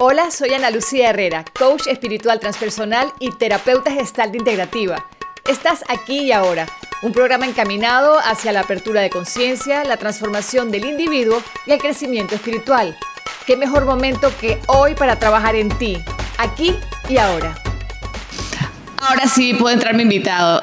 Hola, 0.00 0.30
soy 0.30 0.54
Ana 0.54 0.70
Lucía 0.70 1.10
Herrera, 1.10 1.44
coach 1.58 1.88
espiritual 1.88 2.38
transpersonal 2.38 3.12
y 3.18 3.32
terapeuta 3.32 3.90
gestal 3.90 4.32
integrativa. 4.36 5.04
Estás 5.44 5.82
aquí 5.88 6.20
y 6.20 6.30
ahora, 6.30 6.66
un 7.02 7.10
programa 7.10 7.46
encaminado 7.46 8.16
hacia 8.16 8.52
la 8.52 8.60
apertura 8.60 9.00
de 9.00 9.10
conciencia, 9.10 9.82
la 9.82 9.96
transformación 9.96 10.70
del 10.70 10.84
individuo 10.84 11.42
y 11.66 11.72
el 11.72 11.80
crecimiento 11.80 12.36
espiritual. 12.36 12.96
¿Qué 13.44 13.56
mejor 13.56 13.86
momento 13.86 14.30
que 14.40 14.60
hoy 14.68 14.94
para 14.94 15.18
trabajar 15.18 15.56
en 15.56 15.68
ti, 15.78 15.98
aquí 16.38 16.76
y 17.08 17.18
ahora? 17.18 17.60
Ahora 18.98 19.26
sí 19.26 19.52
puede 19.54 19.74
entrar 19.74 19.96
mi 19.96 20.04
invitado. 20.04 20.62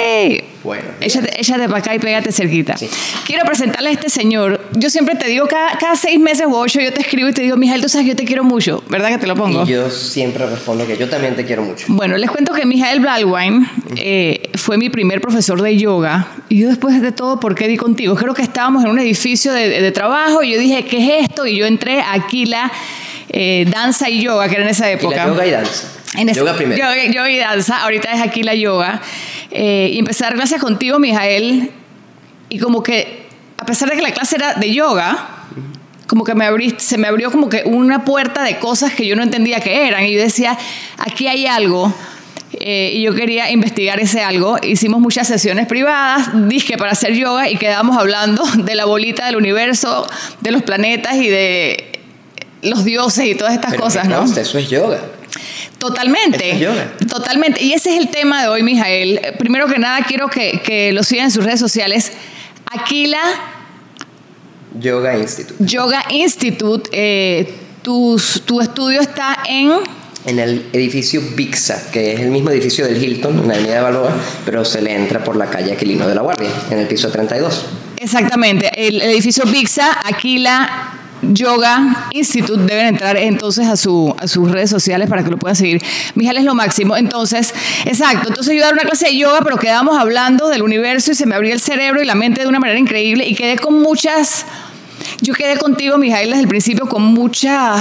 ¡Ey! 0.00 0.57
Bueno. 0.68 0.84
Échate, 1.00 1.40
échate 1.40 1.64
para 1.66 1.78
acá 1.78 1.94
y 1.94 1.98
pégate 1.98 2.30
cerquita. 2.30 2.74
Quiero 3.26 3.42
presentarle 3.46 3.88
a 3.88 3.92
este 3.92 4.10
señor. 4.10 4.60
Yo 4.74 4.90
siempre 4.90 5.14
te 5.14 5.26
digo, 5.26 5.46
cada, 5.48 5.78
cada 5.78 5.96
seis 5.96 6.20
meses 6.20 6.44
o 6.46 6.58
ocho, 6.58 6.78
yo 6.78 6.92
te 6.92 7.00
escribo 7.00 7.26
y 7.30 7.32
te 7.32 7.40
digo, 7.40 7.56
Mijael, 7.56 7.80
tú 7.80 7.88
sabes 7.88 8.04
que 8.04 8.10
yo 8.10 8.16
te 8.16 8.24
quiero 8.26 8.44
mucho. 8.44 8.84
¿Verdad 8.90 9.08
que 9.08 9.16
te 9.16 9.26
lo 9.26 9.34
pongo? 9.34 9.64
Y 9.64 9.68
yo 9.68 9.88
siempre 9.90 10.44
respondo 10.44 10.86
que 10.86 10.98
yo 10.98 11.08
también 11.08 11.34
te 11.36 11.46
quiero 11.46 11.62
mucho. 11.62 11.86
Bueno, 11.88 12.18
les 12.18 12.30
cuento 12.30 12.52
que 12.52 12.66
Mijael 12.66 13.00
Blalwine 13.00 13.66
eh, 13.96 14.50
fue 14.56 14.76
mi 14.76 14.90
primer 14.90 15.22
profesor 15.22 15.62
de 15.62 15.74
yoga. 15.78 16.26
Y 16.50 16.58
yo 16.60 16.68
después 16.68 17.00
de 17.00 17.12
todo, 17.12 17.40
¿por 17.40 17.54
qué 17.54 17.66
di 17.66 17.78
contigo? 17.78 18.14
Creo 18.14 18.34
que 18.34 18.42
estábamos 18.42 18.84
en 18.84 18.90
un 18.90 18.98
edificio 18.98 19.54
de, 19.54 19.80
de 19.80 19.90
trabajo 19.92 20.42
y 20.42 20.52
yo 20.52 20.58
dije, 20.60 20.84
¿qué 20.84 20.98
es 20.98 21.24
esto? 21.30 21.46
Y 21.46 21.56
yo 21.56 21.64
entré 21.64 22.00
a 22.02 22.12
Aquila 22.12 22.70
eh, 23.30 23.64
Danza 23.70 24.10
y 24.10 24.20
Yoga, 24.20 24.48
que 24.48 24.56
era 24.56 24.64
en 24.64 24.70
esa 24.70 24.90
época. 24.90 25.16
la 25.16 25.26
yoga 25.32 25.46
y 25.46 25.50
danza. 25.50 25.88
En 26.16 26.28
ese- 26.28 26.40
yoga 26.40 26.54
primero. 26.54 26.78
Yoga, 26.78 27.04
yoga 27.12 27.30
y 27.30 27.38
danza, 27.38 27.82
ahorita 27.84 28.10
es 28.12 28.20
aquí 28.22 28.42
la 28.42 28.54
yoga. 28.54 29.00
Eh, 29.50 29.90
y 29.94 29.98
empecé 29.98 30.24
a 30.24 30.28
dar 30.28 30.36
clases 30.36 30.60
contigo, 30.60 30.98
Mijael, 30.98 31.70
y 32.48 32.58
como 32.58 32.82
que, 32.82 33.26
a 33.56 33.64
pesar 33.64 33.88
de 33.90 33.96
que 33.96 34.02
la 34.02 34.12
clase 34.12 34.36
era 34.36 34.54
de 34.54 34.72
yoga, 34.72 35.28
como 36.06 36.24
que 36.24 36.34
me 36.34 36.46
abrí, 36.46 36.74
se 36.78 36.96
me 36.96 37.06
abrió 37.06 37.30
como 37.30 37.48
que 37.48 37.62
una 37.66 38.04
puerta 38.04 38.42
de 38.42 38.58
cosas 38.58 38.94
que 38.94 39.06
yo 39.06 39.14
no 39.14 39.22
entendía 39.22 39.60
que 39.60 39.86
eran. 39.86 40.04
Y 40.04 40.14
yo 40.14 40.20
decía, 40.20 40.56
aquí 40.96 41.26
hay 41.26 41.46
algo. 41.46 41.92
eh, 42.52 42.92
y 42.94 43.02
yo 43.02 43.14
quería 43.14 43.50
investigar 43.50 44.00
ese 44.00 44.22
algo. 44.22 44.56
Hicimos 44.62 45.00
muchas 45.00 45.28
sesiones 45.28 45.66
privadas, 45.66 46.30
dije 46.48 46.78
para 46.78 46.92
hacer 46.92 47.12
yoga, 47.14 47.50
y 47.50 47.56
quedamos 47.56 47.96
hablando 47.98 48.42
de 48.56 48.74
la 48.74 48.86
bolita 48.86 49.26
del 49.26 49.36
universo, 49.36 50.06
de 50.40 50.50
los 50.50 50.62
planetas 50.62 51.16
y 51.16 51.28
de 51.28 52.00
los 52.62 52.84
dioses 52.84 53.26
y 53.26 53.34
todas 53.34 53.52
estas 53.54 53.72
Pero 53.72 53.82
cosas, 53.82 54.08
¿no? 54.08 54.24
Eso 54.24 54.58
es 54.58 54.70
yoga. 54.70 55.00
Totalmente. 55.78 56.46
Eso 56.48 56.54
es 56.56 56.60
yoga. 56.60 56.92
Totalmente. 57.08 57.62
Y 57.62 57.72
ese 57.72 57.94
es 57.94 58.00
el 58.00 58.08
tema 58.08 58.42
de 58.42 58.48
hoy, 58.48 58.62
Mijael. 58.62 59.18
Eh, 59.22 59.32
Primero 59.38 59.66
que 59.66 59.78
nada, 59.78 60.04
quiero 60.06 60.28
que, 60.28 60.60
que 60.64 60.92
lo 60.92 61.02
sigan 61.04 61.26
en 61.26 61.30
sus 61.30 61.44
redes 61.44 61.60
sociales. 61.60 62.12
Aquila 62.70 63.20
Yoga 64.78 65.16
Institute. 65.16 65.64
Yoga 65.64 66.04
Institute. 66.10 66.90
eh, 66.92 67.54
tus- 67.82 68.42
tu 68.44 68.60
estudio 68.60 69.00
está 69.00 69.38
en. 69.48 69.72
En 70.26 70.38
el 70.38 70.66
edificio 70.72 71.22
Bixa, 71.34 71.90
que 71.90 72.12
es 72.12 72.20
el 72.20 72.28
mismo 72.30 72.50
edificio 72.50 72.84
del 72.84 73.02
Hilton, 73.02 73.38
en 73.38 73.48
la 73.48 73.54
avenida 73.54 73.74
de 73.76 73.80
Balboa, 73.80 74.12
pero 74.44 74.64
se 74.64 74.82
le 74.82 74.94
entra 74.94 75.24
por 75.24 75.36
la 75.36 75.46
calle 75.48 75.72
Aquilino 75.72 76.06
de 76.06 76.14
la 76.14 76.20
Guardia, 76.20 76.50
en 76.70 76.78
el 76.80 76.86
piso 76.88 77.08
32. 77.10 77.64
Exactamente. 77.96 78.70
El, 78.76 79.00
el 79.00 79.10
edificio 79.10 79.44
Bixa, 79.46 79.96
Aquila 80.04 80.87
Yoga 81.22 82.08
Institute. 82.12 82.62
Deben 82.62 82.86
entrar 82.86 83.16
entonces 83.16 83.66
a, 83.66 83.76
su, 83.76 84.14
a 84.18 84.26
sus 84.26 84.50
redes 84.50 84.70
sociales 84.70 85.08
para 85.08 85.24
que 85.24 85.30
lo 85.30 85.38
puedan 85.38 85.56
seguir. 85.56 85.82
Mijael 86.14 86.38
es 86.38 86.44
lo 86.44 86.54
máximo. 86.54 86.96
Entonces, 86.96 87.54
exacto. 87.84 88.28
Entonces 88.28 88.54
yo 88.54 88.60
daba 88.60 88.74
una 88.74 88.82
clase 88.82 89.06
de 89.06 89.16
yoga, 89.16 89.40
pero 89.42 89.56
quedábamos 89.56 89.98
hablando 89.98 90.48
del 90.48 90.62
universo 90.62 91.12
y 91.12 91.14
se 91.14 91.26
me 91.26 91.34
abrió 91.34 91.52
el 91.52 91.60
cerebro 91.60 92.02
y 92.02 92.06
la 92.06 92.14
mente 92.14 92.42
de 92.42 92.48
una 92.48 92.60
manera 92.60 92.78
increíble 92.78 93.26
y 93.26 93.34
quedé 93.34 93.58
con 93.58 93.80
muchas... 93.80 94.46
Yo 95.20 95.34
quedé 95.34 95.56
contigo, 95.56 95.96
Mijael, 95.96 96.30
desde 96.30 96.42
el 96.42 96.48
principio 96.48 96.86
con 96.86 97.02
mucha 97.02 97.76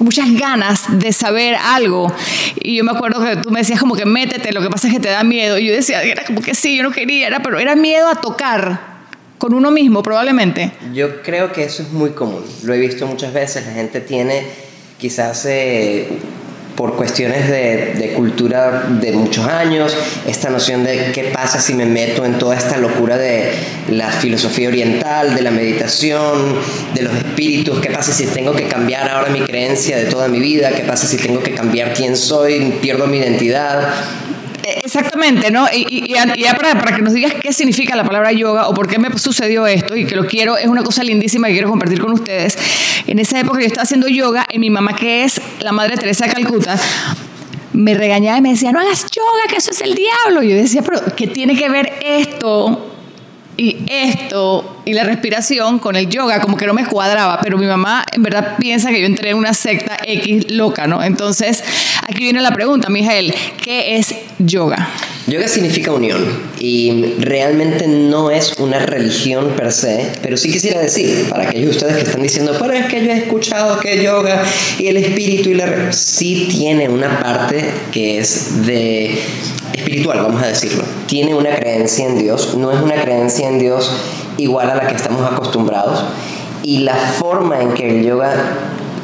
muchas 0.00 0.32
ganas 0.34 0.84
de 0.88 1.12
saber 1.12 1.54
algo. 1.54 2.12
Y 2.56 2.76
yo 2.76 2.84
me 2.84 2.92
acuerdo 2.92 3.24
que 3.24 3.36
tú 3.36 3.50
me 3.50 3.60
decías 3.60 3.80
como 3.80 3.94
que 3.94 4.04
métete, 4.04 4.52
lo 4.52 4.60
que 4.60 4.68
pasa 4.68 4.88
es 4.88 4.94
que 4.94 5.00
te 5.00 5.08
da 5.08 5.24
miedo. 5.24 5.58
Y 5.58 5.66
yo 5.66 5.72
decía, 5.72 6.02
era 6.02 6.24
como 6.24 6.40
que 6.40 6.54
sí, 6.54 6.76
yo 6.76 6.82
no 6.82 6.90
quería, 6.90 7.26
era, 7.26 7.42
pero 7.42 7.58
era 7.58 7.74
miedo 7.76 8.08
a 8.08 8.16
tocar 8.16 8.93
con 9.38 9.54
uno 9.54 9.70
mismo, 9.70 10.02
probablemente. 10.02 10.72
Yo 10.92 11.22
creo 11.22 11.52
que 11.52 11.64
eso 11.64 11.82
es 11.82 11.90
muy 11.90 12.10
común. 12.10 12.42
Lo 12.62 12.74
he 12.74 12.78
visto 12.78 13.06
muchas 13.06 13.32
veces. 13.32 13.66
La 13.66 13.72
gente 13.72 14.00
tiene, 14.00 14.42
quizás 14.98 15.44
eh, 15.46 16.08
por 16.76 16.96
cuestiones 16.96 17.48
de, 17.48 17.94
de 17.94 18.12
cultura 18.14 18.86
de 19.00 19.12
muchos 19.12 19.46
años, 19.46 19.96
esta 20.26 20.50
noción 20.50 20.84
de 20.84 21.12
qué 21.12 21.24
pasa 21.24 21.60
si 21.60 21.74
me 21.74 21.86
meto 21.86 22.24
en 22.24 22.38
toda 22.38 22.56
esta 22.56 22.78
locura 22.78 23.16
de 23.16 23.52
la 23.90 24.10
filosofía 24.10 24.68
oriental, 24.68 25.34
de 25.34 25.42
la 25.42 25.50
meditación, 25.50 26.56
de 26.94 27.02
los 27.02 27.14
espíritus. 27.14 27.80
¿Qué 27.80 27.90
pasa 27.90 28.12
si 28.12 28.26
tengo 28.26 28.52
que 28.52 28.66
cambiar 28.66 29.08
ahora 29.08 29.30
mi 29.30 29.40
creencia 29.40 29.96
de 29.96 30.06
toda 30.06 30.28
mi 30.28 30.40
vida? 30.40 30.70
¿Qué 30.70 30.82
pasa 30.82 31.06
si 31.06 31.16
tengo 31.16 31.42
que 31.42 31.54
cambiar 31.54 31.92
quién 31.94 32.16
soy? 32.16 32.74
Pierdo 32.80 33.06
mi 33.06 33.18
identidad. 33.18 33.88
Exactamente, 34.82 35.50
¿no? 35.50 35.66
Y, 35.72 35.86
y- 36.06 36.14
ya- 36.14 36.54
para, 36.56 36.78
para 36.80 36.96
que 36.96 37.02
nos 37.02 37.12
digas 37.12 37.34
qué 37.42 37.52
significa 37.52 37.96
la 37.96 38.04
palabra 38.04 38.32
yoga 38.32 38.68
o 38.68 38.74
por 38.74 38.88
qué 38.88 38.98
me 38.98 39.16
sucedió 39.18 39.66
esto 39.66 39.96
y 39.96 40.06
que 40.06 40.16
lo 40.16 40.26
quiero, 40.26 40.56
es 40.56 40.66
una 40.66 40.82
cosa 40.82 41.02
lindísima 41.04 41.48
que 41.48 41.54
quiero 41.54 41.68
compartir 41.70 42.00
con 42.00 42.12
ustedes. 42.12 42.58
En 43.06 43.18
esa 43.18 43.38
época 43.40 43.60
yo 43.60 43.66
estaba 43.66 43.82
haciendo 43.82 44.08
yoga 44.08 44.46
y 44.50 44.58
mi 44.58 44.70
mamá, 44.70 44.94
que 44.96 45.24
es 45.24 45.40
la 45.60 45.72
Madre 45.72 45.96
Teresa 45.96 46.26
de 46.26 46.32
Calcuta, 46.32 46.78
me 47.72 47.94
regañaba 47.94 48.38
y 48.38 48.40
me 48.40 48.50
decía, 48.50 48.70
no 48.72 48.80
hagas 48.80 49.06
yoga, 49.10 49.42
que 49.48 49.56
eso 49.56 49.70
es 49.72 49.80
el 49.80 49.94
diablo. 49.94 50.42
Yo 50.42 50.54
decía, 50.56 50.82
pero 50.82 51.00
¿qué 51.16 51.26
tiene 51.26 51.56
que 51.56 51.68
ver 51.68 51.92
esto 52.04 52.93
y 53.56 53.78
esto 53.88 54.82
y 54.84 54.92
la 54.92 55.04
respiración 55.04 55.78
con 55.78 55.96
el 55.96 56.08
yoga? 56.08 56.40
Como 56.40 56.56
que 56.56 56.66
no 56.66 56.74
me 56.74 56.86
cuadraba, 56.86 57.40
pero 57.42 57.56
mi 57.58 57.66
mamá 57.66 58.04
en 58.12 58.22
verdad 58.22 58.56
piensa 58.58 58.90
que 58.90 59.00
yo 59.00 59.06
entré 59.06 59.30
en 59.30 59.36
una 59.36 59.54
secta 59.54 59.96
X 60.06 60.50
loca, 60.50 60.86
¿no? 60.86 61.02
Entonces, 61.02 61.62
aquí 62.02 62.24
viene 62.24 62.40
la 62.40 62.52
pregunta, 62.52 62.88
Mijael, 62.88 63.34
¿qué 63.62 63.96
es 63.96 64.14
yoga? 64.38 64.88
Yoga 65.26 65.48
significa 65.48 65.90
unión 65.90 66.22
y 66.58 67.14
realmente 67.18 67.86
no 67.88 68.30
es 68.30 68.52
una 68.58 68.78
religión 68.78 69.52
per 69.56 69.72
se, 69.72 70.10
pero 70.20 70.36
sí 70.36 70.52
quisiera 70.52 70.80
decir, 70.80 71.28
para 71.30 71.44
aquellos 71.44 71.64
de 71.64 71.70
ustedes 71.70 71.94
que 71.94 72.02
están 72.02 72.22
diciendo, 72.22 72.54
pero 72.60 72.74
es 72.74 72.86
que 72.86 73.02
yo 73.02 73.10
he 73.10 73.16
escuchado 73.16 73.80
que 73.80 74.02
yoga 74.02 74.44
y 74.78 74.88
el 74.88 74.98
espíritu 74.98 75.48
y 75.48 75.54
la... 75.54 75.66
re-". 75.66 75.92
Sí 75.94 76.48
tiene 76.50 76.90
una 76.90 77.20
parte 77.20 77.64
que 77.90 78.18
es 78.18 78.66
de 78.66 79.18
espiritual, 79.74 80.20
vamos 80.22 80.42
a 80.42 80.46
decirlo. 80.46 80.84
Tiene 81.06 81.34
una 81.34 81.54
creencia 81.54 82.06
en 82.06 82.18
Dios, 82.18 82.56
no 82.56 82.72
es 82.72 82.80
una 82.80 82.94
creencia 82.94 83.48
en 83.48 83.58
Dios 83.58 83.90
igual 84.36 84.70
a 84.70 84.74
la 84.74 84.86
que 84.86 84.94
estamos 84.94 85.30
acostumbrados 85.30 86.04
y 86.62 86.78
la 86.78 86.94
forma 86.94 87.60
en 87.60 87.74
que 87.74 87.88
el 87.88 88.04
yoga 88.04 88.32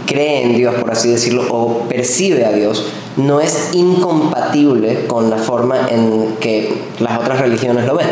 cree 0.07 0.43
en 0.43 0.57
Dios, 0.57 0.75
por 0.77 0.91
así 0.91 1.11
decirlo, 1.11 1.47
o 1.51 1.87
percibe 1.89 2.45
a 2.45 2.53
Dios, 2.53 2.87
no 3.17 3.41
es 3.41 3.71
incompatible 3.73 5.07
con 5.07 5.31
la 5.31 5.37
forma 5.37 5.89
en 5.89 6.37
que 6.41 6.73
las 6.99 7.19
otras 7.19 7.41
religiones 7.41 7.87
lo 7.87 7.97
ven. 7.97 8.09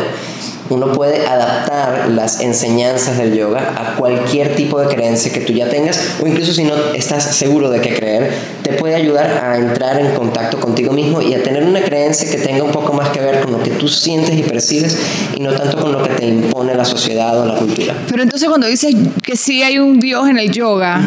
Uno 0.69 0.91
puede 0.91 1.25
adaptar 1.25 2.09
las 2.09 2.41
enseñanzas 2.41 3.17
del 3.17 3.35
yoga 3.35 3.73
a 3.75 3.95
cualquier 3.95 4.55
tipo 4.55 4.79
de 4.79 4.87
creencia 4.87 5.31
que 5.31 5.41
tú 5.41 5.53
ya 5.53 5.67
tengas, 5.69 5.99
o 6.21 6.27
incluso 6.27 6.53
si 6.53 6.63
no 6.63 6.75
estás 6.93 7.35
seguro 7.35 7.69
de 7.69 7.81
qué 7.81 7.95
creer, 7.95 8.31
te 8.61 8.73
puede 8.73 8.95
ayudar 8.95 9.43
a 9.43 9.57
entrar 9.57 9.99
en 9.99 10.13
contacto 10.13 10.59
contigo 10.59 10.93
mismo 10.93 11.21
y 11.21 11.33
a 11.33 11.41
tener 11.41 11.63
una 11.63 11.81
creencia 11.81 12.29
que 12.29 12.37
tenga 12.37 12.63
un 12.63 12.71
poco 12.71 12.93
más 12.93 13.09
que 13.09 13.19
ver 13.19 13.41
con 13.41 13.51
lo 13.51 13.63
que 13.63 13.71
tú 13.71 13.87
sientes 13.87 14.37
y 14.37 14.43
percibes 14.43 14.97
y 15.35 15.39
no 15.39 15.53
tanto 15.53 15.77
con 15.77 15.91
lo 15.91 16.03
que 16.03 16.09
te 16.09 16.25
impone 16.25 16.75
la 16.75 16.85
sociedad 16.85 17.39
o 17.39 17.45
la 17.45 17.55
cultura. 17.55 17.95
Pero 18.07 18.23
entonces 18.23 18.47
cuando 18.47 18.67
dices 18.67 18.95
que 19.23 19.35
sí 19.35 19.63
hay 19.63 19.79
un 19.79 19.99
Dios 19.99 20.29
en 20.29 20.37
el 20.37 20.51
yoga, 20.51 21.01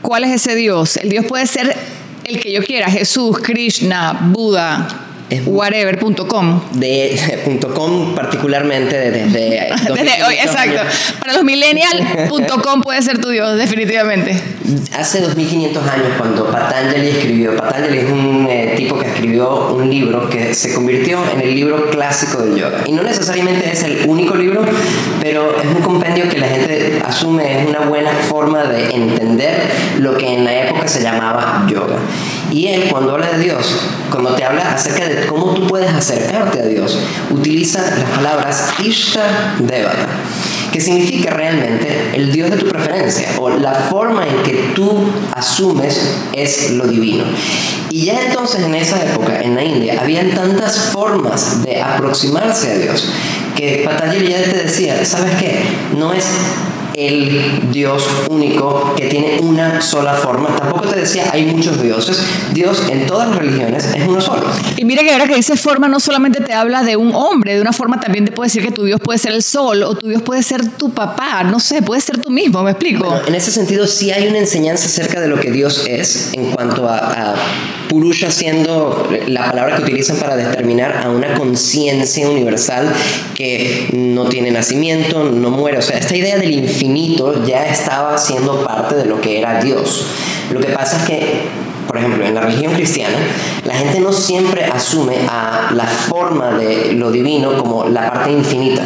¿cuál 0.00 0.24
es 0.24 0.32
ese 0.32 0.54
Dios? 0.54 0.96
El 0.96 1.10
Dios 1.10 1.26
puede 1.26 1.46
ser 1.46 1.76
el 2.24 2.40
que 2.40 2.52
yo 2.52 2.62
quiera, 2.62 2.90
Jesús, 2.90 3.38
Krishna, 3.38 4.30
Buda, 4.32 5.11
whatever.com. 5.46 6.60
de 6.74 7.18
.com 7.74 8.14
particularmente 8.14 8.96
de- 8.98 9.10
desde 9.10 9.30
Desde 9.32 10.24
hoy, 10.24 10.36
2500 10.36 10.44
exacto. 10.44 10.80
años. 10.80 11.14
Para 11.20 11.32
los 11.34 11.44
millennials.com 11.44 12.82
puede 12.82 13.02
ser 13.02 13.18
tu 13.18 13.30
Dios, 13.30 13.56
definitivamente. 13.56 14.36
Hace 14.96 15.20
2500 15.20 15.82
años 15.88 16.06
cuando 16.18 16.46
Patanjali 16.50 17.08
escribió, 17.08 17.56
Patanjali 17.56 17.98
es 17.98 18.10
un 18.10 18.46
eh, 18.50 18.74
tipo 18.76 18.98
que 18.98 19.06
escribió 19.06 19.68
un 19.74 19.90
libro 19.90 20.28
que 20.28 20.54
se 20.54 20.72
convirtió 20.74 21.18
en 21.32 21.40
el 21.40 21.54
libro 21.54 21.90
clásico 21.90 22.42
del 22.42 22.56
yoga. 22.56 22.78
Y 22.86 22.92
no 22.92 23.02
necesariamente 23.02 23.70
es 23.70 23.82
el 23.82 24.02
único 24.06 24.34
libro, 24.34 24.64
pero 25.20 25.56
es 25.60 25.66
un 25.66 25.82
compendio 25.82 26.28
que 26.28 26.38
la 26.38 26.48
gente 26.48 27.00
asume 27.04 27.60
es 27.62 27.68
una 27.68 27.80
buena 27.80 28.10
forma 28.28 28.64
de 28.64 28.90
entender 28.94 29.70
lo 29.98 30.16
que 30.16 30.34
en 30.34 30.44
la 30.44 30.54
época 30.64 30.88
se 30.88 31.02
llamaba 31.02 31.66
yoga. 31.68 31.96
Y 32.50 32.68
él 32.68 32.84
cuando 32.90 33.12
habla 33.12 33.30
de 33.32 33.38
Dios, 33.38 33.80
cuando 34.12 34.34
te 34.34 34.44
habla 34.44 34.74
acerca 34.74 35.08
de 35.08 35.26
cómo 35.26 35.54
tú 35.54 35.66
puedes 35.66 35.92
acercarte 35.92 36.60
a 36.60 36.66
Dios, 36.66 36.98
utiliza 37.30 37.80
las 37.82 38.10
palabras 38.10 38.74
Ishta 38.84 39.56
Devata 39.58 40.08
que 40.72 40.80
significa 40.80 41.30
realmente 41.30 41.86
el 42.14 42.32
Dios 42.32 42.50
de 42.50 42.56
tu 42.56 42.66
preferencia 42.66 43.28
o 43.38 43.50
la 43.50 43.74
forma 43.74 44.26
en 44.26 44.42
que 44.42 44.72
tú 44.74 44.90
asumes 45.34 46.16
es 46.32 46.70
lo 46.70 46.86
divino. 46.86 47.24
Y 47.90 48.06
ya 48.06 48.24
entonces 48.24 48.62
en 48.62 48.74
esa 48.74 49.04
época, 49.04 49.42
en 49.42 49.54
la 49.54 49.62
India, 49.62 50.00
habían 50.00 50.30
tantas 50.30 50.78
formas 50.78 51.62
de 51.62 51.82
aproximarse 51.82 52.72
a 52.72 52.78
Dios 52.78 53.12
que 53.54 53.82
Patanjali 53.84 54.28
ya 54.28 54.42
te 54.42 54.64
decía, 54.64 55.04
¿sabes 55.04 55.34
qué? 55.38 55.62
No 55.94 56.14
es 56.14 56.24
el 56.94 57.70
Dios 57.72 58.06
único 58.28 58.94
que 58.96 59.06
tiene 59.06 59.38
una 59.40 59.80
sola 59.80 60.14
forma. 60.14 60.54
Tampoco 60.56 60.88
te 60.88 61.00
decía 61.00 61.30
hay 61.32 61.46
muchos 61.46 61.82
dioses. 61.82 62.22
Dios 62.52 62.82
en 62.90 63.06
todas 63.06 63.28
las 63.28 63.38
religiones 63.38 63.84
es 63.94 64.06
uno 64.06 64.20
solo. 64.20 64.44
Y 64.76 64.84
mira 64.84 65.02
que 65.02 65.12
ahora 65.12 65.26
que 65.26 65.36
dice 65.36 65.56
forma 65.56 65.88
no 65.88 66.00
solamente 66.00 66.40
te 66.40 66.52
habla 66.52 66.82
de 66.82 66.96
un 66.96 67.14
hombre, 67.14 67.54
de 67.54 67.60
una 67.60 67.72
forma 67.72 68.00
también 68.00 68.24
te 68.24 68.32
puede 68.32 68.46
decir 68.48 68.62
que 68.62 68.72
tu 68.72 68.84
Dios 68.84 69.00
puede 69.00 69.18
ser 69.18 69.32
el 69.32 69.42
sol 69.42 69.82
o 69.82 69.94
tu 69.94 70.08
Dios 70.08 70.22
puede 70.22 70.42
ser 70.42 70.66
tu 70.76 70.90
papá, 70.90 71.44
no 71.44 71.60
sé, 71.60 71.82
puede 71.82 72.00
ser 72.00 72.18
tú 72.18 72.30
mismo, 72.30 72.62
¿me 72.62 72.72
explico? 72.72 73.20
en 73.26 73.34
ese 73.34 73.50
sentido 73.50 73.86
sí 73.86 74.10
hay 74.10 74.28
una 74.28 74.38
enseñanza 74.38 74.86
acerca 74.86 75.20
de 75.20 75.28
lo 75.28 75.38
que 75.38 75.50
Dios 75.50 75.86
es 75.86 76.30
en 76.32 76.50
cuanto 76.50 76.88
a, 76.88 76.96
a 76.96 77.34
Purusha 77.92 78.30
siendo 78.30 79.06
la 79.26 79.50
palabra 79.50 79.76
que 79.76 79.82
utilizan 79.82 80.16
para 80.16 80.34
determinar 80.34 80.96
a 81.04 81.10
una 81.10 81.34
conciencia 81.34 82.26
universal 82.26 82.90
que 83.34 83.90
no 83.92 84.30
tiene 84.30 84.50
nacimiento, 84.50 85.24
no 85.24 85.50
muere. 85.50 85.76
O 85.76 85.82
sea, 85.82 85.98
esta 85.98 86.16
idea 86.16 86.38
del 86.38 86.52
infinito 86.52 87.44
ya 87.44 87.66
estaba 87.66 88.16
siendo 88.16 88.64
parte 88.64 88.94
de 88.94 89.04
lo 89.04 89.20
que 89.20 89.38
era 89.38 89.62
Dios. 89.62 90.06
Lo 90.50 90.60
que 90.60 90.68
pasa 90.68 91.02
es 91.02 91.04
que 91.04 91.62
por 91.86 91.98
ejemplo, 91.98 92.24
en 92.24 92.34
la 92.34 92.40
religión 92.40 92.72
cristiana, 92.72 93.18
la 93.66 93.74
gente 93.74 94.00
no 94.00 94.10
siempre 94.10 94.64
asume 94.64 95.16
a 95.28 95.72
la 95.74 95.84
forma 95.84 96.52
de 96.52 96.92
lo 96.94 97.10
divino 97.10 97.58
como 97.58 97.86
la 97.90 98.10
parte 98.10 98.32
infinita. 98.32 98.84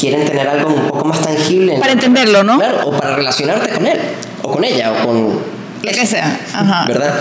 Quieren 0.00 0.24
tener 0.24 0.48
algo 0.48 0.74
un 0.74 0.88
poco 0.88 1.04
más 1.04 1.20
tangible. 1.20 1.78
Para 1.78 1.92
entenderlo, 1.92 2.42
¿no? 2.42 2.58
Claro, 2.58 2.88
o 2.88 2.90
para 2.90 3.14
relacionarte 3.14 3.70
con 3.70 3.86
él, 3.86 4.00
o 4.42 4.50
con 4.50 4.64
ella, 4.64 4.90
o 4.90 5.06
con... 5.06 5.28
Lo 5.82 5.90
que 5.92 6.06
sea. 6.06 6.40
Ajá. 6.52 6.86
¿Verdad? 6.88 7.14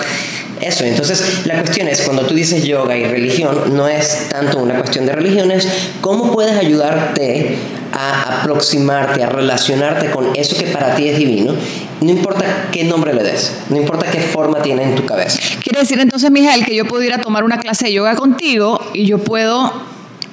Eso, 0.62 0.86
entonces 0.86 1.46
la 1.46 1.60
cuestión 1.60 1.88
es, 1.88 2.02
cuando 2.02 2.24
tú 2.26 2.36
dices 2.36 2.64
yoga 2.64 2.96
y 2.96 3.06
religión, 3.06 3.76
no 3.76 3.88
es 3.88 4.30
tanto 4.30 4.60
una 4.60 4.76
cuestión 4.78 5.08
de 5.08 5.14
religiones, 5.14 5.68
¿cómo 6.02 6.32
puedes 6.32 6.56
ayudarte 6.56 7.56
a 7.92 8.42
aproximarte, 8.42 9.24
a 9.24 9.30
relacionarte 9.30 10.12
con 10.12 10.36
eso 10.36 10.56
que 10.56 10.68
para 10.68 10.96
ti 10.96 11.10
es 11.10 11.18
divino? 11.18 11.56
No 12.02 12.12
importa 12.12 12.70
qué 12.72 12.84
nombre 12.84 13.14
le 13.14 13.24
des, 13.24 13.54
no 13.70 13.78
importa 13.78 14.10
qué 14.12 14.20
forma 14.20 14.62
tiene 14.62 14.84
en 14.84 14.96
tu 14.96 15.06
cabeza. 15.06 15.40
Quiere 15.64 15.80
decir 15.80 16.00
entonces, 16.00 16.30
Miguel, 16.30 16.64
que 16.64 16.76
yo 16.76 16.86
puedo 16.86 17.04
ir 17.04 17.14
a 17.14 17.22
tomar 17.22 17.44
una 17.44 17.60
clase 17.60 17.86
de 17.86 17.94
yoga 17.94 18.16
contigo 18.16 18.80
y 18.94 19.06
yo 19.06 19.18
puedo 19.18 19.74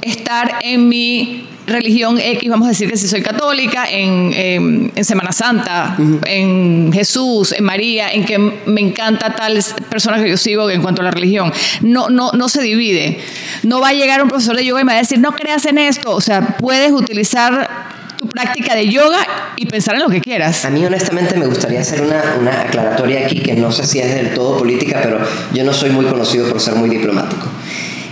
estar 0.03 0.59
en 0.63 0.89
mi 0.89 1.49
religión 1.69 2.19
X, 2.19 2.49
vamos 2.49 2.67
a 2.67 2.71
decir 2.71 2.91
que 2.91 2.97
si 2.97 3.09
soy 3.09 3.23
católica, 3.23 3.87
en, 3.91 4.93
Semana 5.03 5.33
Santa, 5.33 5.97
en 6.27 6.93
Jesús, 6.93 7.53
en 7.53 7.65
María, 7.65 8.13
en 8.13 8.25
que 8.25 8.39
me 8.39 8.81
encanta 8.81 9.35
tal 9.35 9.59
persona 9.89 10.23
que 10.23 10.29
yo 10.29 10.37
sigo 10.37 10.69
en 10.71 10.83
cuanto 10.83 11.01
a 11.03 11.05
la 11.05 11.11
religión. 11.11 11.53
No, 11.81 12.11
no, 12.11 12.33
no 12.33 12.49
se 12.49 12.61
divide. 12.61 13.19
No 13.63 13.81
va 13.81 13.89
a 13.89 13.93
llegar 13.93 14.23
un 14.23 14.29
profesor 14.29 14.57
de 14.57 14.65
yoga 14.65 14.81
y 14.81 14.85
me 14.85 14.93
va 14.93 14.99
a 14.99 15.03
decir, 15.03 15.19
no 15.19 15.33
creas 15.33 15.65
en 15.67 15.79
esto. 15.79 16.15
O 16.15 16.21
sea, 16.21 16.57
puedes 16.59 16.93
utilizar 16.93 17.97
tu 18.19 18.29
práctica 18.29 18.75
de 18.75 18.89
yoga 18.89 19.19
y 19.57 19.67
pensar 19.67 19.95
en 19.95 20.03
lo 20.03 20.09
que 20.09 20.21
quieras. 20.21 20.65
A 20.65 20.71
mí 20.71 20.85
honestamente 20.85 21.37
me 21.37 21.47
gustaría 21.47 21.81
hacer 21.81 22.03
una, 22.03 22.23
una 22.39 22.63
aclaratoria 22.63 23.25
aquí 23.25 23.41
que 23.41 23.55
no 23.55 23.71
sé 23.71 23.87
si 23.87 24.01
es 24.01 24.15
del 24.15 24.35
todo 24.35 24.59
política, 24.59 25.01
pero 25.03 25.21
yo 25.55 25.65
no 25.65 25.73
soy 25.73 25.91
muy 25.91 26.05
conocido 26.05 26.49
por 26.49 26.61
ser 26.61 26.75
muy 26.75 26.91
diplomático. 26.91 27.47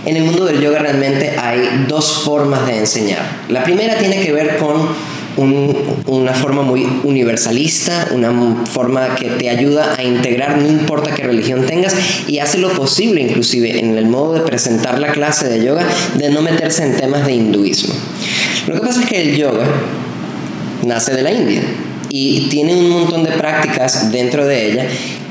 En 0.05 0.15
el 0.15 0.23
mundo 0.23 0.45
del 0.45 0.61
yoga 0.61 0.79
realmente 0.79 1.35
hay 1.37 1.85
dos 1.87 2.21
formas 2.23 2.65
de 2.65 2.77
enseñar. 2.77 3.21
La 3.49 3.63
primera 3.63 3.97
tiene 3.97 4.21
que 4.21 4.31
ver 4.31 4.57
con 4.57 4.87
una 5.37 6.33
forma 6.33 6.63
muy 6.63 6.87
universalista, 7.03 8.07
una 8.11 8.65
forma 8.65 9.15
que 9.15 9.29
te 9.29 9.49
ayuda 9.49 9.95
a 9.95 10.03
integrar 10.03 10.57
no 10.57 10.67
importa 10.67 11.13
qué 11.13 11.23
religión 11.23 11.65
tengas 11.67 11.95
y 12.27 12.39
hace 12.39 12.57
lo 12.57 12.71
posible 12.71 13.21
inclusive 13.21 13.79
en 13.79 13.97
el 13.97 14.07
modo 14.07 14.33
de 14.33 14.41
presentar 14.41 14.97
la 14.99 15.11
clase 15.11 15.47
de 15.47 15.63
yoga 15.63 15.85
de 16.15 16.29
no 16.31 16.41
meterse 16.41 16.83
en 16.83 16.97
temas 16.97 17.25
de 17.25 17.33
hinduismo. 17.33 17.93
Lo 18.67 18.75
que 18.75 18.79
pasa 18.81 19.01
es 19.01 19.05
que 19.07 19.21
el 19.21 19.37
yoga 19.37 19.65
nace 20.83 21.13
de 21.13 21.21
la 21.21 21.31
India 21.31 21.61
y 22.09 22.47
tiene 22.49 22.75
un 22.75 22.89
montón 22.89 23.23
de 23.23 23.31
prácticas 23.31 24.11
dentro 24.11 24.45
de 24.45 24.71
ella 24.71 24.87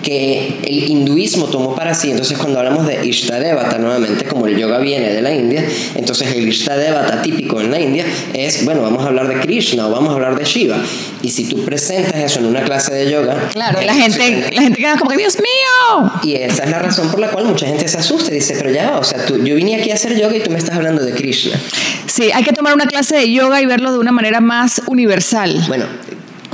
que 0.07 0.61
el 0.63 0.89
hinduismo 0.89 1.47
tomó 1.47 1.75
para 1.75 1.93
sí. 1.93 2.13
Entonces, 2.13 2.39
cuando 2.39 2.61
hablamos 2.61 2.87
de 2.87 3.05
Ishtadevata, 3.05 3.77
nuevamente, 3.79 4.25
como 4.25 4.47
el 4.47 4.57
yoga 4.57 4.79
viene 4.79 5.13
de 5.13 5.21
la 5.21 5.35
India, 5.35 5.67
entonces 5.97 6.33
el 6.33 6.47
Ishtadevata 6.47 7.23
típico 7.23 7.61
en 7.61 7.73
la 7.73 7.81
India 7.81 8.05
es, 8.33 8.65
bueno, 8.65 8.83
vamos 8.83 9.05
a 9.05 9.09
hablar 9.09 9.27
de 9.27 9.41
Krishna 9.41 9.89
o 9.89 9.91
vamos 9.91 10.11
a 10.11 10.13
hablar 10.13 10.39
de 10.39 10.45
Shiva. 10.45 10.79
Y 11.23 11.31
si 11.31 11.49
tú 11.49 11.65
presentas 11.65 12.15
eso 12.15 12.39
en 12.39 12.47
una 12.47 12.63
clase 12.63 12.95
de 12.95 13.11
yoga. 13.11 13.49
Claro, 13.53 13.83
la 13.83 13.95
gente, 13.95 14.53
la 14.53 14.63
gente 14.63 14.81
queda 14.81 14.97
como 14.97 15.11
que, 15.11 15.17
Dios 15.17 15.39
mío. 15.39 16.13
Y 16.23 16.35
esa 16.35 16.63
es 16.65 16.71
la 16.71 16.79
razón 16.79 17.11
por 17.11 17.19
la 17.19 17.31
cual 17.31 17.47
mucha 17.47 17.67
gente 17.67 17.89
se 17.89 17.99
asusta 17.99 18.31
y 18.31 18.37
dice, 18.37 18.55
pero 18.57 18.71
ya, 18.71 18.99
o 18.99 19.03
sea, 19.03 19.27
tú, 19.27 19.43
yo 19.43 19.57
vine 19.57 19.75
aquí 19.75 19.91
a 19.91 19.95
hacer 19.95 20.17
yoga 20.17 20.37
y 20.37 20.41
tú 20.41 20.51
me 20.51 20.59
estás 20.59 20.77
hablando 20.77 21.03
de 21.03 21.13
Krishna. 21.15 21.59
Sí, 22.07 22.31
hay 22.33 22.45
que 22.45 22.53
tomar 22.53 22.75
una 22.75 22.87
clase 22.87 23.17
de 23.17 23.33
yoga 23.33 23.61
y 23.61 23.67
verlo 23.67 23.91
de 23.91 23.99
una 23.99 24.13
manera 24.13 24.41
más 24.41 24.83
universal. 24.87 25.65
Bueno, 25.67 25.87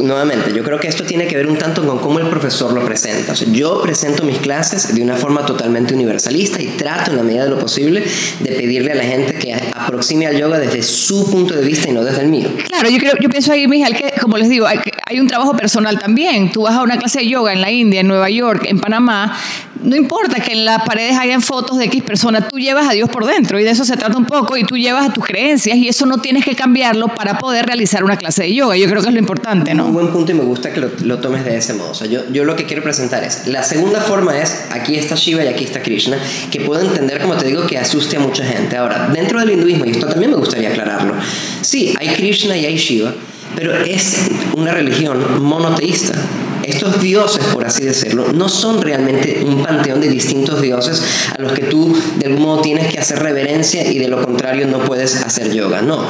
nuevamente, 0.03 0.53
yo 0.53 0.63
creo 0.63 0.79
que 0.79 0.89
esto 0.89 1.05
tiene 1.05 1.27
que 1.27 1.37
ver 1.37 1.47
un 1.47 1.57
tanto 1.57 1.87
con 1.87 1.99
cómo 1.99 2.19
el 2.19 2.29
profesor 2.29 2.73
lo 2.73 2.85
presenta. 2.85 3.33
Yo 3.35 3.81
presento 3.83 4.25
mis 4.25 4.39
clases 4.39 4.95
de 4.95 5.03
una 5.03 5.17
forma 5.17 5.47
totalmente 5.47 5.95
universalista 5.95 6.61
y 6.61 6.67
trato 6.69 7.11
en 7.11 7.17
la 7.17 7.23
medida 7.23 7.45
de 7.45 7.51
lo 7.51 7.59
posible 7.59 8.03
de 8.41 8.53
pedirle 8.53 8.93
a 8.93 8.95
la 8.97 9.05
gente 9.05 9.35
que 9.35 9.55
aproxime 9.75 10.27
al 10.27 10.37
yoga 10.37 10.59
desde 10.59 10.83
su 10.83 11.31
punto 11.31 11.55
de 11.55 11.65
vista 11.65 11.89
y 11.89 11.93
no 11.93 12.05
desde 12.05 12.23
el 12.23 12.29
mío. 12.29 12.49
Claro, 12.69 12.89
yo, 12.89 12.99
creo, 12.99 13.13
yo 13.21 13.29
pienso 13.29 13.53
ahí, 13.53 13.67
Miguel, 13.67 13.97
que 13.97 14.13
como 14.21 14.37
les 14.37 14.49
digo, 14.49 14.67
hay, 14.67 14.79
hay 15.07 15.21
un 15.21 15.27
trabajo 15.27 15.57
personal 15.57 15.99
también. 15.99 16.51
Tú 16.51 16.63
vas 16.63 16.75
a 16.75 16.83
una 16.83 16.99
clase 16.99 17.21
de 17.21 17.29
yoga 17.29 17.53
en 17.53 17.61
la 17.61 17.71
India, 17.71 18.01
en 18.01 18.09
Nueva 18.09 18.29
York, 18.31 18.67
en 18.69 18.81
Panamá, 18.81 19.37
no 19.83 19.97
importa 19.97 20.41
que 20.41 20.53
en 20.53 20.65
las 20.65 20.83
paredes 20.85 21.19
hayan 21.19 21.43
fotos 21.43 21.79
de 21.79 21.87
X 21.87 22.03
personas, 22.03 22.49
tú 22.49 22.59
llevas 22.59 22.89
a 22.89 22.93
Dios 22.93 23.09
por 23.09 23.27
dentro 23.27 23.59
y 23.59 23.65
de 23.65 23.71
eso 23.71 23.85
se 23.85 23.97
trata 23.97 24.17
un 24.17 24.27
poco 24.27 24.57
y 24.57 24.65
tú 24.65 24.77
llevas 24.77 25.09
a 25.09 25.13
tus 25.13 25.25
creencias 25.25 25.77
y 25.77 25.89
eso 25.89 26.07
no 26.07 26.19
tienes 26.19 26.45
que 26.45 26.55
cambiarlo 26.55 27.09
para 27.09 27.39
poder 27.39 27.67
realizar 27.67 28.05
una 28.05 28.17
clase 28.17 28.45
de 28.45 28.55
yoga. 28.55 28.77
Yo 28.77 28.89
creo 28.89 29.03
que 29.03 29.09
es 29.09 29.15
lo 29.15 29.19
importante, 29.19 29.75
¿no? 29.75 29.92
Un 29.93 29.97
buen 29.97 30.09
punto 30.09 30.33
y 30.33 30.35
me 30.35 30.45
gusta 30.45 30.73
que 30.73 30.81
lo, 30.81 31.19
tomes 31.19 31.45
de 31.45 31.55
ese 31.55 31.75
modo. 31.75 31.91
O 31.91 31.95
sea, 31.95 32.07
yo, 32.07 32.23
yo 32.33 32.47
lo 32.47 32.57
que 32.57 32.65
quiero 32.65 32.83
presentar 32.83 33.23
es, 33.25 33.47
la 33.47 33.63
segunda 33.63 34.01
forma 34.01 34.41
es, 34.41 34.65
aquí 34.71 34.97
está 34.97 35.17
Shiva 35.17 35.45
y 35.45 35.49
aquí 35.49 35.65
está 35.65 35.83
Krishna, 35.83 36.17
que 36.51 36.61
puedo 36.61 36.81
entender, 36.81 37.21
como 37.21 37.37
te 37.37 37.45
digo, 37.45 37.67
que 37.67 37.77
asuste 37.77 38.17
a 38.17 38.21
mucha 38.21 38.43
gente. 38.43 38.75
Ahora, 38.75 39.11
dentro 39.13 39.39
del 39.39 39.51
hinduismo, 39.51 39.85
y 39.85 39.91
esto 39.91 40.07
también 40.07 40.31
me 40.31 40.39
gustaría 40.39 40.71
aclararlo, 40.71 41.13
sí, 41.61 41.95
hay 42.01 42.09
Krishna 42.15 42.57
y 42.57 42.65
hay 42.65 42.79
Shiva, 42.79 43.13
pero 43.55 43.75
es 43.85 44.31
una 44.57 44.73
religión 44.73 45.43
monoteísta 45.43 46.15
estos 46.65 47.01
dioses, 47.01 47.45
por 47.53 47.65
así 47.65 47.85
decirlo, 47.85 48.33
no 48.33 48.49
son 48.49 48.81
realmente 48.81 49.43
un 49.45 49.63
panteón 49.63 50.01
de 50.01 50.09
distintos 50.09 50.61
dioses 50.61 51.03
a 51.37 51.41
los 51.41 51.53
que 51.53 51.65
tú 51.65 51.97
de 52.19 52.27
algún 52.27 52.43
modo 52.43 52.63
tienes 52.63 52.93
que 52.93 52.99
hacer 52.99 53.19
reverencia 53.19 53.91
y 53.91 53.99
de 53.99 54.09
lo 54.09 54.23
contrario 54.25 54.67
no 54.67 54.79
puedes 54.81 55.17
hacer 55.17 55.53
yoga. 55.53 55.83
No, 55.83 56.07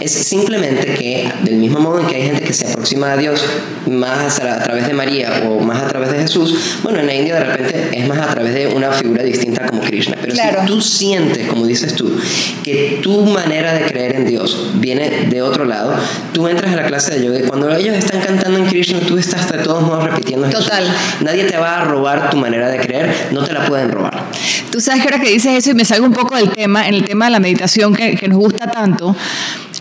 es 0.00 0.12
simplemente 0.12 0.94
que 0.94 1.30
del 1.42 1.56
mismo 1.56 1.80
modo 1.80 2.00
en 2.00 2.06
que 2.06 2.16
hay 2.16 2.22
gente 2.22 2.42
que 2.42 2.52
se 2.52 2.68
aproxima 2.68 3.12
a 3.12 3.16
Dios 3.16 3.44
más 3.86 4.40
a, 4.40 4.62
través 4.62 4.86
de 4.86 4.94
María 4.94 5.48
o 5.48 5.60
más 5.60 5.82
a 5.82 5.88
través 5.88 6.12
de 6.12 6.18
Jesús, 6.18 6.54
bueno, 6.82 7.00
en 7.00 7.06
la 7.06 7.14
India 7.14 7.34
de 7.34 7.44
repente 7.44 7.88
es 7.92 8.08
más 8.08 8.18
a 8.18 8.34
través 8.34 8.54
de 8.54 8.66
una 8.68 8.90
figura 8.92 9.22
distinta 9.22 9.66
como 9.66 9.82
Krishna. 9.82 10.16
Pero 10.20 10.34
si 10.34 10.66
tú 10.66 10.80
sientes, 10.80 11.48
como 11.48 11.66
dices 11.66 11.94
tú, 11.94 12.10
que 12.62 13.00
tu 13.02 13.26
manera 13.26 13.74
de 13.74 13.84
creer 13.86 14.16
en 14.16 14.26
Dios 14.26 14.70
viene 14.74 15.26
de 15.28 15.42
otro 15.42 15.64
lado, 15.64 15.94
tú 16.32 16.48
entras 16.48 16.72
a 16.72 16.76
la 16.76 16.86
clase 16.86 17.18
de 17.18 17.26
yoga 17.26 17.40
y 17.40 17.42
cuando 17.42 17.74
ellos 17.74 17.96
están 17.96 18.20
cantando 18.20 18.58
en 18.58 18.66
Krishna, 18.66 19.00
tú 19.00 19.18
estás 19.18 19.50
de 19.50 19.58
todos 19.58 19.86
repitiendo 19.98 20.48
Total. 20.48 20.84
Nadie 21.20 21.44
te 21.44 21.56
va 21.56 21.80
a 21.80 21.84
robar 21.84 22.30
tu 22.30 22.36
manera 22.36 22.68
de 22.68 22.78
creer, 22.78 23.28
no 23.32 23.42
te 23.44 23.52
la 23.52 23.64
pueden 23.66 23.90
robar. 23.90 24.24
Tú 24.70 24.80
sabes 24.80 25.02
que 25.02 25.08
ahora 25.08 25.22
que 25.22 25.30
dices 25.30 25.56
eso 25.56 25.70
y 25.70 25.74
me 25.74 25.84
salgo 25.84 26.06
un 26.06 26.12
poco 26.12 26.36
del 26.36 26.50
tema, 26.50 26.86
en 26.86 26.94
el 26.94 27.04
tema 27.04 27.26
de 27.26 27.32
la 27.32 27.40
meditación 27.40 27.94
que, 27.94 28.16
que 28.16 28.28
nos 28.28 28.38
gusta 28.38 28.70
tanto, 28.70 29.16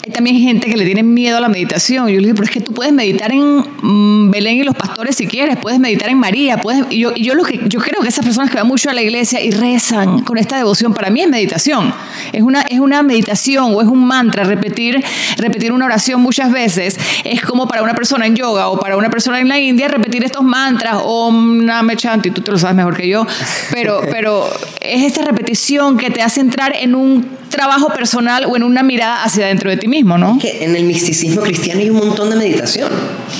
hay 0.09 0.13
también 0.13 0.39
gente 0.39 0.67
que 0.67 0.75
le 0.75 0.85
tiene 0.85 1.03
miedo 1.03 1.37
a 1.37 1.39
la 1.39 1.49
meditación. 1.49 2.07
Yo 2.07 2.19
le 2.19 2.27
digo, 2.27 2.35
pero 2.35 2.45
es 2.45 2.51
que 2.51 2.61
tú 2.61 2.73
puedes 2.73 2.91
meditar 2.91 3.31
en 3.31 3.63
mm, 3.81 4.31
Belén 4.31 4.57
y 4.57 4.63
los 4.63 4.75
pastores 4.75 5.15
si 5.15 5.27
quieres, 5.27 5.57
puedes 5.57 5.79
meditar 5.79 6.09
en 6.09 6.17
María, 6.17 6.57
puedes... 6.57 6.85
Y 6.89 6.99
yo, 6.99 7.13
yo, 7.13 7.35
lo 7.35 7.43
que, 7.43 7.59
yo 7.67 7.79
creo 7.79 8.01
que 8.01 8.07
esas 8.07 8.25
personas 8.25 8.49
que 8.49 8.57
van 8.57 8.67
mucho 8.67 8.89
a 8.89 8.93
la 8.93 9.03
iglesia 9.03 9.39
y 9.39 9.51
rezan 9.51 10.21
con 10.21 10.39
esta 10.39 10.57
devoción, 10.57 10.95
para 10.95 11.11
mí 11.11 11.21
es 11.21 11.29
meditación. 11.29 11.93
Es 12.33 12.41
una, 12.41 12.61
es 12.61 12.79
una 12.79 13.03
meditación 13.03 13.75
o 13.75 13.81
es 13.81 13.87
un 13.87 14.03
mantra, 14.03 14.43
repetir, 14.43 15.03
repetir 15.37 15.71
una 15.71 15.85
oración 15.85 16.21
muchas 16.21 16.51
veces. 16.51 16.97
Es 17.23 17.43
como 17.43 17.67
para 17.67 17.83
una 17.83 17.93
persona 17.93 18.25
en 18.25 18.35
yoga 18.35 18.69
o 18.69 18.79
para 18.79 18.97
una 18.97 19.11
persona 19.11 19.39
en 19.39 19.47
la 19.47 19.59
India 19.59 19.87
repetir 19.87 20.23
estos 20.23 20.43
mantras, 20.43 21.01
o 21.03 21.31
Name 21.31 21.95
Chanti, 21.95 22.31
tú 22.31 22.41
te 22.41 22.51
lo 22.51 22.57
sabes 22.57 22.75
mejor 22.75 22.97
que 22.97 23.07
yo, 23.07 23.27
pero, 23.71 24.01
pero 24.09 24.49
es 24.81 25.03
esta 25.03 25.23
repetición 25.23 25.97
que 25.97 26.09
te 26.09 26.21
hace 26.21 26.41
entrar 26.41 26.75
en 26.75 26.95
un 26.95 27.38
trabajo 27.49 27.89
personal 27.93 28.45
o 28.45 28.55
en 28.55 28.63
una 28.63 28.83
mirada 28.83 29.23
hacia 29.23 29.47
dentro 29.47 29.69
de 29.69 29.77
ti 29.77 29.87
mismo, 29.87 30.17
¿no? 30.17 30.37
Que 30.39 30.63
en 30.63 30.75
el 30.75 30.83
misticismo 30.83 31.41
cristiano 31.41 31.81
hay 31.81 31.89
un 31.89 31.97
montón 31.97 32.29
de 32.29 32.35
meditación. 32.35 32.89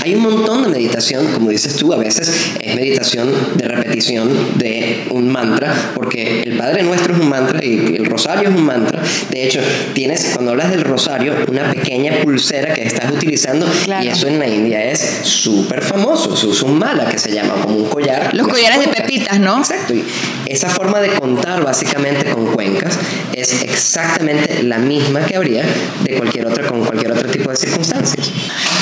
Hay 0.04 0.16
un 0.16 0.24
montón 0.24 0.64
de 0.64 0.70
meditación, 0.70 1.32
como 1.34 1.50
dices 1.50 1.76
tú, 1.76 1.94
a 1.94 1.98
veces 1.98 2.54
es 2.60 2.76
meditación 2.76 3.30
de 3.56 3.68
repetición 3.68 4.30
de 4.58 5.08
un 5.10 5.30
mantra, 5.30 5.74
porque 5.96 6.44
el 6.44 6.58
Padre 6.58 6.84
Nuestro 6.84 7.14
es 7.14 7.20
un 7.20 7.30
mantra 7.30 7.64
y 7.64 7.96
el 7.96 8.06
rosario 8.06 8.50
es 8.50 8.56
un 8.56 8.64
mantra. 8.64 9.02
De 9.30 9.46
hecho, 9.46 9.60
tienes, 9.94 10.32
cuando 10.34 10.52
hablas 10.52 10.72
del 10.72 10.82
rosario, 10.82 11.34
una 11.48 11.72
pequeña 11.72 12.14
pulsera 12.24 12.74
que 12.74 12.84
estás 12.84 13.12
utilizando 13.12 13.68
y 14.02 14.08
eso 14.08 14.28
en 14.28 14.40
la 14.40 14.48
India 14.48 14.84
es 14.84 15.00
súper 15.24 15.82
famoso. 15.82 16.36
Se 16.36 16.48
usa 16.48 16.68
un 16.68 16.80
mala 16.80 17.06
que 17.10 17.18
se 17.18 17.34
llama 17.34 17.56
como 17.62 17.76
un 17.76 17.90
collar. 17.90 18.34
Los 18.34 18.48
collares 18.48 18.80
de 18.80 18.88
pepitas, 18.88 19.40
¿no? 19.40 19.60
Exacto. 19.60 19.94
Y 19.94 20.04
esa 20.50 20.68
forma 20.68 21.00
de 21.00 21.10
contar 21.10 21.64
básicamente 21.64 22.32
con 22.32 22.48
cuencas 22.48 22.98
es 23.34 23.62
exactamente 23.62 24.64
la 24.64 24.80
misma 24.80 25.22
que 25.22 25.36
habría 25.36 25.64
de 26.04 26.18
cualquier 26.18 26.48
otra, 26.48 26.68
con 26.68 26.84
cualquier 26.84 27.12
otro 27.12 27.30
tipo 27.30 27.52
de 27.52 27.56
circunstancias. 27.56 28.32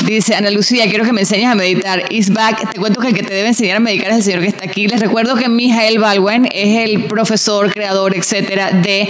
Dice 0.05 0.35
Ana 0.35 0.49
Lucía, 0.49 0.85
quiero 0.89 1.03
que 1.03 1.11
me 1.11 1.21
enseñes 1.21 1.51
a 1.51 1.55
meditar. 1.55 2.05
Isback, 2.09 2.71
te 2.71 2.79
cuento 2.79 3.01
que 3.01 3.09
el 3.09 3.13
que 3.13 3.23
te 3.23 3.33
debe 3.33 3.49
enseñar 3.49 3.77
a 3.77 3.79
meditar 3.81 4.11
es 4.11 4.17
el 4.17 4.23
señor 4.23 4.41
que 4.41 4.47
está 4.47 4.65
aquí. 4.65 4.87
Les 4.87 5.01
recuerdo 5.01 5.35
que 5.35 5.49
Mijael 5.49 5.99
Balwen 5.99 6.47
es 6.53 6.89
el 6.89 7.03
profesor, 7.05 7.71
creador, 7.73 8.15
etcétera, 8.15 8.71
de 8.71 9.09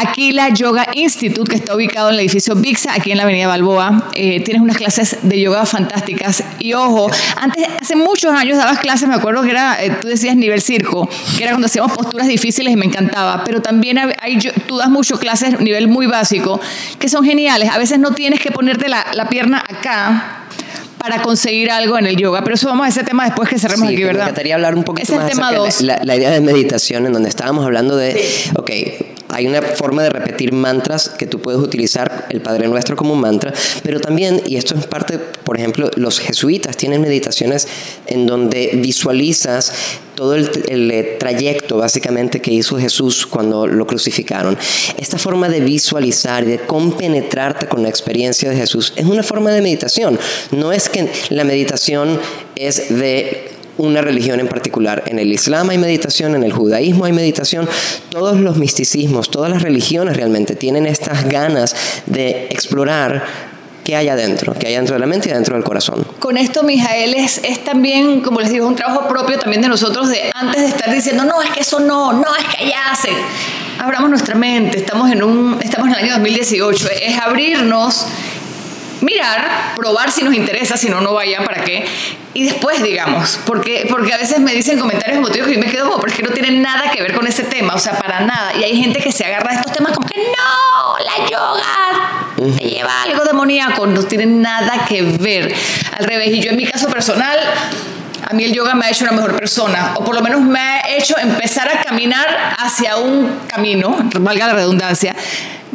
Aquila 0.00 0.48
Yoga 0.48 0.86
Institute, 0.94 1.50
que 1.50 1.56
está 1.56 1.74
ubicado 1.74 2.08
en 2.08 2.14
el 2.14 2.20
edificio 2.20 2.54
Bixa, 2.54 2.94
aquí 2.94 3.10
en 3.10 3.18
la 3.18 3.24
Avenida 3.24 3.46
Balboa. 3.48 4.10
Eh, 4.14 4.40
tienes 4.40 4.62
unas 4.62 4.78
clases 4.78 5.18
de 5.22 5.38
yoga 5.38 5.66
fantásticas. 5.66 6.42
Y 6.58 6.72
ojo, 6.72 7.10
antes, 7.36 7.66
hace 7.80 7.96
muchos 7.96 8.32
años 8.32 8.56
dabas 8.56 8.78
clases, 8.78 9.08
me 9.08 9.16
acuerdo 9.16 9.42
que 9.42 9.50
era, 9.50 9.82
eh, 9.84 9.90
tú 10.00 10.08
decías 10.08 10.36
nivel 10.36 10.62
circo, 10.62 11.06
que 11.36 11.42
era 11.42 11.52
cuando 11.52 11.68
hacíamos 11.80 11.96
posturas 11.96 12.28
difíciles 12.28 12.72
y 12.72 12.76
me 12.76 12.86
encantaba. 12.86 13.42
Pero 13.44 13.62
también 13.62 13.98
hay, 13.98 14.38
tú 14.66 14.78
das 14.78 14.88
muchas 14.88 15.18
clases 15.18 15.60
nivel 15.60 15.88
muy 15.88 16.06
básico, 16.06 16.60
que 16.98 17.08
son 17.08 17.24
geniales. 17.24 17.70
A 17.70 17.78
veces 17.78 17.98
no 17.98 18.12
tienes 18.12 18.40
que 18.40 18.50
ponerte 18.50 18.88
la, 18.88 19.06
la 19.14 19.28
pierna 19.28 19.58
acá 19.58 20.44
para 20.98 21.22
conseguir 21.22 21.70
algo 21.70 21.98
en 21.98 22.06
el 22.06 22.16
yoga. 22.16 22.42
Pero 22.42 22.54
eso 22.54 22.68
vamos 22.68 22.86
a 22.86 22.88
ese 22.90 23.04
tema 23.04 23.24
después 23.24 23.48
que 23.48 23.58
cerremos 23.58 23.88
aquí, 23.88 24.04
¿verdad? 24.04 24.24
Me 24.24 24.30
gustaría 24.30 24.54
hablar 24.54 24.74
un 24.74 24.84
poquito 24.84 25.12
es 25.12 25.18
más 25.18 25.30
el 25.30 25.34
tema 25.34 25.52
dos. 25.52 25.80
La, 25.80 26.00
la, 26.04 26.16
idea 26.16 26.30
de 26.30 26.40
meditación, 26.40 27.06
en 27.06 27.12
donde 27.12 27.28
estábamos 27.28 27.64
hablando 27.64 27.96
de, 27.96 28.22
ok, 28.56 28.70
hay 29.32 29.46
una 29.46 29.62
forma 29.62 30.02
de 30.02 30.10
repetir 30.10 30.52
mantras 30.52 31.08
que 31.08 31.26
tú 31.26 31.40
puedes 31.40 31.60
utilizar 31.60 32.26
el 32.30 32.40
Padre 32.40 32.68
Nuestro 32.68 32.96
como 32.96 33.14
un 33.14 33.20
mantra, 33.20 33.52
pero 33.82 34.00
también, 34.00 34.42
y 34.46 34.56
esto 34.56 34.74
es 34.74 34.86
parte, 34.86 35.18
por 35.18 35.56
ejemplo, 35.56 35.90
los 35.96 36.18
jesuitas 36.18 36.76
tienen 36.76 37.00
meditaciones 37.00 37.68
en 38.06 38.26
donde 38.26 38.70
visualizas 38.74 39.72
todo 40.14 40.34
el, 40.34 40.50
el, 40.68 41.18
trayecto 41.18 41.78
básicamente 41.78 42.40
que 42.40 42.52
hizo 42.52 42.78
Jesús 42.78 43.26
cuando 43.26 43.66
lo 43.66 43.86
crucificaron. 43.86 44.58
Esta 44.98 45.18
forma 45.18 45.48
de 45.48 45.60
visualizar 45.60 46.44
y 46.44 46.48
de 46.48 46.58
compenetrarte 46.58 47.66
con 47.68 47.82
la 47.82 47.88
experiencia 47.88 48.50
de 48.50 48.56
Jesús 48.56 48.92
es 48.96 49.06
una 49.06 49.22
forma 49.22 49.50
de 49.50 49.62
meditación. 49.62 50.18
No 50.50 50.72
es 50.72 50.88
que 50.88 51.10
la 51.30 51.44
meditación 51.44 52.20
es 52.54 52.98
de 52.98 53.59
una 53.78 54.02
religión 54.02 54.40
en 54.40 54.48
particular. 54.48 55.04
En 55.06 55.18
el 55.18 55.32
Islam 55.32 55.70
hay 55.70 55.78
meditación, 55.78 56.34
en 56.34 56.42
el 56.42 56.52
judaísmo 56.52 57.04
hay 57.04 57.12
meditación. 57.12 57.68
Todos 58.10 58.38
los 58.38 58.56
misticismos, 58.56 59.30
todas 59.30 59.50
las 59.50 59.62
religiones 59.62 60.16
realmente 60.16 60.56
tienen 60.56 60.86
estas 60.86 61.28
ganas 61.28 61.74
de 62.06 62.46
explorar 62.50 63.24
qué 63.84 63.96
hay 63.96 64.08
adentro, 64.08 64.54
qué 64.58 64.68
hay 64.68 64.74
dentro 64.74 64.94
de 64.94 65.00
la 65.00 65.06
mente 65.06 65.28
y 65.28 65.32
adentro 65.32 65.54
del 65.54 65.64
corazón. 65.64 66.06
Con 66.18 66.36
esto, 66.36 66.62
Mijael, 66.62 67.14
es, 67.14 67.40
es 67.44 67.64
también, 67.64 68.20
como 68.20 68.40
les 68.40 68.50
digo, 68.50 68.66
un 68.66 68.76
trabajo 68.76 69.08
propio 69.08 69.38
también 69.38 69.62
de 69.62 69.68
nosotros 69.68 70.08
de 70.08 70.30
antes 70.34 70.62
de 70.62 70.68
estar 70.68 70.92
diciendo, 70.92 71.24
no, 71.24 71.42
es 71.42 71.50
que 71.50 71.60
eso 71.60 71.80
no, 71.80 72.12
no, 72.12 72.36
es 72.36 72.44
que 72.54 72.64
allá 72.64 72.90
hacen. 72.92 73.14
Abramos 73.78 74.10
nuestra 74.10 74.34
mente, 74.34 74.78
estamos 74.78 75.10
en, 75.10 75.22
un, 75.22 75.58
estamos 75.62 75.88
en 75.88 75.94
el 75.94 76.04
año 76.04 76.12
2018, 76.12 76.88
es 77.02 77.18
abrirnos 77.18 78.06
mirar, 79.02 79.74
probar 79.76 80.10
si 80.10 80.22
nos 80.22 80.34
interesa, 80.34 80.76
si 80.76 80.88
no, 80.88 81.00
no 81.00 81.14
vaya, 81.14 81.44
¿para 81.44 81.62
qué? 81.64 81.84
Y 82.34 82.44
después, 82.44 82.82
digamos, 82.82 83.40
porque, 83.44 83.86
porque 83.90 84.12
a 84.12 84.18
veces 84.18 84.38
me 84.40 84.52
dicen 84.52 84.78
comentarios 84.78 85.18
emotivos 85.18 85.48
que 85.48 85.54
yo 85.54 85.60
me 85.60 85.70
quedo 85.70 85.86
como, 85.88 86.00
pero 86.00 86.12
es 86.12 86.16
que 86.16 86.22
no 86.22 86.30
tienen 86.30 86.62
nada 86.62 86.90
que 86.90 87.02
ver 87.02 87.14
con 87.14 87.26
ese 87.26 87.42
tema, 87.42 87.74
o 87.74 87.78
sea, 87.78 87.98
para 87.98 88.20
nada. 88.20 88.54
Y 88.54 88.64
hay 88.64 88.76
gente 88.80 89.00
que 89.00 89.10
se 89.10 89.24
agarra 89.24 89.50
a 89.50 89.54
estos 89.54 89.72
temas 89.72 89.92
como 89.92 90.06
que 90.06 90.16
no, 90.18 91.04
la 91.04 91.28
yoga 91.28 92.20
te 92.36 92.68
lleva 92.68 93.02
algo 93.02 93.24
demoníaco, 93.24 93.86
no 93.86 94.02
tiene 94.04 94.26
nada 94.26 94.84
que 94.86 95.02
ver. 95.02 95.54
Al 95.98 96.04
revés, 96.04 96.28
y 96.28 96.40
yo 96.40 96.50
en 96.50 96.56
mi 96.56 96.66
caso 96.66 96.88
personal, 96.88 97.38
a 98.30 98.32
mí 98.32 98.44
el 98.44 98.52
yoga 98.52 98.74
me 98.74 98.86
ha 98.86 98.90
hecho 98.90 99.04
una 99.04 99.12
mejor 99.12 99.36
persona, 99.36 99.94
o 99.96 100.04
por 100.04 100.14
lo 100.14 100.22
menos 100.22 100.40
me 100.40 100.60
ha 100.60 100.96
hecho 100.96 101.18
empezar 101.18 101.68
a 101.68 101.82
caminar 101.82 102.28
hacia 102.58 102.96
un 102.96 103.28
camino, 103.48 103.96
valga 104.20 104.46
la 104.46 104.52
redundancia, 104.52 105.16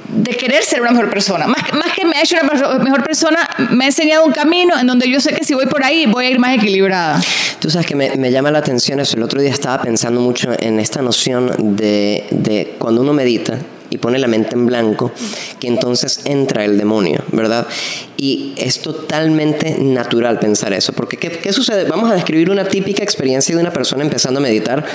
de 0.07 0.37
querer 0.37 0.63
ser 0.63 0.81
una 0.81 0.91
mejor 0.91 1.09
persona. 1.09 1.47
Más, 1.47 1.61
más 1.73 1.91
que 1.91 2.05
me 2.05 2.15
ha 2.15 2.21
hecho 2.21 2.37
una 2.41 2.79
mejor 2.79 3.03
persona, 3.03 3.45
me 3.71 3.83
ha 3.83 3.87
enseñado 3.87 4.23
un 4.23 4.31
camino 4.31 4.79
en 4.79 4.87
donde 4.87 5.09
yo 5.09 5.19
sé 5.19 5.33
que 5.33 5.43
si 5.43 5.53
voy 5.53 5.65
por 5.65 5.83
ahí 5.83 6.05
voy 6.05 6.27
a 6.27 6.29
ir 6.29 6.39
más 6.39 6.55
equilibrada. 6.55 7.21
Tú 7.59 7.69
sabes 7.69 7.85
que 7.85 7.95
me, 7.95 8.15
me 8.15 8.31
llama 8.31 8.51
la 8.51 8.59
atención 8.59 9.01
eso. 9.01 9.17
El 9.17 9.23
otro 9.23 9.41
día 9.41 9.51
estaba 9.51 9.81
pensando 9.83 10.21
mucho 10.21 10.53
en 10.57 10.79
esta 10.79 11.01
noción 11.01 11.75
de, 11.75 12.25
de 12.31 12.75
cuando 12.79 13.01
uno 13.01 13.11
medita, 13.11 13.57
y 13.89 13.97
pone 13.97 14.19
la 14.19 14.27
mente 14.27 14.55
en 14.55 14.65
blanco, 14.65 15.11
que 15.59 15.67
entonces 15.67 16.21
entra 16.25 16.65
el 16.65 16.77
demonio, 16.77 17.23
¿verdad? 17.31 17.67
Y 18.17 18.53
es 18.57 18.79
totalmente 18.79 19.77
natural 19.79 20.39
pensar 20.39 20.73
eso, 20.73 20.93
porque 20.93 21.17
¿qué, 21.17 21.29
¿qué, 21.29 21.53
sucede? 21.53 21.85
Vamos 21.85 22.11
a 22.11 22.15
describir 22.15 22.49
una 22.49 22.65
típica 22.65 23.03
experiencia 23.03 23.55
de 23.55 23.61
una 23.61 23.71
persona 23.71 24.03
empezando 24.03 24.39
a 24.39 24.43
meditar 24.43 24.85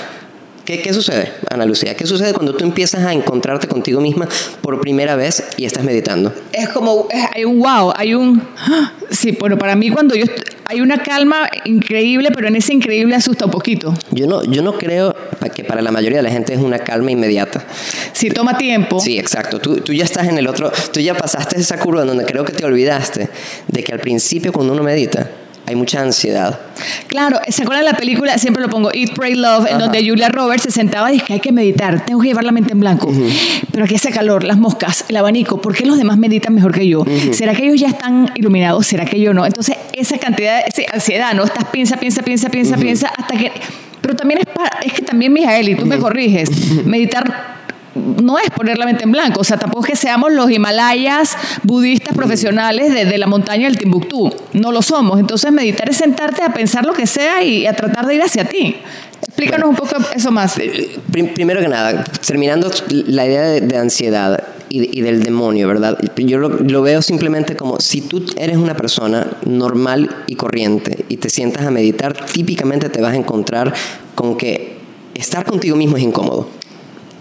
¿Qué, 0.65 0.79
¿Qué, 0.79 0.93
sucede, 0.93 1.31
Ana 1.49 1.65
Lucía? 1.65 1.95
¿Qué 1.95 2.05
sucede 2.05 2.33
cuando 2.33 2.53
tú 2.55 2.63
empiezas 2.63 3.03
a 3.03 3.13
encontrarte 3.13 3.67
contigo 3.67 3.99
misma 3.99 4.27
por 4.61 4.79
primera 4.79 5.15
vez 5.15 5.43
y 5.57 5.65
estás 5.65 5.83
meditando? 5.83 6.31
Es 6.53 6.69
como, 6.69 7.07
hay 7.33 7.45
un 7.45 7.59
wow, 7.59 7.91
hay 7.95 8.13
un... 8.13 8.41
Sí, 9.09 9.35
bueno, 9.39 9.57
para 9.57 9.75
mí 9.75 9.89
cuando 9.89 10.15
yo... 10.15 10.25
Hay 10.71 10.79
una 10.79 11.03
calma 11.03 11.49
increíble, 11.65 12.29
pero 12.33 12.47
en 12.47 12.55
ese 12.55 12.71
increíble 12.71 13.13
asusta 13.13 13.43
un 13.43 13.51
poquito. 13.51 13.93
Yo 14.11 14.25
no, 14.25 14.41
yo 14.45 14.61
no 14.61 14.77
creo 14.77 15.13
que 15.53 15.65
para 15.65 15.81
la 15.81 15.91
mayoría 15.91 16.19
de 16.19 16.23
la 16.23 16.31
gente 16.31 16.53
es 16.53 16.61
una 16.61 16.79
calma 16.79 17.11
inmediata. 17.11 17.65
Sí, 18.13 18.29
toma 18.29 18.57
tiempo. 18.57 19.01
Sí, 19.01 19.19
exacto. 19.19 19.59
Tú, 19.59 19.81
tú 19.81 19.91
ya 19.91 20.05
estás 20.05 20.29
en 20.29 20.37
el 20.37 20.47
otro... 20.47 20.71
Tú 20.93 21.01
ya 21.01 21.13
pasaste 21.13 21.59
esa 21.59 21.77
curva 21.77 22.05
donde 22.05 22.23
creo 22.23 22.45
que 22.45 22.53
te 22.53 22.63
olvidaste 22.63 23.27
de 23.67 23.83
que 23.83 23.91
al 23.91 23.99
principio 23.99 24.53
cuando 24.53 24.71
uno 24.71 24.81
medita 24.81 25.29
hay 25.65 25.75
mucha 25.75 26.01
ansiedad. 26.01 26.59
Claro, 27.07 27.39
¿se 27.47 27.63
acuerdan 27.63 27.85
de 27.85 27.91
la 27.91 27.97
película? 27.97 28.37
Siempre 28.37 28.63
lo 28.63 28.69
pongo, 28.69 28.91
Eat, 28.93 29.13
Pray, 29.13 29.35
Love, 29.35 29.67
en 29.67 29.75
Ajá. 29.75 29.83
donde 29.83 30.05
Julia 30.07 30.29
Roberts 30.29 30.63
se 30.63 30.71
sentaba 30.71 31.09
y 31.09 31.13
dice 31.13 31.25
que 31.25 31.33
hay 31.33 31.39
que 31.39 31.51
meditar, 31.51 32.05
tengo 32.05 32.19
que 32.19 32.27
llevar 32.27 32.43
la 32.43 32.51
mente 32.51 32.73
en 32.73 32.79
blanco. 32.79 33.07
Uh 33.07 33.13
-huh. 33.13 33.31
Pero 33.71 33.85
aquí 33.85 33.95
hace 33.95 34.11
calor, 34.11 34.43
las 34.43 34.57
moscas, 34.57 35.05
el 35.07 35.17
abanico, 35.17 35.61
¿por 35.61 35.75
qué 35.75 35.85
los 35.85 35.97
demás 35.97 36.17
meditan 36.17 36.53
mejor 36.53 36.73
que 36.73 36.87
yo? 36.87 37.01
Uh 37.01 37.05
-huh. 37.05 37.33
¿Será 37.33 37.53
que 37.53 37.63
ellos 37.63 37.79
ya 37.79 37.87
están 37.87 38.31
iluminados? 38.35 38.87
¿Será 38.87 39.05
que 39.05 39.19
yo 39.19 39.33
no? 39.33 39.45
Entonces, 39.45 39.77
esa 39.93 40.17
cantidad 40.17 40.65
de 40.65 40.85
ansiedad, 40.91 41.33
¿no? 41.33 41.43
Estás 41.43 41.65
piensa, 41.65 41.97
piensa, 41.97 42.23
piensa, 42.23 42.49
piensa, 42.49 42.75
uh 42.75 42.79
-huh. 42.79 42.81
piensa, 42.81 43.07
hasta 43.07 43.37
que... 43.37 43.51
Pero 44.01 44.15
también 44.15 44.39
es, 44.39 44.47
para, 44.47 44.79
es 44.83 44.93
que 44.93 45.03
también, 45.03 45.31
Mijael, 45.31 45.69
y 45.69 45.75
tú 45.75 45.85
me 45.85 45.99
corriges, 45.99 46.49
meditar 46.85 47.60
no 47.95 48.37
es 48.39 48.49
poner 48.51 48.77
la 48.77 48.85
mente 48.85 49.03
en 49.03 49.11
blanco, 49.11 49.41
o 49.41 49.43
sea, 49.43 49.57
tampoco 49.57 49.85
es 49.85 49.91
que 49.91 49.95
seamos 49.95 50.31
los 50.31 50.49
Himalayas 50.49 51.35
budistas 51.63 52.15
profesionales 52.15 52.93
de, 52.93 53.05
de, 53.05 53.17
la 53.17 53.27
montaña 53.27 53.67
del 53.67 53.77
Timbuktu, 53.77 54.33
no 54.53 54.71
lo 54.71 54.81
somos. 54.81 55.19
Entonces, 55.19 55.51
meditar 55.51 55.89
es 55.89 55.97
sentarte 55.97 56.43
a 56.43 56.53
pensar 56.53 56.85
lo 56.85 56.93
que 56.93 57.07
sea 57.07 57.43
y 57.43 57.65
a 57.65 57.73
tratar 57.73 58.07
de 58.07 58.15
ir 58.15 58.21
hacia 58.21 58.45
ti. 58.45 58.77
Explícanos 59.21 59.67
bueno, 59.67 59.69
un 59.69 59.75
poco 59.75 60.01
eso 60.15 60.31
más. 60.31 60.59
Primero 61.11 61.61
que 61.61 61.67
nada, 61.67 62.03
terminando 62.25 62.71
la 62.89 63.25
idea 63.25 63.43
de, 63.43 63.61
de 63.61 63.77
ansiedad 63.77 64.43
y, 64.69 64.97
y, 64.97 65.01
del 65.01 65.21
demonio, 65.21 65.67
¿verdad? 65.67 65.97
Yo 66.15 66.37
lo, 66.37 66.49
lo, 66.49 66.81
veo 66.81 67.01
simplemente 67.01 67.55
como 67.55 67.79
si 67.79 68.01
tú 68.01 68.25
eres 68.37 68.57
una 68.57 68.75
persona 68.75 69.27
normal 69.45 70.09
y 70.27 70.35
corriente 70.35 71.05
y 71.09 71.17
te 71.17 71.29
sientas 71.29 71.65
a 71.65 71.71
meditar, 71.71 72.13
típicamente 72.13 72.89
te 72.89 73.01
vas 73.01 73.13
a 73.13 73.17
encontrar 73.17 73.73
con 74.15 74.37
que 74.37 74.77
estar 75.13 75.45
contigo 75.45 75.75
mismo 75.75 75.97
es 75.97 76.03
incómodo 76.03 76.47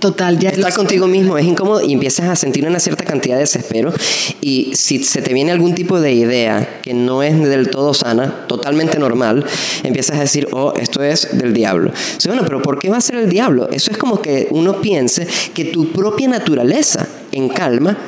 Total, 0.01 0.39
ya 0.39 0.49
Estar 0.49 0.73
contigo 0.73 1.07
mismo 1.07 1.37
es 1.37 1.45
incómodo 1.45 1.83
y 1.83 1.93
empiezas 1.93 2.27
a 2.27 2.35
sentir 2.35 2.67
una 2.67 2.81
cierta 2.81 3.05
cantidad 3.05 3.35
de 3.35 3.43
desespero. 3.43 3.93
Y 4.41 4.73
si 4.75 5.05
se 5.05 5.21
te 5.21 5.35
viene 5.35 5.53
algún 5.53 5.75
tipo 5.75 6.01
de 6.01 6.15
idea 6.15 6.81
que 6.81 6.95
no 6.95 7.23
es 7.23 7.39
del 7.39 7.69
todo 7.69 7.93
sana, 7.93 8.47
totalmente 8.47 8.99
normal, 8.99 9.45
empiezas 9.83 10.17
a 10.17 10.21
decir, 10.21 10.49
oh, 10.53 10.73
esto 10.81 11.03
es 11.03 11.37
del 11.37 11.53
diablo. 11.53 11.93
Sea, 12.17 12.33
bueno, 12.33 12.47
pero 12.47 12.63
¿por 12.63 12.79
qué 12.79 12.89
va 12.89 12.97
a 12.97 13.03
ser 13.03 13.17
el 13.17 13.29
diablo? 13.29 13.69
Eso 13.71 13.91
es 13.91 13.99
como 13.99 14.23
que 14.23 14.49
uno 14.51 14.81
piense 14.81 15.29
que 15.53 15.67
tu 15.67 15.93
propia 15.93 16.29
naturaleza 16.29 17.07
en 17.31 17.51
calma 17.51 17.99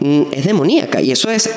mm, 0.00 0.22
es 0.32 0.46
demoníaca. 0.46 1.02
Y 1.02 1.12
eso 1.12 1.30
es 1.30 1.50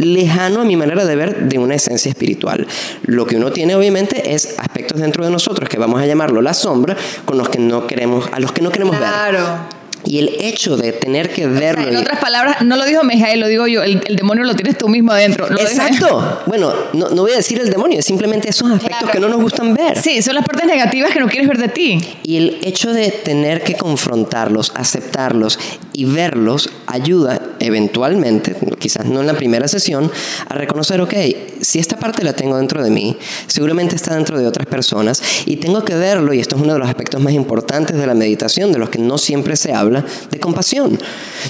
lejano 0.00 0.62
a 0.62 0.64
mi 0.64 0.76
manera 0.76 1.04
de 1.04 1.16
ver 1.16 1.48
de 1.48 1.58
una 1.58 1.74
esencia 1.74 2.08
espiritual. 2.08 2.66
Lo 3.02 3.26
que 3.26 3.36
uno 3.36 3.52
tiene 3.52 3.74
obviamente 3.74 4.34
es 4.34 4.58
aspectos 4.58 5.00
dentro 5.00 5.24
de 5.24 5.30
nosotros 5.30 5.68
que 5.68 5.78
vamos 5.78 6.00
a 6.00 6.06
llamarlo 6.06 6.42
la 6.42 6.54
sombra, 6.54 6.96
con 7.24 7.38
los 7.38 7.48
que 7.48 7.58
no 7.58 7.86
queremos, 7.86 8.28
a 8.32 8.40
los 8.40 8.52
que 8.52 8.62
no 8.62 8.70
queremos 8.70 8.96
claro. 8.96 9.38
ver. 9.38 9.79
Y 10.04 10.18
el 10.18 10.30
hecho 10.40 10.76
de 10.76 10.92
tener 10.92 11.30
que 11.30 11.46
verlo. 11.46 11.82
O 11.82 11.84
sea, 11.84 11.92
en 11.92 11.98
otras 11.98 12.20
palabras, 12.20 12.62
no 12.62 12.76
lo 12.76 12.84
dijo 12.84 13.02
Mijael, 13.04 13.40
lo 13.40 13.48
digo 13.48 13.66
yo, 13.66 13.82
el, 13.82 14.02
el 14.06 14.16
demonio 14.16 14.44
lo 14.44 14.54
tienes 14.54 14.78
tú 14.78 14.88
mismo 14.88 15.12
adentro. 15.12 15.50
Exacto. 15.50 16.42
Bueno, 16.46 16.72
no, 16.92 17.10
no, 17.10 17.22
voy 17.22 17.32
a 17.32 17.36
decir 17.36 17.60
el 17.60 17.70
demonio, 17.70 18.02
simplemente 18.02 18.48
esos 18.48 18.70
aspectos 18.70 18.98
claro. 18.98 19.12
que 19.12 19.20
no 19.20 19.28
nos 19.28 19.40
gustan 19.40 19.74
ver. 19.74 20.00
Sí, 20.00 20.22
son 20.22 20.34
las 20.34 20.44
partes 20.44 20.66
negativas 20.66 21.12
que 21.12 21.20
no 21.20 21.28
quieres 21.28 21.48
ver 21.48 21.58
de 21.58 21.68
ti. 21.68 22.00
Y 22.22 22.36
el 22.36 22.58
hecho 22.62 22.92
de 22.92 23.10
tener 23.10 23.62
que 23.62 23.74
confrontarlos, 23.74 24.72
aceptarlos 24.74 25.58
y 25.92 26.04
verlos 26.04 26.70
ayuda 26.86 27.40
eventualmente, 27.58 28.56
quizás 28.78 29.06
no 29.06 29.20
en 29.20 29.26
la 29.26 29.34
primera 29.34 29.68
sesión, 29.68 30.10
a 30.48 30.54
reconocer, 30.54 31.00
ok, 31.00 31.14
si 31.60 31.78
esta 31.78 31.98
parte 31.98 32.24
la 32.24 32.32
tengo 32.32 32.56
dentro 32.56 32.82
de 32.82 32.90
mí, 32.90 33.16
seguramente 33.46 33.96
está 33.96 34.14
dentro 34.14 34.38
de 34.38 34.46
otras 34.46 34.66
personas 34.66 35.22
y 35.46 35.56
tengo 35.56 35.84
que 35.84 35.94
verlo, 35.94 36.32
y 36.32 36.40
esto 36.40 36.56
es 36.56 36.62
uno 36.62 36.72
de 36.72 36.78
los 36.78 36.88
aspectos 36.88 37.20
más 37.20 37.32
importantes 37.32 37.96
de 37.96 38.06
la 38.06 38.14
meditación, 38.14 38.72
de 38.72 38.78
los 38.78 38.88
que 38.88 38.98
no 38.98 39.18
siempre 39.18 39.56
se 39.56 39.72
habla, 39.72 39.89
de 40.30 40.40
compasión, 40.40 40.98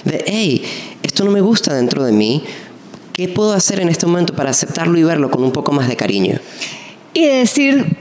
de, 0.05 0.25
hey, 0.27 0.63
esto 1.03 1.25
no 1.25 1.31
me 1.31 1.41
gusta 1.41 1.75
dentro 1.75 2.05
de 2.05 2.13
mí, 2.13 2.43
¿qué 3.13 3.29
puedo 3.29 3.53
hacer 3.53 3.81
en 3.81 3.89
este 3.89 4.07
momento 4.07 4.35
para 4.35 4.51
aceptarlo 4.51 4.99
y 4.99 5.03
verlo 5.03 5.31
con 5.31 5.43
un 5.45 5.53
poco 5.53 5.73
más 5.73 5.89
de 5.89 5.97
cariño? 5.97 6.39
Y 7.13 7.27
decir, 7.27 7.97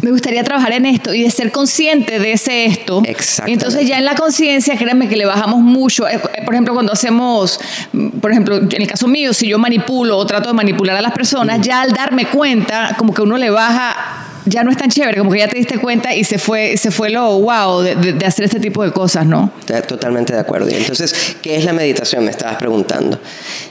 me 0.00 0.12
gustaría 0.12 0.44
trabajar 0.44 0.72
en 0.72 0.86
esto 0.86 1.12
y 1.12 1.22
de 1.22 1.30
ser 1.30 1.50
consciente 1.50 2.18
de 2.18 2.32
ese 2.32 2.66
esto. 2.66 3.02
Exactamente. 3.04 3.64
Entonces 3.64 3.88
ya 3.88 3.98
en 3.98 4.04
la 4.04 4.14
conciencia, 4.14 4.76
créanme 4.76 5.08
que 5.08 5.16
le 5.16 5.24
bajamos 5.24 5.60
mucho. 5.60 6.08
Eh, 6.08 6.20
Por 6.44 6.54
ejemplo, 6.54 6.74
cuando 6.74 6.92
hacemos, 6.92 7.58
mm, 7.92 8.08
por 8.20 8.30
ejemplo, 8.30 8.58
en 8.58 8.82
el 8.82 8.86
caso 8.86 9.08
mío, 9.08 9.32
si 9.32 9.48
yo 9.48 9.58
manipulo 9.58 10.16
o 10.16 10.26
trato 10.26 10.50
de 10.50 10.54
manipular 10.54 10.96
a 10.96 11.02
las 11.02 11.12
personas, 11.12 11.60
ya 11.60 11.82
al 11.82 11.92
darme 11.92 12.26
cuenta, 12.26 12.94
como 12.96 13.12
que 13.12 13.22
uno 13.22 13.36
le 13.38 13.50
baja 13.50 14.27
ya 14.48 14.64
no 14.64 14.70
es 14.70 14.76
tan 14.76 14.88
chévere, 14.90 15.18
como 15.18 15.30
que 15.30 15.38
ya 15.38 15.48
te 15.48 15.56
diste 15.58 15.78
cuenta 15.78 16.14
y 16.14 16.24
se 16.24 16.38
fue, 16.38 16.76
se 16.76 16.90
fue 16.90 17.10
lo 17.10 17.38
wow 17.40 17.80
de, 17.82 17.94
de- 17.96 18.12
de 18.14 18.26
hacer 18.26 18.44
este 18.44 18.60
tipo 18.60 18.82
de 18.82 18.90
cosas, 18.92 19.26
¿no? 19.26 19.50
Totalmente 19.86 20.32
de 20.32 20.40
acuerdo. 20.40 20.68
Entonces, 20.70 21.36
¿qué 21.42 21.56
es 21.56 21.64
la 21.64 21.72
meditación? 21.72 22.24
Me 22.24 22.30
estabas 22.30 22.56
preguntando. 22.56 23.18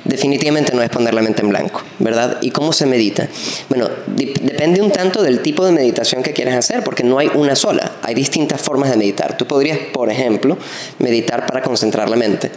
Definitivamente 0.04 0.74
no 0.76 0.82
es 0.82 0.90
poner 0.90 1.14
la 1.14 1.22
mente 1.22 1.42
en 1.42 1.50
blanco, 1.50 1.82
¿verdad? 2.00 2.38
¿Y 2.42 2.52
cómo 2.52 2.72
se 2.74 2.86
medita? 2.86 3.28
Bueno, 3.70 3.90
depende 4.08 4.82
un 4.82 4.92
tanto 4.92 5.22
del 5.24 5.42
tipo 5.42 5.66
de 5.66 5.72
meditación 5.72 6.24
que 6.24 6.34
quieres 6.34 6.56
hacer, 6.56 6.84
porque 6.84 7.04
no 7.04 7.18
hay 7.20 7.30
una 7.34 7.56
sola. 7.56 7.92
Hay 8.04 8.14
distintas 8.16 8.62
formas 8.62 8.90
de 8.90 8.98
meditar. 8.98 9.38
Tú 9.38 9.46
podrías, 9.46 9.78
por 9.94 10.10
ejemplo, 10.10 10.58
meditar 11.00 11.46
para 11.46 11.62
concentrar 11.62 12.10
la 12.10 12.16
mente, 12.16 12.52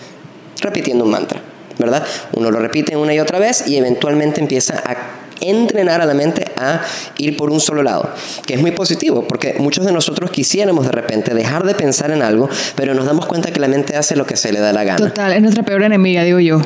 repitiendo 0.60 1.04
un 1.04 1.10
mantra, 1.10 1.40
¿verdad? 1.78 2.04
Uno 2.32 2.50
lo 2.50 2.58
repite 2.60 2.96
una 2.96 3.14
y 3.14 3.18
otra 3.20 3.38
vez 3.38 3.64
y 3.66 3.76
eventualmente 3.76 4.40
empieza 4.40 4.82
a 4.84 4.96
entrenar 5.40 6.00
a 6.00 6.06
la 6.06 6.14
mente 6.14 6.46
a 6.56 6.82
ir 7.18 7.36
por 7.36 7.50
un 7.50 7.60
solo 7.60 7.82
lado, 7.82 8.10
que 8.46 8.54
es 8.54 8.60
muy 8.60 8.70
positivo, 8.72 9.26
porque 9.26 9.56
muchos 9.58 9.84
de 9.84 9.92
nosotros 9.92 10.30
quisiéramos 10.30 10.86
de 10.86 10.92
repente 10.92 11.34
dejar 11.34 11.64
de 11.64 11.74
pensar 11.74 12.10
en 12.10 12.22
algo, 12.22 12.48
pero 12.74 12.94
nos 12.94 13.06
damos 13.06 13.26
cuenta 13.26 13.50
que 13.50 13.60
la 13.60 13.68
mente 13.68 13.96
hace 13.96 14.16
lo 14.16 14.26
que 14.26 14.36
se 14.36 14.52
le 14.52 14.60
da 14.60 14.72
la 14.72 14.84
gana. 14.84 14.98
Total, 14.98 15.32
es 15.32 15.42
nuestra 15.42 15.62
peor 15.62 15.82
enemiga, 15.82 16.24
digo 16.24 16.40
yo. 16.40 16.60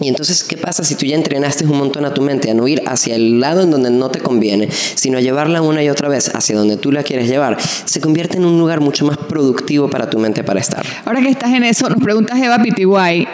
Y 0.00 0.08
entonces, 0.08 0.42
¿qué 0.42 0.56
pasa 0.56 0.82
si 0.82 0.96
tú 0.96 1.06
ya 1.06 1.14
entrenaste 1.14 1.64
un 1.64 1.78
montón 1.78 2.04
a 2.04 2.12
tu 2.12 2.22
mente 2.22 2.50
a 2.50 2.54
no 2.54 2.66
ir 2.66 2.82
hacia 2.86 3.14
el 3.14 3.38
lado 3.38 3.62
en 3.62 3.70
donde 3.70 3.90
no 3.90 4.10
te 4.10 4.18
conviene, 4.18 4.68
sino 4.70 5.18
a 5.18 5.20
llevarla 5.20 5.62
una 5.62 5.82
y 5.82 5.90
otra 5.90 6.08
vez 6.08 6.34
hacia 6.34 6.56
donde 6.56 6.76
tú 6.76 6.90
la 6.90 7.04
quieres 7.04 7.28
llevar? 7.28 7.56
Se 7.84 8.00
convierte 8.00 8.36
en 8.36 8.44
un 8.44 8.58
lugar 8.58 8.80
mucho 8.80 9.04
más 9.04 9.16
productivo 9.16 9.88
para 9.88 10.10
tu 10.10 10.18
mente 10.18 10.42
para 10.42 10.58
estar. 10.58 10.84
Ahora 11.04 11.20
que 11.20 11.28
estás 11.28 11.50
en 11.50 11.62
eso, 11.62 11.88
nos 11.88 12.02
preguntas 12.02 12.36
Eva 12.40 12.58
Pitiguay, 12.58 13.28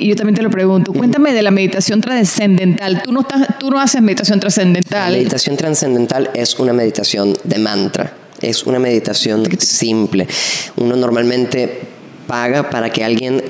y 0.00 0.08
yo 0.08 0.16
también 0.16 0.34
te 0.34 0.42
lo 0.42 0.50
pregunto, 0.50 0.92
cuéntame 0.92 1.32
de 1.32 1.42
la 1.42 1.50
meditación 1.50 2.00
trascendental. 2.00 3.02
Tú 3.02 3.12
no, 3.12 3.20
estás, 3.20 3.58
tú 3.58 3.70
no 3.70 3.78
haces 3.78 4.00
meditación 4.00 4.38
La 4.38 4.40
trascendental. 4.40 5.12
meditación 5.12 5.56
trascendental 5.56 6.30
es 6.34 6.58
una 6.58 6.72
meditación 6.72 7.36
de 7.44 7.58
mantra, 7.58 8.14
es 8.40 8.64
una 8.64 8.78
meditación 8.78 9.46
simple. 9.58 10.26
Uno 10.76 10.96
normalmente 10.96 11.80
paga 12.26 12.70
para 12.70 12.90
que 12.90 13.04
alguien 13.04 13.42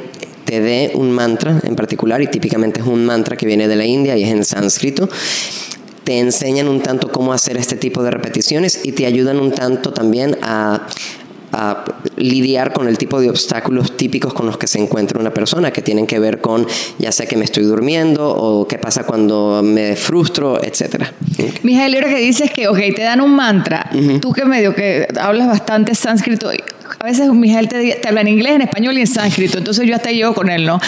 te 0.44 0.60
dé 0.60 0.90
un 0.94 1.12
mantra 1.12 1.60
en 1.62 1.76
particular 1.76 2.20
y 2.20 2.26
típicamente 2.26 2.80
es 2.80 2.86
un 2.86 3.06
mantra 3.06 3.36
que 3.36 3.46
viene 3.46 3.68
de 3.68 3.76
la 3.76 3.84
India 3.84 4.16
y 4.16 4.24
es 4.24 4.30
en 4.30 4.44
sánscrito. 4.44 5.08
Te 6.02 6.18
enseñan 6.18 6.66
un 6.66 6.80
tanto 6.80 7.12
cómo 7.12 7.32
hacer 7.32 7.56
este 7.56 7.76
tipo 7.76 8.02
de 8.02 8.10
repeticiones 8.10 8.80
y 8.82 8.90
te 8.90 9.06
ayudan 9.06 9.38
un 9.38 9.52
tanto 9.52 9.92
también 9.92 10.36
a 10.42 10.88
a 11.52 11.84
lidiar 12.16 12.72
con 12.72 12.88
el 12.88 12.98
tipo 12.98 13.20
de 13.20 13.30
obstáculos 13.30 13.96
típicos 13.96 14.34
con 14.34 14.46
los 14.46 14.58
que 14.58 14.66
se 14.66 14.78
encuentra 14.78 15.20
una 15.20 15.32
persona, 15.32 15.72
que 15.72 15.82
tienen 15.82 16.06
que 16.06 16.18
ver 16.18 16.40
con 16.40 16.66
ya 16.98 17.12
sea 17.12 17.26
que 17.26 17.36
me 17.36 17.44
estoy 17.44 17.64
durmiendo 17.64 18.28
o 18.28 18.66
qué 18.66 18.78
pasa 18.78 19.04
cuando 19.04 19.62
me 19.62 19.96
frustro, 19.96 20.62
etcétera. 20.62 21.12
Mijael, 21.62 21.94
ahora 21.94 22.08
que 22.08 22.18
dices 22.18 22.50
que, 22.50 22.68
ok, 22.68 22.78
te 22.94 23.02
dan 23.02 23.20
un 23.20 23.34
mantra, 23.34 23.90
tú 24.20 24.32
que 24.32 24.44
medio 24.44 24.74
que 24.74 25.06
hablas 25.18 25.46
bastante 25.46 25.94
sánscrito, 25.94 26.50
a 27.02 27.06
veces 27.06 27.30
Mijael 27.32 27.66
te, 27.66 27.78
di- 27.78 27.94
te 28.00 28.08
habla 28.08 28.20
en 28.20 28.28
inglés, 28.28 28.52
en 28.56 28.60
español 28.62 28.98
y 28.98 29.00
en 29.00 29.06
sánscrito, 29.06 29.56
entonces 29.56 29.86
yo 29.88 29.94
hasta 29.96 30.10
llego 30.10 30.34
con 30.34 30.50
él, 30.50 30.66
¿no? 30.66 30.78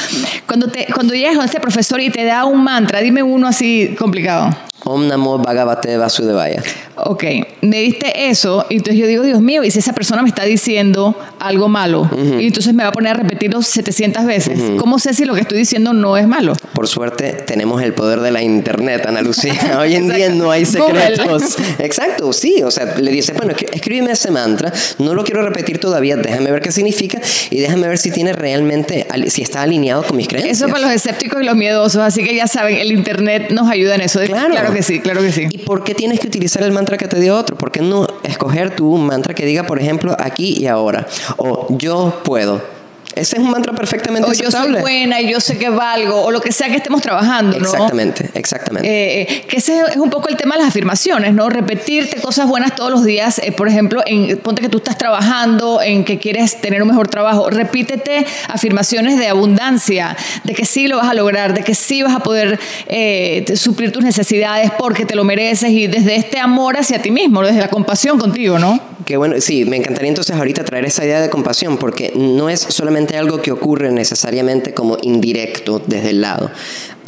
Cuando, 0.47 0.69
te, 0.69 0.87
cuando 0.93 1.15
llegas 1.15 1.37
con 1.37 1.45
este 1.47 1.59
profesor 1.59 2.01
y 2.03 2.11
te 2.11 2.25
da 2.25 2.45
un 2.45 2.63
mantra, 2.63 3.01
dime 3.01 3.23
uno 3.23 3.47
así 3.49 3.95
complicado. 3.99 4.55
Om 4.85 5.07
Namo 5.07 5.39
Bhagavate 5.39 5.97
Vasudevaya. 5.97 6.61
Ok, 6.97 7.25
me 7.63 7.79
diste 7.81 8.29
eso, 8.29 8.67
y 8.69 8.75
entonces 8.79 9.01
yo 9.01 9.07
digo, 9.07 9.23
Dios 9.23 9.41
mío, 9.41 9.63
y 9.63 9.71
si 9.71 9.79
esa 9.79 9.93
persona 9.93 10.23
me 10.23 10.29
está 10.29 10.43
diciendo 10.45 11.17
algo 11.39 11.69
malo, 11.69 12.11
y 12.39 12.49
entonces 12.49 12.75
me 12.75 12.83
va 12.83 12.89
a 12.89 12.93
poner 12.93 13.13
a 13.13 13.15
repetirlo 13.15 13.63
700 13.63 14.25
veces, 14.25 14.61
¿cómo 14.79 14.99
sé 14.99 15.15
si 15.15 15.25
lo 15.25 15.35
que 15.35 15.41
estoy 15.41 15.59
diciendo 15.59 15.93
no 15.93 16.17
es 16.17 16.27
malo? 16.27 16.55
Por 16.75 16.89
suerte 16.89 17.33
tenemos 17.47 17.81
el 17.83 17.95
poder 17.95 18.21
de 18.21 18.33
la 18.33 18.43
internet, 18.43 19.07
Ana 19.07 19.23
Lucía. 19.23 19.55
Hoy 19.81 19.95
en 19.95 20.13
día 20.13 20.29
no 20.31 20.51
hay 20.51 20.65
Google. 20.65 21.01
secretos. 21.17 21.57
Exacto, 21.79 22.33
sí. 22.33 22.63
O 22.65 22.71
sea, 22.73 22.85
le 22.99 23.11
dice, 23.13 23.33
bueno, 23.35 23.55
escríbeme 23.73 24.11
ese 24.11 24.33
mantra, 24.33 24.73
no 24.99 25.15
lo 25.15 25.23
quiero 25.23 25.43
repetir 25.43 25.79
todavía, 25.79 26.02
déjame 26.03 26.51
ver 26.51 26.61
qué 26.61 26.73
significa 26.73 27.21
y 27.51 27.61
déjame 27.61 27.89
ver 27.89 27.99
si 27.99 28.11
tiene 28.11 28.33
realmente, 28.33 29.07
si 29.29 29.43
está 29.43 29.63
alineado 29.63 30.03
con 30.03 30.17
mis 30.17 30.29
creencias. 30.29 30.59
Eso 30.59 30.69
para 30.69 30.81
los 30.81 30.91
escépticos 30.91 31.41
y 31.43 31.45
los 31.45 31.57
miedosos, 31.57 32.03
así 32.03 32.25
que 32.25 32.35
ya 32.35 32.47
saben, 32.47 32.77
el 32.77 32.93
internet 32.93 33.51
nos 33.51 33.71
ayuda 33.71 33.95
en 33.95 34.03
eso. 34.03 34.21
Claro. 34.21 34.73
que 34.73 34.83
sí, 34.83 35.01
claro 35.01 35.21
que 35.21 35.33
sí. 35.33 35.47
¿Y 35.51 35.59
por 35.59 35.85
qué 35.85 35.95
tienes 35.95 36.21
que 36.21 36.27
utilizar 36.27 36.63
el 36.63 36.73
mantra 36.73 36.97
que 36.97 37.09
te 37.09 37.21
dio 37.21 37.37
otro? 37.37 37.57
¿Por 37.57 37.71
qué 37.71 37.81
no 37.81 38.07
escoger 38.23 38.75
tú 38.75 38.93
un 38.93 39.07
mantra 39.07 39.35
que 39.35 39.45
diga, 39.45 39.65
por 39.65 39.81
ejemplo, 39.81 40.17
aquí 40.19 40.57
y 40.59 40.67
ahora? 40.67 41.07
O 41.37 41.67
yo 41.71 42.21
puedo. 42.25 42.72
Ese 43.15 43.37
es 43.37 43.43
un 43.43 43.51
mantra 43.51 43.75
perfectamente 43.75 44.29
O 44.29 44.33
yo 44.33 44.51
soy 44.51 44.73
buena 44.81 45.21
y 45.21 45.31
yo 45.31 45.41
sé 45.41 45.59
que 45.59 45.69
valgo, 45.69 46.23
o 46.23 46.31
lo 46.31 46.41
que 46.41 46.53
sea 46.53 46.69
que 46.69 46.77
estemos 46.77 47.03
trabajando, 47.03 47.59
¿no? 47.59 47.67
Exactamente, 47.67 48.31
exactamente. 48.35 48.89
Eh, 48.89 49.23
eh, 49.23 49.45
que 49.47 49.59
ese 49.59 49.81
es 49.81 49.97
un 49.97 50.11
poco 50.11 50.29
el 50.29 50.37
tema 50.37 50.55
de 50.55 50.61
las 50.61 50.69
afirmaciones, 50.69 51.35
¿no? 51.35 51.49
Repetirte 51.49 52.21
cosas 52.21 52.49
buenas 52.49 52.75
todos 52.75 52.91
los 52.91 53.05
días. 53.05 53.39
eh, 53.39 53.53
por 53.53 53.69
ejemplo, 53.69 54.03
en, 54.07 54.39
ponte 54.39 54.63
que 54.63 54.69
tú 54.69 54.79
estás 54.79 54.97
trabajando, 54.99 55.83
en 55.83 56.05
que 56.05 56.19
quieres 56.19 56.61
tener 56.61 56.83
un 56.83 56.89
mejor 56.89 57.09
trabajo. 57.09 57.51
Repítete 57.51 58.27
afirmaciones 58.49 59.19
de 59.19 59.29
abundancia, 59.29 60.17
de 60.45 60.55
que 60.55 60.65
sí 60.65 60.89
lo 60.89 60.97
vas 60.97 61.09
a 61.09 61.15
lograr, 61.15 61.55
de 61.55 61.63
que 61.63 61.75
sí 61.75 62.03
vas 62.03 62.15
a 62.15 62.21
poder 62.21 62.59
eh, 62.87 63.45
suplir 63.57 63.93
tus 63.93 64.03
necesidades 64.03 64.71
porque 64.79 65.05
te 65.05 65.15
lo 65.15 65.25
mereces 65.25 65.71
y 65.71 65.87
desde 65.87 66.17
este 66.17 66.39
amor 66.39 66.77
hacia 66.77 67.01
ti 67.01 67.11
mismo, 67.11 67.43
desde 67.43 67.61
la 67.61 67.69
compasión 67.69 68.19
contigo, 68.19 68.59
¿no? 68.59 68.92
Qué 69.13 69.19
bueno, 69.19 69.39
sí, 69.43 69.67
me 69.67 69.77
encantaría 69.77 70.09
entonces 70.09 70.35
ahorita 70.35 70.65
traer 70.65 70.87
esa 70.87 71.05
idea 71.05 71.21
de 71.21 71.29
compasión, 71.29 71.77
porque 71.77 72.15
no 72.17 72.49
es 72.49 72.61
solamente 72.61 73.19
algo 73.19 73.43
que 73.43 73.53
ocurre 73.53 73.93
necesariamente 73.93 74.73
como 74.73 74.97
indirecto 75.03 75.83
desde 75.87 76.09
el 76.09 76.23
lado. 76.23 76.51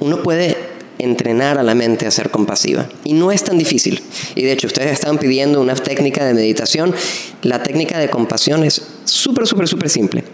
Uno 0.01 0.23
puede 0.23 0.55
entrenar 0.99 1.57
a 1.57 1.63
la 1.63 1.75
mente 1.75 2.07
a 2.07 2.11
ser 2.11 2.29
compasiva 2.29 2.87
y 3.05 3.15
no 3.15 3.33
es 3.33 3.43
tan 3.43 3.57
difícil. 3.57 4.03
Y 4.35 4.43
de 4.43 4.53
hecho, 4.53 4.67
ustedes 4.67 4.93
estaban 4.93 5.17
pidiendo 5.17 5.63
una 5.63 5.75
técnica 5.77 6.27
de 6.27 6.35
meditación. 6.35 6.95
La 7.41 7.63
técnica 7.63 7.99
de 7.99 8.11
compasión 8.11 8.65
es 8.65 8.83
súper, 9.07 9.47
súper, 9.47 9.67
súper 9.67 9.89
simple. 9.89 10.25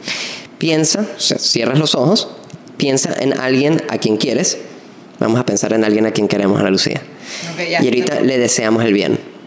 Piensa, 0.58 1.06
o 1.16 1.20
sea, 1.20 1.38
cierras 1.38 1.78
los 1.78 1.94
ojos, 1.94 2.30
piensa 2.78 3.14
en 3.20 3.38
alguien 3.38 3.80
a 3.88 3.98
quien 3.98 4.16
quieres. 4.16 4.58
Vamos 5.20 5.38
a 5.38 5.46
pensar 5.46 5.72
en 5.72 5.84
alguien 5.84 6.04
a 6.04 6.10
quien 6.10 6.26
queremos, 6.26 6.58
Ana 6.58 6.70
Lucía. 6.70 7.00
Y 7.56 7.76
ahorita 7.76 8.22
le 8.22 8.38
deseamos 8.38 8.84
el 8.84 8.92
bien. 8.92 9.39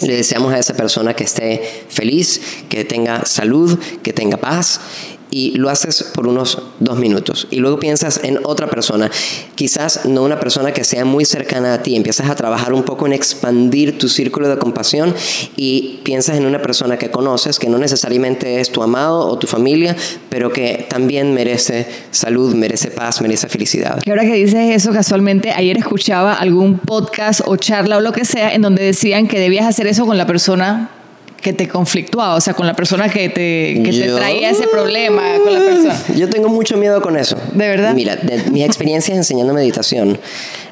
Le 0.00 0.16
deseamos 0.16 0.52
a 0.52 0.58
esa 0.58 0.74
persona 0.74 1.14
que 1.14 1.24
esté 1.24 1.84
feliz, 1.88 2.40
que 2.68 2.84
tenga 2.84 3.24
salud, 3.24 3.78
que 4.02 4.12
tenga 4.12 4.36
paz. 4.36 4.80
Y 5.30 5.52
lo 5.58 5.70
haces 5.70 6.04
por 6.14 6.28
unos 6.28 6.58
dos 6.80 6.98
minutos. 6.98 7.48
Y 7.50 7.56
luego 7.56 7.78
piensas 7.78 8.20
en 8.22 8.38
otra 8.44 8.68
persona. 8.68 9.10
Quizás 9.54 10.06
no 10.06 10.22
una 10.22 10.38
persona 10.38 10.72
que 10.72 10.84
sea 10.84 11.04
muy 11.04 11.24
cercana 11.24 11.74
a 11.74 11.82
ti. 11.82 11.96
Empiezas 11.96 12.30
a 12.30 12.36
trabajar 12.36 12.72
un 12.72 12.84
poco 12.84 13.06
en 13.06 13.12
expandir 13.12 13.98
tu 13.98 14.08
círculo 14.08 14.48
de 14.48 14.58
compasión. 14.58 15.14
Y 15.56 16.00
piensas 16.04 16.36
en 16.36 16.46
una 16.46 16.62
persona 16.62 16.96
que 16.96 17.10
conoces, 17.10 17.58
que 17.58 17.68
no 17.68 17.78
necesariamente 17.78 18.60
es 18.60 18.70
tu 18.70 18.82
amado 18.82 19.26
o 19.26 19.38
tu 19.38 19.46
familia, 19.46 19.96
pero 20.28 20.52
que 20.52 20.86
también 20.88 21.34
merece 21.34 21.86
salud, 22.10 22.54
merece 22.54 22.90
paz, 22.90 23.20
merece 23.20 23.48
felicidad. 23.48 24.00
Que 24.02 24.10
ahora 24.10 24.22
que 24.22 24.34
dices 24.34 24.74
eso, 24.74 24.92
casualmente 24.92 25.52
ayer 25.52 25.76
escuchaba 25.76 26.34
algún 26.34 26.78
podcast 26.78 27.40
o 27.44 27.56
charla 27.56 27.98
o 27.98 28.00
lo 28.00 28.12
que 28.12 28.24
sea 28.24 28.54
en 28.54 28.62
donde 28.62 28.84
decían 28.84 29.26
que 29.26 29.38
debías 29.38 29.66
hacer 29.66 29.86
eso 29.86 30.06
con 30.06 30.18
la 30.18 30.26
persona 30.26 30.90
que 31.46 31.52
te 31.52 31.68
conflictuaba, 31.68 32.34
o 32.34 32.40
sea, 32.40 32.54
con 32.54 32.66
la 32.66 32.74
persona 32.74 33.08
que 33.08 33.28
te, 33.28 33.80
que 33.80 33.92
te 33.92 34.08
traía 34.08 34.50
ese 34.50 34.66
problema, 34.66 35.22
con 35.44 35.52
la 35.52 35.60
persona. 35.60 35.96
Yo 36.16 36.28
tengo 36.28 36.48
mucho 36.48 36.76
miedo 36.76 37.00
con 37.00 37.16
eso. 37.16 37.36
¿De 37.52 37.68
verdad? 37.68 37.94
Mira, 37.94 38.16
de 38.16 38.50
mis 38.50 38.64
experiencias 38.64 39.16
enseñando 39.16 39.54
meditación, 39.54 40.18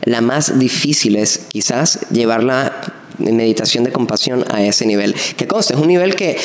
la 0.03 0.21
más 0.21 0.59
difícil 0.59 1.15
es 1.15 1.47
quizás 1.47 2.01
llevar 2.11 2.43
la 2.43 2.73
meditación 3.19 3.85
de 3.85 3.93
compasión 3.93 4.45
a 4.51 4.65
ese 4.65 4.85
nivel. 4.85 5.15
Que 5.37 5.47
conste, 5.47 5.75
es 5.75 5.79
un 5.79 5.87
nivel 5.87 6.17
que 6.17 6.37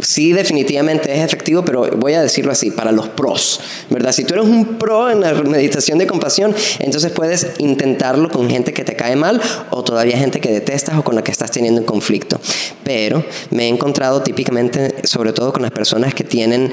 sí 0.00 0.32
definitivamente 0.32 1.14
es 1.14 1.24
efectivo, 1.24 1.64
pero 1.64 1.88
voy 1.96 2.14
a 2.14 2.22
decirlo 2.22 2.52
así, 2.52 2.70
para 2.70 2.92
los 2.92 3.08
pros, 3.08 3.60
¿verdad? 3.90 4.12
Si 4.12 4.24
tú 4.24 4.34
eres 4.34 4.46
un 4.46 4.78
pro 4.78 5.10
en 5.10 5.20
la 5.20 5.32
meditación 5.34 5.98
de 5.98 6.06
compasión, 6.06 6.54
entonces 6.78 7.12
puedes 7.12 7.48
intentarlo 7.58 8.28
con 8.28 8.48
gente 8.50 8.72
que 8.72 8.84
te 8.84 8.96
cae 8.96 9.16
mal 9.16 9.40
o 9.70 9.82
todavía 9.82 10.18
gente 10.18 10.40
que 10.40 10.50
detestas 10.50 10.98
o 10.98 11.04
con 11.04 11.14
la 11.14 11.22
que 11.22 11.30
estás 11.30 11.50
teniendo 11.50 11.80
un 11.80 11.86
conflicto. 11.86 12.40
Pero 12.84 13.24
me 13.50 13.64
he 13.64 13.68
encontrado 13.68 14.22
típicamente, 14.22 14.94
sobre 15.04 15.32
todo 15.32 15.52
con 15.52 15.62
las 15.62 15.70
personas 15.70 16.14
que 16.14 16.24
tienen 16.24 16.72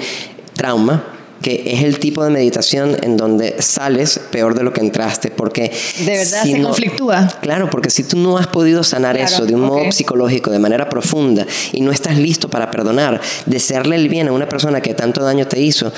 trauma, 0.55 1.14
que 1.41 1.63
es 1.73 1.83
el 1.83 1.99
tipo 1.99 2.23
de 2.23 2.29
meditación 2.31 2.97
en 3.03 3.17
donde 3.17 3.55
sales 3.61 4.19
peor 4.31 4.55
de 4.55 4.63
lo 4.63 4.73
que 4.73 4.81
entraste, 4.81 5.29
porque 5.29 5.71
De 5.99 6.17
verdad 6.17 6.43
si 6.43 6.53
se 6.53 6.59
no- 6.59 6.69
conflictúa. 6.69 7.27
Claro, 7.41 7.69
porque 7.69 7.89
si 7.89 8.03
tú 8.03 8.17
no 8.17 8.37
has 8.37 8.47
podido 8.47 8.83
sanar 8.83 9.15
Claro, 9.15 9.31
eso 9.31 9.45
de 9.45 9.53
un 9.55 9.61
modo 9.61 9.91
psicológico, 9.91 10.49
de 10.49 10.59
manera 10.59 10.89
profunda, 10.89 11.45
y 11.71 11.81
no 11.81 11.91
estás 11.91 12.17
listo 12.17 12.49
para 12.49 12.71
perdonar, 12.71 13.21
desearle 13.45 13.95
el 13.97 14.09
bien 14.09 14.27
a 14.27 14.31
una 14.31 14.47
persona 14.49 14.81
que 14.81 14.93
tanto 14.93 15.23
daño 15.23 15.45
te 15.47 15.59
hizo, 15.61 15.91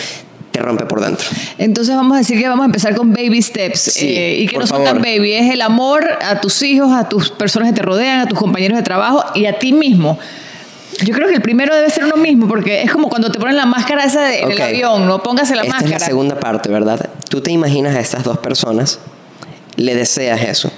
te 0.52 0.60
rompe 0.60 0.86
por 0.86 1.02
dentro. 1.02 1.28
Entonces 1.58 1.96
vamos 1.96 2.16
a 2.16 2.20
decir 2.20 2.40
que 2.40 2.48
vamos 2.48 2.64
a 2.64 2.66
empezar 2.66 2.96
con 2.96 3.14
baby 3.14 3.42
steps 3.42 3.80
Sí, 3.80 4.08
eh, 4.18 4.38
y 4.40 4.48
que 4.48 4.58
no 4.58 4.66
son 4.68 4.84
tan 4.84 4.98
baby, 5.02 5.34
es 5.34 5.54
el 5.54 5.62
amor 5.62 6.04
a 6.22 6.42
tus 6.42 6.62
hijos, 6.64 6.92
a 6.92 7.08
tus 7.08 7.30
personas 7.30 7.70
que 7.70 7.76
te 7.76 7.82
rodean, 7.84 8.22
a 8.22 8.28
tus 8.28 8.40
compañeros 8.40 8.78
de 8.78 8.84
trabajo 8.84 9.24
y 9.36 9.46
a 9.46 9.60
ti 9.60 9.72
mismo. 9.72 10.18
Yo 11.04 11.14
creo 11.14 11.28
que 11.28 11.36
el 11.36 11.42
primero 11.42 11.76
debe 11.76 11.90
ser 11.90 12.06
uno 12.06 12.18
mismo, 12.18 12.48
porque 12.48 12.82
es 12.82 12.92
como 12.92 13.10
cuando 13.10 13.32
te 13.32 13.40
ponen 13.40 13.56
la 13.56 13.66
máscara 13.66 14.04
esa 14.04 14.22
de- 14.24 14.40
en 14.42 14.52
el 14.52 14.58
Ok. 14.58 14.62
avión, 14.64 15.06
¿no? 15.08 15.22
Póngase 15.22 15.56
la 15.56 15.62
Esta 15.62 15.74
máscara. 15.76 15.96
es 15.96 16.02
la 16.02 16.08
segunda 16.08 16.40
parte, 16.40 16.70
¿verdad? 16.70 17.10
Tú 17.30 17.42
te 17.42 17.52
imaginas 17.52 17.96
a 17.96 18.00
estas 18.00 18.24
dos 18.24 18.38
personas, 18.40 19.00
le 19.76 19.94
deseas 19.96 20.42
eso. 20.42 20.72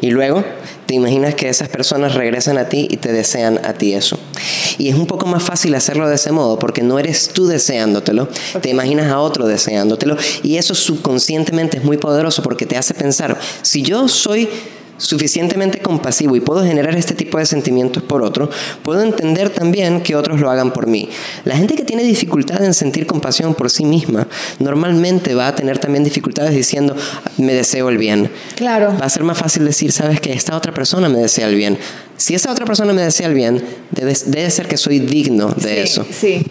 Y 0.00 0.10
luego 0.10 0.44
te 0.86 0.94
imaginas 0.94 1.34
que 1.34 1.48
esas 1.48 1.68
personas 1.68 2.14
regresan 2.14 2.56
a 2.58 2.68
ti 2.68 2.88
y 2.90 2.96
te 2.96 3.12
desean 3.12 3.60
a 3.64 3.74
ti 3.74 3.92
eso. 3.92 4.18
Y 4.78 4.88
es 4.88 4.94
un 4.94 5.06
poco 5.06 5.26
más 5.26 5.42
fácil 5.42 5.74
hacerlo 5.74 6.08
de 6.08 6.14
ese 6.14 6.32
modo 6.32 6.58
porque 6.58 6.82
no 6.82 6.98
eres 6.98 7.28
tú 7.28 7.46
deseándotelo, 7.46 8.28
te 8.62 8.70
imaginas 8.70 9.10
a 9.12 9.20
otro 9.20 9.46
deseándotelo. 9.46 10.16
Y 10.42 10.56
eso 10.56 10.74
subconscientemente 10.74 11.76
es 11.78 11.84
muy 11.84 11.98
poderoso 11.98 12.42
porque 12.42 12.64
te 12.66 12.78
hace 12.78 12.94
pensar, 12.94 13.38
si 13.62 13.82
yo 13.82 14.08
soy 14.08 14.48
suficientemente 15.00 15.78
compasivo 15.78 16.36
y 16.36 16.40
puedo 16.40 16.62
generar 16.62 16.94
este 16.94 17.14
tipo 17.14 17.38
de 17.38 17.46
sentimientos 17.46 18.02
por 18.02 18.22
otro, 18.22 18.50
puedo 18.82 19.02
entender 19.02 19.50
también 19.50 20.02
que 20.02 20.14
otros 20.14 20.40
lo 20.40 20.50
hagan 20.50 20.72
por 20.72 20.86
mí. 20.86 21.08
La 21.44 21.56
gente 21.56 21.74
que 21.74 21.84
tiene 21.84 22.04
dificultad 22.04 22.62
en 22.62 22.74
sentir 22.74 23.06
compasión 23.06 23.54
por 23.54 23.70
sí 23.70 23.84
misma, 23.84 24.28
normalmente 24.58 25.34
va 25.34 25.48
a 25.48 25.54
tener 25.54 25.78
también 25.78 26.04
dificultades 26.04 26.54
diciendo, 26.54 26.94
me 27.38 27.54
deseo 27.54 27.88
el 27.88 27.98
bien. 27.98 28.30
Claro. 28.56 28.94
Va 29.00 29.06
a 29.06 29.10
ser 29.10 29.24
más 29.24 29.38
fácil 29.38 29.64
decir, 29.64 29.90
sabes 29.90 30.20
que 30.20 30.32
esta 30.32 30.56
otra 30.56 30.72
persona 30.72 31.08
me 31.08 31.18
desea 31.18 31.48
el 31.48 31.54
bien. 31.54 31.78
Si 32.16 32.34
esa 32.34 32.52
otra 32.52 32.66
persona 32.66 32.92
me 32.92 33.00
desea 33.00 33.28
el 33.28 33.34
bien, 33.34 33.64
debe, 33.90 34.14
debe 34.26 34.50
ser 34.50 34.68
que 34.68 34.76
soy 34.76 34.98
digno 34.98 35.48
de 35.48 35.74
Sí, 35.74 35.80
eso. 35.80 36.06
Sí. 36.10 36.46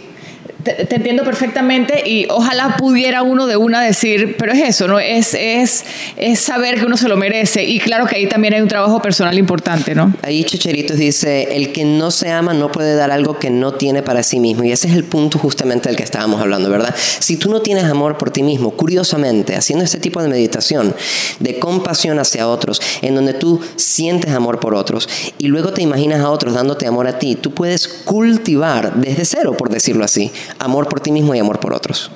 Te, 0.64 0.86
te 0.86 0.96
entiendo 0.96 1.24
perfectamente 1.24 2.04
y 2.06 2.28
ojalá 2.30 2.76
pudiera 2.78 3.24
uno 3.24 3.48
de 3.48 3.56
una 3.56 3.82
decir, 3.82 4.36
pero 4.38 4.52
es 4.52 4.62
eso, 4.62 4.88
¿no? 4.88 5.00
Es, 5.00 5.34
es, 5.34 5.86
es 6.18 6.40
saber 6.40 6.80
que 6.80 6.86
uno 6.86 6.98
se 6.98 7.08
lo 7.08 7.16
merece 7.16 7.64
y 7.64 7.80
claro 7.80 8.06
que 8.06 8.18
ahí 8.18 8.28
también 8.28 8.54
hay 8.54 8.62
un 8.62 8.68
trabajo 8.68 9.02
personal 9.02 9.38
importante, 9.38 9.96
¿no? 9.96 10.14
Ahí 10.22 10.44
Checheritos 10.44 10.98
dice, 10.98 11.56
el 11.56 11.72
que 11.72 11.86
no 11.86 12.12
se 12.12 12.30
ama 12.30 12.54
no 12.54 12.72
puede 12.72 12.96
dar 12.96 13.12
algo 13.12 13.40
que 13.40 13.50
no 13.50 13.74
tiene 13.74 14.02
para 14.02 14.24
sí 14.24 14.40
mismo. 14.40 14.64
Y 14.64 14.72
ese 14.72 14.88
es 14.88 14.96
el 14.96 15.04
punto 15.04 15.40
justamente 15.40 15.90
del 15.90 15.96
que 15.96 16.04
estábamos 16.04 16.42
hablando, 16.42 16.70
¿verdad? 16.70 16.94
Si 17.20 17.38
tú 17.38 17.50
no 17.50 17.62
tienes 17.62 17.86
amor 17.86 18.18
por 18.18 18.32
ti 18.32 18.44
mismo, 18.44 18.72
curiosamente, 18.72 19.56
haciendo 19.56 19.86
este 19.86 20.00
tipo 20.00 20.22
de 20.22 20.30
meditación, 20.30 20.96
de 21.40 21.60
compasión 21.60 22.20
hacia 22.20 22.48
otros, 22.48 22.82
en 23.02 23.16
donde 23.16 23.34
tú 23.34 23.62
sientes 23.76 24.32
amor 24.32 24.60
por 24.60 24.76
otros 24.76 25.08
y 25.38 25.48
luego 25.48 25.74
te 25.74 25.82
imaginas 25.82 26.22
a 26.22 26.30
otros 26.30 26.54
dándote 26.54 26.88
amor 26.88 27.08
a 27.08 27.20
ti, 27.20 27.36
tú 27.36 27.54
puedes 27.54 27.88
cultivar 27.88 28.96
desde 28.96 29.26
cero, 29.26 29.56
por 29.58 29.70
decirlo 29.70 30.04
así, 30.04 30.32
amor 30.60 30.88
por 30.88 31.00
ti 31.00 31.12
mismo 31.12 31.36
y 31.36 31.40
amor 31.40 31.60
por 31.60 31.74
otros. 31.74 32.12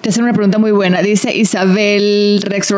Te 0.00 0.08
hacen 0.08 0.24
una 0.24 0.32
pregunta 0.32 0.58
muy 0.58 0.72
buena. 0.72 1.02
Dice 1.02 1.36
Isabel 1.36 2.40
Rex 2.42 2.72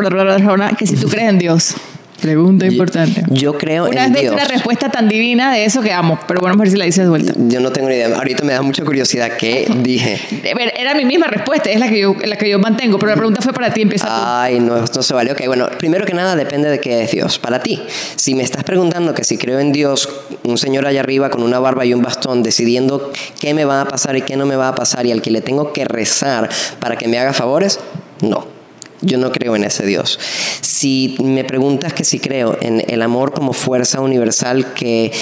que 0.77 0.87
si 0.87 0.97
tú 0.97 1.09
crees 1.11 1.31
en 1.31 1.39
Dios. 1.39 1.75
Pregunta 2.23 2.67
importante. 2.67 3.25
Yo 3.31 3.59
creo 3.59 3.89
Una 3.89 4.05
en 4.05 4.13
vez 4.13 4.23
Dios. 4.23 4.35
una 4.35 4.45
respuesta 4.45 4.91
tan 4.91 5.09
divina 5.09 5.53
de 5.53 5.65
eso 5.65 5.83
que 5.83 5.93
amo, 5.93 6.21
pero 6.29 6.41
bueno, 6.41 6.55
a 6.55 6.59
ver 6.59 6.71
si 6.71 6.77
la 6.77 6.85
dices 6.85 7.03
de 7.03 7.11
vuelta. 7.11 7.33
Yo 7.37 7.59
no 7.59 7.73
tengo 7.73 7.89
ni 7.89 7.97
idea. 7.97 8.17
Ahorita 8.17 8.45
me 8.45 8.53
da 8.53 8.63
mucha 8.63 8.85
curiosidad 8.85 9.33
qué 9.37 9.67
dije. 9.83 10.21
Era 10.45 10.95
mi 10.95 11.05
misma 11.05 11.27
respuesta, 11.27 11.69
es 11.71 11.81
la 11.81 11.89
que 11.89 11.99
yo, 11.99 12.15
la 12.25 12.37
que 12.37 12.49
yo 12.49 12.61
mantengo, 12.61 12.99
pero 13.01 13.11
la 13.11 13.17
pregunta 13.17 13.43
fue 13.43 13.53
para 13.53 13.75
ti, 13.75 13.83
empieza 13.83 14.07
tú. 14.07 14.13
Ay, 14.15 14.61
no, 14.61 14.79
no 14.79 15.03
se 15.03 15.15
vale. 15.15 15.33
Ok, 15.33 15.43
bueno, 15.47 15.69
primero 15.79 16.07
que 16.07 16.15
nada 16.15 16.37
depende 16.37 16.69
de 16.69 16.79
qué 16.79 17.03
es 17.03 17.11
Dios. 17.11 17.41
Para 17.41 17.61
ti, 17.61 17.83
si 18.15 18.37
me 18.37 18.45
estás 18.45 18.63
preguntando 18.63 19.15
que 19.15 19.25
si 19.25 19.37
creo 19.37 19.59
en 19.59 19.73
Dios, 19.73 20.09
un 20.45 20.59
señor 20.59 20.87
allá 20.87 21.01
arriba 21.01 21.29
con 21.29 21.43
una 21.43 21.59
barba 21.59 21.85
y 21.85 21.93
un 21.93 22.03
bastón 22.03 22.45
decidiendo 22.45 23.11
qué 23.41 23.53
me 23.53 23.65
va 23.65 23.81
a 23.81 23.85
pasar 23.89 24.17
y 24.17 24.23
qué 24.23 24.37
no 24.37 24.47
me 24.47 24.55
va 24.55 24.69
a 24.69 24.75
pasar 24.77 25.07
y 25.07 25.11
al 25.13 25.23
que 25.23 25.33
le 25.33 25.41
tengo 25.41 25.73
que 25.73 25.85
rezar 25.85 26.49
para 26.79 26.97
que 26.97 27.09
me 27.09 27.19
haga 27.19 27.33
favores, 27.33 27.81
no. 28.21 28.62
Yo 29.03 29.19
no 29.19 29.33
creo 29.33 29.57
en 29.57 29.65
ese 29.65 29.85
Dios. 29.85 30.19
Si 30.61 31.17
me 31.23 31.45
preguntas 31.45 31.93
que 31.93 32.05
si 32.05 32.19
creo 32.19 32.57
en 32.61 32.83
el 32.89 33.03
amor 33.03 33.33
como 33.33 33.53
fuerza 33.53 34.01
universal 34.01 34.73
que 34.75 35.13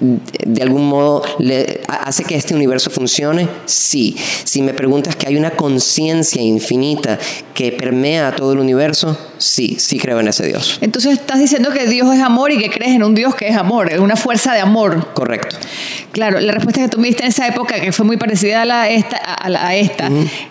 de 0.00 0.62
algún 0.62 0.88
modo 0.88 1.22
le 1.38 1.80
hace 1.88 2.24
que 2.24 2.36
este 2.36 2.54
universo 2.54 2.90
funcione, 2.90 3.48
sí. 3.66 4.16
Si 4.44 4.62
me 4.62 4.72
preguntas 4.72 5.16
que 5.16 5.26
hay 5.28 5.36
una 5.36 5.50
conciencia 5.52 6.40
infinita 6.40 7.18
que 7.54 7.72
permea 7.72 8.28
a 8.28 8.36
todo 8.36 8.52
el 8.52 8.60
universo, 8.60 9.18
sí, 9.38 9.76
sí 9.78 9.98
creo 9.98 10.20
en 10.20 10.28
ese 10.28 10.46
Dios. 10.46 10.78
Entonces 10.80 11.14
estás 11.14 11.40
diciendo 11.40 11.70
que 11.70 11.86
Dios 11.86 12.14
es 12.14 12.20
amor 12.20 12.52
y 12.52 12.58
que 12.58 12.70
crees 12.70 12.94
en 12.94 13.02
un 13.02 13.14
Dios 13.14 13.34
que 13.34 13.48
es 13.48 13.56
amor, 13.56 13.92
es 13.92 13.98
una 13.98 14.16
fuerza 14.16 14.52
de 14.52 14.60
amor. 14.60 15.12
Correcto. 15.14 15.56
Claro, 16.12 16.40
la 16.40 16.52
respuesta 16.52 16.80
que 16.80 16.88
tú 16.88 16.98
me 16.98 17.08
diste 17.08 17.24
en 17.24 17.28
esa 17.30 17.46
época, 17.46 17.80
que 17.80 17.92
fue 17.92 18.04
muy 18.04 18.16
parecida 18.16 18.62
a, 18.62 18.64
la 18.64 18.88
esta, 18.88 19.16
a, 19.16 19.48
la, 19.48 19.66
a 19.66 19.76
esta, 19.76 20.08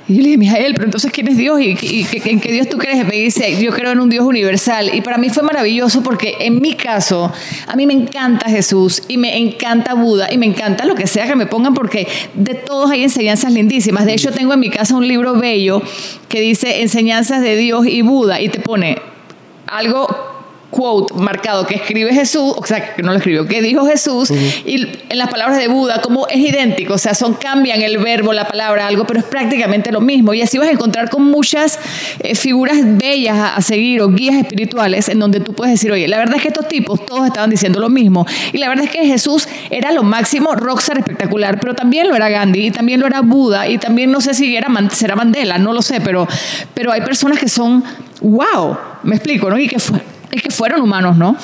y 0.08 0.16
yo 0.16 0.22
le 0.22 0.28
dije, 0.28 0.38
Mijael, 0.38 0.74
pero 0.74 0.86
entonces 0.86 1.12
¿quién 1.12 1.28
es 1.28 1.38
Dios? 1.38 1.60
¿Y, 1.60 1.78
y, 1.82 2.08
y 2.12 2.30
en 2.30 2.40
qué 2.40 2.52
Dios 2.52 2.70
tú 2.70 2.77
crees? 2.78 3.06
Me 3.06 3.16
dice, 3.16 3.62
yo 3.62 3.72
creo 3.72 3.92
en 3.92 4.00
un 4.00 4.10
Dios 4.10 4.26
universal. 4.26 4.92
Y 4.94 5.02
para 5.02 5.18
mí 5.18 5.30
fue 5.30 5.44
maravilloso 5.44 6.04
porque 6.04 6.36
en 6.40 6.62
mi 6.62 6.74
caso, 6.74 7.32
a 7.68 7.76
mí 7.76 7.86
me 7.86 7.94
encanta 7.94 8.50
Jesús 8.50 9.04
y 9.08 9.18
me 9.18 9.38
encanta 9.38 9.94
Buda 9.94 10.28
y 10.32 10.38
me 10.38 10.46
encanta 10.46 10.86
lo 10.86 10.96
que 10.96 11.08
sea 11.08 11.28
que 11.28 11.36
me 11.36 11.46
pongan 11.46 11.74
porque 11.74 12.08
de 12.34 12.56
todos 12.56 12.92
hay 12.92 13.04
enseñanzas 13.04 13.54
lindísimas. 13.54 14.06
De 14.06 14.14
hecho, 14.14 14.32
tengo 14.32 14.54
en 14.54 14.60
mi 14.60 14.70
casa 14.70 14.96
un 14.96 15.08
libro 15.08 15.36
bello 15.36 15.82
que 16.30 16.42
dice 16.42 16.82
Enseñanzas 16.82 17.42
de 17.42 17.56
Dios 17.56 17.86
y 17.88 18.02
Buda 18.02 18.42
y 18.42 18.50
te 18.50 18.60
pone 18.60 18.98
algo 19.68 20.27
quote 20.70 21.14
marcado 21.14 21.66
que 21.66 21.76
escribe 21.76 22.14
Jesús, 22.14 22.54
o 22.58 22.66
sea, 22.66 22.94
que 22.94 23.02
no 23.02 23.12
lo 23.12 23.18
escribió, 23.18 23.48
que 23.48 23.62
dijo 23.62 23.86
Jesús, 23.86 24.30
uh 24.30 24.34
-huh. 24.34 24.66
y 24.66 24.88
en 25.10 25.18
las 25.18 25.30
palabras 25.30 25.58
de 25.58 25.68
Buda, 25.68 26.02
como 26.02 26.28
es 26.28 26.38
idéntico, 26.38 26.96
o 26.96 26.98
sea, 26.98 27.14
son 27.14 27.36
cambian 27.36 27.82
el 27.82 27.98
verbo, 27.98 28.34
la 28.34 28.48
palabra, 28.48 28.88
algo, 28.88 29.06
pero 29.06 29.20
es 29.20 29.26
prácticamente 29.26 29.92
lo 29.92 30.02
mismo. 30.02 30.34
Y 30.34 30.42
así 30.42 30.58
vas 30.58 30.68
a 30.68 30.72
encontrar 30.72 31.10
con 31.10 31.24
muchas 31.24 31.80
eh, 32.20 32.36
figuras 32.36 32.78
bellas 32.84 33.38
a, 33.38 33.56
a, 33.56 33.62
seguir 33.62 34.02
o 34.02 34.10
guías 34.10 34.36
espirituales 34.36 35.10
en 35.10 35.20
donde 35.20 35.40
tú 35.40 35.54
puedes 35.54 35.74
decir, 35.74 35.92
oye, 35.92 36.08
la 36.08 36.18
verdad 36.18 36.36
es 36.36 36.42
que 36.42 36.50
estos 36.50 36.68
tipos 36.68 37.06
todos 37.06 37.26
estaban 37.26 37.50
diciendo 37.50 37.80
lo 37.80 37.90
mismo. 37.90 38.26
Y 38.52 38.58
la 38.58 38.70
verdad 38.70 38.86
es 38.86 38.92
que 38.92 39.06
Jesús 39.06 39.48
era 39.70 39.92
lo 39.92 40.04
máximo, 40.04 40.56
rockstar 40.56 40.98
espectacular, 40.98 41.60
pero 41.60 41.74
también 41.74 42.08
lo 42.08 42.16
era 42.16 42.30
Gandhi, 42.30 42.68
y 42.68 42.72
también 42.72 43.00
lo 43.00 43.08
era 43.08 43.22
Buda, 43.22 43.68
y 43.68 43.78
también 43.78 44.12
no 44.12 44.22
sé 44.22 44.34
si 44.34 44.56
era, 44.56 44.68
será 44.92 45.16
Mandela, 45.16 45.58
no 45.58 45.74
lo 45.74 45.82
sé, 45.82 46.02
pero, 46.02 46.28
pero 46.74 46.92
hay 46.92 47.02
personas 47.02 47.40
que 47.40 47.48
son, 47.48 47.84
wow, 48.22 48.78
me 49.04 49.16
explico, 49.16 49.50
¿no? 49.50 49.58
Y 49.58 49.68
que 49.68 49.80
fue 49.80 50.00
es 50.32 50.42
que 50.42 50.50
fueron 50.50 50.82
humanos, 50.82 51.18
¿no? 51.18 51.38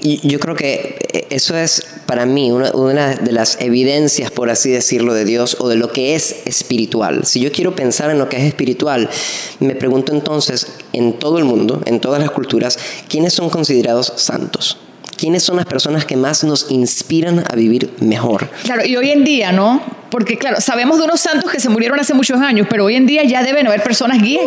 Y 0.00 0.26
yo 0.28 0.38
creo 0.38 0.54
que 0.54 1.26
eso 1.30 1.56
es 1.56 1.82
para 2.04 2.26
mí 2.26 2.50
una, 2.52 2.72
una, 2.72 3.14
de 3.14 3.32
las 3.32 3.58
evidencias, 3.60 4.30
por 4.30 4.50
así 4.50 4.70
decirlo, 4.70 5.14
de 5.14 5.24
Dios 5.24 5.56
o 5.60 5.68
de 5.68 5.76
lo 5.76 5.92
que 5.92 6.14
es 6.14 6.42
espiritual. 6.44 7.24
Si 7.24 7.40
yo 7.40 7.50
quiero 7.50 7.74
pensar 7.74 8.10
en 8.10 8.18
lo 8.18 8.28
que 8.28 8.36
es 8.36 8.42
espiritual, 8.42 9.08
me 9.60 9.74
pregunto 9.74 10.12
entonces, 10.12 10.66
en 10.92 11.14
todo 11.14 11.38
el 11.38 11.44
mundo, 11.44 11.80
en 11.86 12.00
todas 12.00 12.20
las 12.20 12.30
culturas, 12.32 12.78
¿quiénes 13.08 13.32
son 13.32 13.48
considerados 13.48 14.12
santos? 14.16 14.76
¿Quiénes 15.16 15.42
son 15.42 15.56
las 15.56 15.66
personas 15.66 16.04
que 16.04 16.16
más 16.16 16.44
nos 16.44 16.70
inspiran 16.70 17.42
a 17.50 17.54
vivir 17.56 17.90
mejor? 18.00 18.50
Claro, 18.64 18.84
y 18.84 18.96
hoy 18.96 19.10
en 19.10 19.24
día, 19.24 19.52
¿no? 19.52 19.80
Porque, 20.14 20.38
claro, 20.38 20.60
sabemos 20.60 20.98
de 20.98 21.06
unos 21.06 21.20
santos 21.20 21.50
que 21.50 21.58
se 21.58 21.68
murieron 21.68 21.98
hace 21.98 22.14
muchos 22.14 22.40
años, 22.40 22.68
pero 22.70 22.84
hoy 22.84 22.94
en 22.94 23.04
día 23.04 23.24
ya 23.24 23.42
deben 23.42 23.66
haber 23.66 23.82
personas 23.82 24.22
guías. 24.22 24.46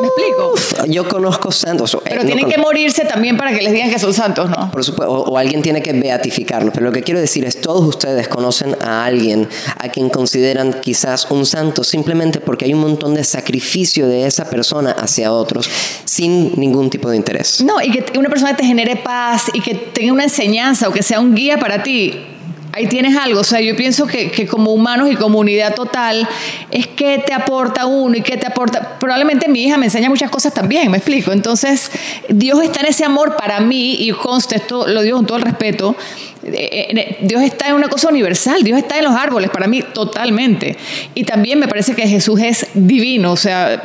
¿Me 0.00 0.06
explico? 0.06 0.52
Uf, 0.52 0.74
yo 0.86 1.08
conozco 1.08 1.50
santos. 1.50 1.98
Pero 2.04 2.22
eh, 2.22 2.24
tienen 2.24 2.44
no 2.44 2.48
que 2.48 2.56
morirse 2.56 3.04
también 3.04 3.36
para 3.36 3.50
que 3.50 3.60
les 3.60 3.72
digan 3.72 3.90
que 3.90 3.98
son 3.98 4.14
santos, 4.14 4.48
¿no? 4.48 4.70
Por 4.70 4.84
supuesto, 4.84 5.12
o, 5.12 5.28
o, 5.28 5.36
alguien 5.36 5.60
tiene 5.60 5.82
que 5.82 5.92
beatificarlos. 5.92 6.72
Pero 6.72 6.86
lo 6.86 6.92
que 6.92 7.02
quiero 7.02 7.18
decir 7.18 7.44
es, 7.44 7.60
todos 7.60 7.84
ustedes 7.84 8.28
conocen 8.28 8.76
a 8.80 9.04
alguien 9.04 9.48
a 9.76 9.88
quien 9.88 10.08
consideran 10.08 10.74
quizás 10.80 11.28
un 11.32 11.44
santo 11.44 11.82
simplemente 11.82 12.38
porque 12.38 12.66
hay 12.66 12.74
un 12.74 12.80
montón 12.80 13.14
de 13.14 13.24
sacrificio 13.24 14.06
de 14.06 14.24
esa 14.24 14.48
persona 14.48 14.92
hacia 14.92 15.32
otros 15.32 15.68
sin 16.04 16.52
ningún 16.60 16.90
tipo 16.90 17.10
de 17.10 17.16
interés. 17.16 17.60
No, 17.64 17.82
y 17.82 17.90
que 17.90 18.16
una 18.16 18.28
persona 18.28 18.56
te 18.56 18.64
genere 18.64 18.94
paz 18.94 19.46
y 19.52 19.62
que 19.62 19.74
tenga 19.74 20.12
una 20.12 20.22
enseñanza 20.22 20.88
o 20.88 20.92
que 20.92 21.02
sea 21.02 21.18
un 21.18 21.34
guía 21.34 21.58
para 21.58 21.82
ti 21.82 22.36
ahí 22.72 22.86
tienes 22.86 23.16
algo. 23.16 23.40
O 23.40 23.44
sea, 23.44 23.60
yo 23.60 23.76
pienso 23.76 24.06
que, 24.06 24.30
que, 24.30 24.46
como 24.46 24.72
humanos 24.72 25.10
y 25.10 25.16
comunidad 25.16 25.74
total 25.74 26.28
es 26.70 26.86
que 26.86 27.18
te 27.18 27.32
aporta 27.32 27.86
uno 27.86 28.16
y 28.16 28.22
que 28.22 28.36
te 28.36 28.46
aporta. 28.46 28.98
Probablemente 28.98 29.48
mi 29.48 29.64
hija 29.64 29.76
me 29.76 29.86
enseña 29.86 30.08
muchas 30.08 30.30
cosas 30.30 30.52
también, 30.54 30.90
me 30.90 30.98
explico. 30.98 31.32
Entonces, 31.32 31.90
Dios 32.28 32.62
está 32.62 32.80
en 32.80 32.86
ese 32.86 33.04
amor 33.04 33.36
para 33.36 33.60
mí 33.60 33.96
y 34.00 34.10
conste, 34.12 34.56
esto 34.56 34.86
lo 34.86 35.02
digo 35.02 35.16
con 35.16 35.26
todo 35.26 35.38
el 35.38 35.44
respeto. 35.44 35.96
Dios 37.22 37.42
está 37.42 37.68
en 37.68 37.74
una 37.74 37.88
cosa 37.88 38.08
universal, 38.08 38.62
Dios 38.62 38.78
está 38.78 38.98
en 38.98 39.04
los 39.04 39.14
árboles 39.14 39.50
para 39.50 39.66
mí 39.66 39.82
totalmente. 39.82 40.76
Y 41.14 41.24
también 41.24 41.58
me 41.58 41.68
parece 41.68 41.94
que 41.94 42.06
Jesús 42.06 42.40
es 42.40 42.66
divino, 42.74 43.32
o 43.32 43.36
sea, 43.36 43.80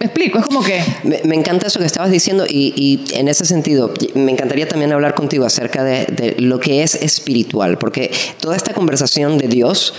me 0.00 0.06
explico, 0.06 0.38
es 0.38 0.46
como 0.46 0.62
que... 0.62 0.80
Me, 1.04 1.20
me 1.24 1.34
encanta 1.34 1.66
eso 1.66 1.78
que 1.80 1.86
estabas 1.86 2.10
diciendo 2.10 2.44
y, 2.48 2.72
y, 2.76 3.14
en 3.18 3.28
ese 3.28 3.44
sentido 3.44 3.92
me 4.14 4.32
encantaría 4.32 4.68
también 4.68 4.92
hablar 4.92 5.14
contigo 5.14 5.44
acerca 5.44 5.82
de, 5.84 6.06
de 6.06 6.36
lo 6.38 6.60
que 6.60 6.82
es 6.82 6.94
espiritual, 6.94 7.78
porque 7.78 8.10
toda 8.40 8.56
esta 8.56 8.72
conversación 8.74 9.38
de 9.38 9.48
Dios 9.48 9.94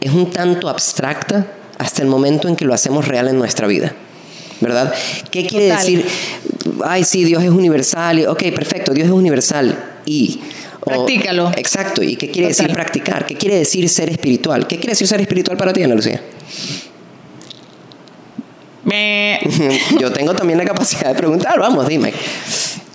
es 0.00 0.12
un 0.12 0.30
tanto 0.30 0.68
abstracta 0.68 1.46
hasta 1.78 2.02
el 2.02 2.08
momento 2.08 2.48
en 2.48 2.56
que 2.56 2.64
lo 2.64 2.74
hacemos 2.74 3.08
real 3.08 3.28
en 3.28 3.38
nuestra 3.38 3.66
vida. 3.66 3.94
¿Verdad? 4.60 4.94
¿Qué 5.32 5.44
quiere 5.44 5.68
Total. 5.70 5.80
decir? 5.86 6.06
Ay, 6.84 7.02
sí, 7.02 7.24
Dios 7.24 7.42
es 7.42 7.50
universal. 7.50 8.20
y- 8.20 8.26
Ok, 8.26 8.44
perfecto, 8.54 8.92
Dios 8.94 9.06
es 9.08 9.12
universal. 9.12 9.76
Y. 10.06 10.38
o- 10.82 10.84
Practícalo. 10.84 11.50
exacto. 11.56 12.00
¿Y 12.00 12.14
qué 12.14 12.30
quiere 12.30 12.50
Total. 12.50 12.66
decir 12.66 12.74
practicar? 12.76 13.26
¿Qué 13.26 13.34
quiere 13.34 13.56
decir 13.56 13.88
ser 13.88 14.08
espiritual? 14.08 14.68
¿Qué 14.68 14.76
quiere 14.76 14.90
decir 14.92 15.08
ser 15.08 15.20
espiritual 15.20 15.56
para 15.56 15.72
ti, 15.72 15.82
Ana 15.82 15.96
Lucía? 15.96 16.20
Me- 18.84 19.38
yo 20.00 20.10
tengo 20.12 20.34
también 20.34 20.58
la 20.58 20.64
capacidad 20.64 21.08
de 21.10 21.14
preguntar, 21.14 21.58
vamos, 21.58 21.86
dime. 21.88 22.12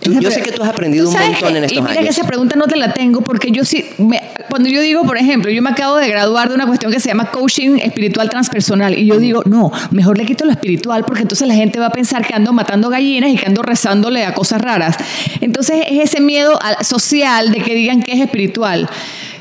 Tú- 0.00 0.12
yo 0.20 0.30
sé 0.30 0.42
que 0.42 0.52
tú 0.52 0.62
has 0.62 0.68
aprendido 0.68 1.08
un 1.08 1.12
¿Sabes 1.12 1.30
montón 1.32 1.56
en 1.56 1.62
Y 1.64 1.66
estos 1.66 1.82
mira 1.82 1.94
que 1.94 1.98
años. 2.00 2.16
esa 2.16 2.26
pregunta 2.26 2.54
no 2.56 2.66
te 2.66 2.76
la 2.76 2.92
tengo 2.94 3.20
porque 3.20 3.50
yo 3.50 3.64
sí, 3.64 3.84
me- 3.98 4.22
cuando 4.48 4.68
yo 4.68 4.80
digo, 4.80 5.02
por 5.04 5.18
ejemplo, 5.18 5.50
yo 5.50 5.60
me 5.60 5.70
acabo 5.70 5.96
de 5.96 6.08
graduar 6.08 6.48
de 6.48 6.54
una 6.54 6.66
cuestión 6.66 6.92
que 6.92 7.00
se 7.00 7.08
llama 7.08 7.30
coaching 7.32 7.78
espiritual 7.78 8.30
transpersonal 8.30 8.96
y 8.96 9.06
yo 9.06 9.18
digo, 9.18 9.42
no, 9.44 9.72
mejor 9.90 10.16
le 10.16 10.24
quito 10.24 10.44
lo 10.44 10.52
espiritual 10.52 11.04
porque 11.04 11.22
entonces 11.22 11.48
la 11.48 11.54
gente 11.54 11.80
va 11.80 11.86
a 11.86 11.90
pensar 11.92 12.24
que 12.24 12.32
ando 12.34 12.52
matando 12.52 12.88
gallinas 12.90 13.30
y 13.30 13.36
que 13.36 13.46
ando 13.46 13.62
rezándole 13.62 14.24
a 14.24 14.34
cosas 14.34 14.62
raras. 14.62 14.96
Entonces 15.40 15.84
es 15.90 15.98
ese 16.10 16.20
miedo 16.20 16.58
al- 16.62 16.84
social 16.84 17.50
de 17.50 17.60
que 17.60 17.74
digan 17.74 18.02
que 18.02 18.12
es 18.12 18.20
espiritual. 18.20 18.88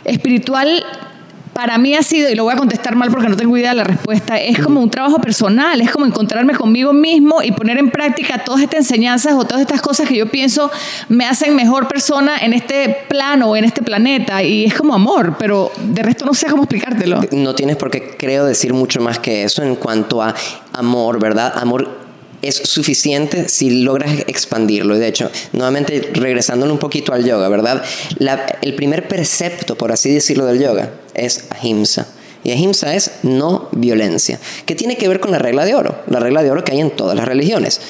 Espiritual 0.06 0.84
para 1.58 1.80
mí 1.80 1.96
ha 1.96 2.04
sido, 2.04 2.30
y 2.30 2.36
lo 2.36 2.44
voy 2.44 2.54
a 2.54 2.56
contestar 2.56 2.96
mal 2.96 3.10
porque 3.10 3.28
no 3.28 3.36
tengo 3.36 3.58
idea 3.58 3.72
de 3.72 3.78
la 3.78 3.84
respuesta, 3.84 4.40
es 4.40 4.60
como 4.60 4.80
un 4.80 4.92
trabajo 4.92 5.20
personal, 5.20 5.82
es 5.82 5.90
como 5.90 6.06
encontrarme 6.06 6.54
conmigo 6.54 6.94
mismo 6.94 7.42
y 7.42 7.52
poner 7.52 7.80
en 7.80 7.90
práctica 7.90 8.44
todas 8.44 8.62
estas 8.62 8.82
enseñanzas 8.82 9.34
o 9.34 9.44
todas 9.44 9.62
estas 9.62 9.82
cosas 9.82 10.08
que 10.08 10.16
yo 10.16 10.30
pienso 10.30 10.70
me 11.10 11.26
hacen 11.26 11.56
mejor 11.56 11.88
persona 11.88 12.38
en 12.38 12.54
este 12.54 12.96
plano 13.10 13.50
o 13.50 13.56
en 13.56 13.64
este 13.64 13.82
planeta. 13.82 14.44
Y 14.44 14.66
es 14.66 14.76
como 14.76 14.94
amor, 14.94 15.38
pero 15.40 15.72
de 15.82 16.04
resto 16.04 16.26
no 16.26 16.36
sé 16.36 16.46
cómo 16.46 16.62
explicártelo. 16.62 17.22
No 17.32 17.56
tienes 17.56 17.76
por 17.76 17.90
qué, 17.90 18.16
creo, 18.16 18.46
decir 18.46 18.76
mucho 18.76 19.02
más 19.02 19.18
que 19.18 19.44
eso 19.44 19.64
en 19.64 19.78
cuanto 19.78 20.22
a 20.22 20.36
amor, 20.74 21.20
¿verdad? 21.20 21.54
Amor 21.56 22.07
es 22.42 22.56
suficiente 22.56 23.50
si 23.50 23.82
logras 23.82 24.12
expandirlo. 24.28 24.96
Y 24.96 25.00
de 25.00 25.08
hecho, 25.08 25.32
nuevamente 25.54 26.12
regresándole 26.14 26.72
un 26.72 26.80
poquito 26.80 27.14
al 27.14 27.26
yoga, 27.26 27.50
¿verdad? 27.50 27.84
La- 28.20 28.46
el 28.62 28.76
primer 28.76 29.08
precepto, 29.08 29.76
por 29.76 29.92
así 29.92 30.14
decirlo, 30.14 30.46
del 30.46 30.60
yoga 30.60 30.92
es 31.14 31.46
ahimsa. 31.50 32.08
Y 32.44 32.52
ahimsa 32.52 32.94
es 32.96 33.12
no 33.24 33.68
violencia, 33.72 34.40
que 34.66 34.76
tiene 34.76 34.96
que 34.98 35.08
ver 35.08 35.20
con 35.20 35.32
la 35.32 35.40
regla 35.40 35.66
de 35.66 35.76
oro, 35.76 35.96
la 36.08 36.20
regla 36.20 36.44
de 36.44 36.52
oro 36.52 36.64
que 36.64 36.72
hay 36.72 36.80
en 36.80 36.92
todas 36.92 37.16
las 37.18 37.26
religiones. 37.28 37.82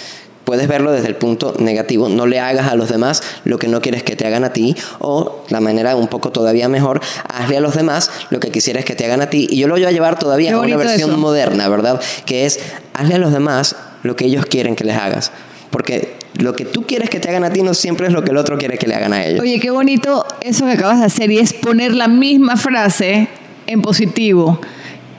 Puedes 0.45 0.69
verlo 0.69 0.93
desde 0.93 1.09
el 1.09 1.15
punto 1.17 1.53
negativo, 1.59 2.07
no 2.07 2.25
le 2.25 2.39
hagas 2.39 2.71
a 2.71 2.75
los 2.75 2.87
demás 2.89 3.21
lo 3.43 3.59
que 3.59 3.67
no 3.67 3.81
quieres 3.81 4.01
que 4.03 4.15
te 4.15 4.25
hagan 4.25 4.45
a 4.45 4.53
ti, 4.53 4.75
o 4.99 5.43
la 5.49 5.59
manera 5.59 5.97
un 5.97 6.07
poco 6.07 6.31
todavía 6.31 6.69
mejor, 6.69 7.01
hazle 7.27 7.57
a 7.57 7.59
los 7.59 7.75
demás 7.75 8.09
lo 8.29 8.39
que 8.39 8.49
quisieras 8.49 8.85
que 8.85 8.95
te 8.95 9.03
hagan 9.05 9.19
a 9.21 9.29
ti. 9.29 9.45
Y 9.49 9.57
yo 9.57 9.67
lo 9.67 9.73
voy 9.73 9.83
a 9.83 9.91
llevar 9.91 10.17
todavía 10.17 10.53
a 10.55 10.59
una 10.59 10.77
versión 10.77 11.09
eso. 11.09 11.19
moderna, 11.19 11.67
¿verdad? 11.67 11.99
Que 12.25 12.45
es, 12.45 12.59
hazle 12.93 13.15
a 13.15 13.17
los 13.17 13.33
demás 13.33 13.75
lo 14.03 14.15
que 14.15 14.25
ellos 14.25 14.45
quieren 14.45 14.75
que 14.75 14.83
les 14.83 14.95
hagas. 14.95 15.31
Porque 15.69 16.15
lo 16.35 16.55
que 16.55 16.65
tú 16.65 16.85
quieres 16.85 17.09
que 17.09 17.19
te 17.19 17.29
hagan 17.29 17.43
a 17.43 17.51
ti 17.51 17.61
no 17.61 17.73
siempre 17.73 18.07
es 18.07 18.13
lo 18.13 18.23
que 18.23 18.31
el 18.31 18.37
otro 18.37 18.57
quiere 18.57 18.77
que 18.77 18.87
le 18.87 18.95
hagan 18.95 19.13
a 19.13 19.25
ellos. 19.25 19.41
Oye, 19.41 19.59
qué 19.59 19.71
bonito 19.71 20.25
eso 20.41 20.65
que 20.65 20.73
acabas 20.73 20.99
de 20.99 21.05
hacer 21.05 21.31
y 21.31 21.39
es 21.39 21.53
poner 21.53 21.93
la 21.93 22.07
misma 22.07 22.57
frase 22.57 23.27
en 23.65 23.81
positivo. 23.81 24.59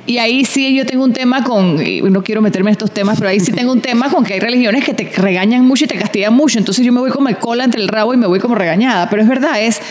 Y 0.09 0.17
ahí 0.17 0.47
sí 0.47 0.75
yo 0.75 0.87
tengo 0.87 1.05
un 1.05 1.13
tema 1.13 1.45
con, 1.45 1.87
y 1.87 2.01
no 2.01 2.25
quiero 2.25 2.41
meterme 2.41 2.71
en 2.71 2.73
estos 2.73 2.91
temas, 2.91 3.19
pero 3.19 3.29
ahí 3.29 3.41
sí 3.41 3.53
tengo 3.53 3.71
un 3.71 3.83
tema 3.83 4.09
con 4.09 4.25
que 4.25 4.33
hay 4.33 4.41
religiones 4.41 4.83
que 4.83 4.95
te 4.95 5.05
regañan 5.15 5.67
mucho 5.67 5.85
y 5.85 5.87
te 5.87 5.99
castigan 5.99 6.33
mucho. 6.33 6.59
Entonces 6.59 6.83
yo 6.83 6.95
me 6.95 7.01
voy 7.01 7.11
como 7.11 7.29
el 7.29 7.37
cola 7.37 7.65
entre 7.65 7.83
el 7.83 7.89
rabo 7.89 8.15
y 8.15 8.17
me 8.17 8.27
voy 8.27 8.39
como 8.39 8.55
regañada. 8.55 9.11
Pero 9.11 9.21
es 9.21 9.29
verdad, 9.29 9.61
es 9.61 9.83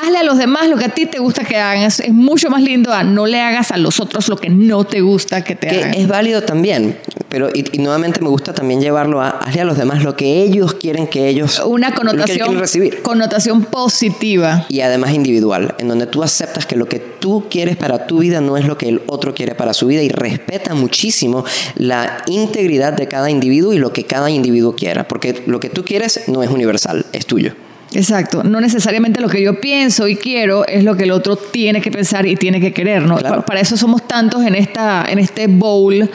hazle 0.00 0.16
a 0.16 0.22
los 0.22 0.38
demás 0.38 0.68
lo 0.68 0.78
que 0.78 0.86
a 0.86 0.88
ti 0.88 1.04
te 1.04 1.18
gusta 1.18 1.44
que 1.44 1.58
hagan. 1.58 1.82
Es, 1.82 2.00
es 2.00 2.14
mucho 2.14 2.48
más 2.48 2.62
lindo 2.62 2.94
a 2.94 3.02
no 3.02 3.26
le 3.26 3.42
hagas 3.42 3.70
a 3.70 3.76
los 3.76 4.00
otros 4.00 4.28
lo 4.28 4.38
que 4.38 4.48
no 4.48 4.84
te 4.84 5.02
gusta 5.02 5.44
que 5.44 5.54
te 5.54 5.68
que 5.68 5.82
hagan. 5.82 5.94
es 5.94 6.08
válido 6.08 6.40
también, 6.40 6.96
pero 7.28 7.48
y, 7.52 7.64
y 7.72 7.78
nuevamente 7.78 8.20
me 8.20 8.28
gusta 8.28 8.52
también 8.52 8.80
llevarlo 8.80 9.20
a 9.20 9.30
hazle 9.30 9.60
a 9.60 9.64
los 9.64 9.76
demás 9.78 10.02
lo 10.02 10.16
que 10.16 10.42
ellos 10.42 10.74
quieren 10.74 11.06
que 11.06 11.28
ellos 11.28 11.60
Una 11.64 11.94
connotación, 11.94 12.38
quieren 12.38 12.58
recibir. 12.58 13.02
connotación 13.02 13.64
positiva. 13.64 14.66
y 14.68 14.80
además 14.80 15.12
individual, 15.12 15.74
en 15.78 15.88
donde 15.88 16.06
tú 16.06 16.22
aceptas 16.22 16.66
que 16.66 16.76
lo 16.76 16.88
que 16.88 16.98
tú 16.98 17.44
quieres 17.50 17.76
para 17.76 18.06
tu 18.06 18.18
vida 18.18 18.40
no 18.40 18.56
es 18.56 18.64
lo 18.66 18.78
que 18.78 18.88
el 18.88 19.02
otro 19.06 19.34
quiere 19.34 19.54
para 19.54 19.74
su 19.74 19.86
vida 19.86 20.02
y 20.02 20.08
respeta 20.08 20.74
muchísimo 20.74 21.44
la 21.76 22.22
integridad 22.26 22.92
de 22.92 23.08
cada 23.08 23.30
individuo 23.30 23.72
y 23.72 23.78
lo 23.78 23.92
que 23.92 24.04
cada 24.04 24.30
individuo 24.30 24.74
quiera, 24.74 25.06
porque 25.06 25.42
lo 25.46 25.60
que 25.60 25.68
tú 25.68 25.84
quieres 25.84 26.28
no 26.28 26.42
es 26.42 26.50
universal, 26.50 27.06
es 27.12 27.26
tuyo. 27.26 27.52
Exacto, 27.94 28.42
no 28.44 28.60
necesariamente 28.60 29.20
lo 29.20 29.30
que 29.30 29.42
yo 29.42 29.60
pienso 29.60 30.08
y 30.08 30.16
quiero 30.16 30.66
es 30.66 30.84
lo 30.84 30.94
que 30.94 31.04
el 31.04 31.10
otro 31.10 31.36
tiene 31.36 31.80
que 31.80 31.90
pensar 31.90 32.26
y 32.26 32.36
tiene 32.36 32.60
que 32.60 32.74
querer, 32.74 33.02
¿no? 33.02 33.16
Claro. 33.16 33.46
Para 33.46 33.60
eso 33.60 33.78
somos 33.78 34.06
tantos 34.06 34.44
en 34.44 34.54
esta 34.54 35.06
en 35.08 35.18
este 35.18 35.46
bowl, 35.46 36.10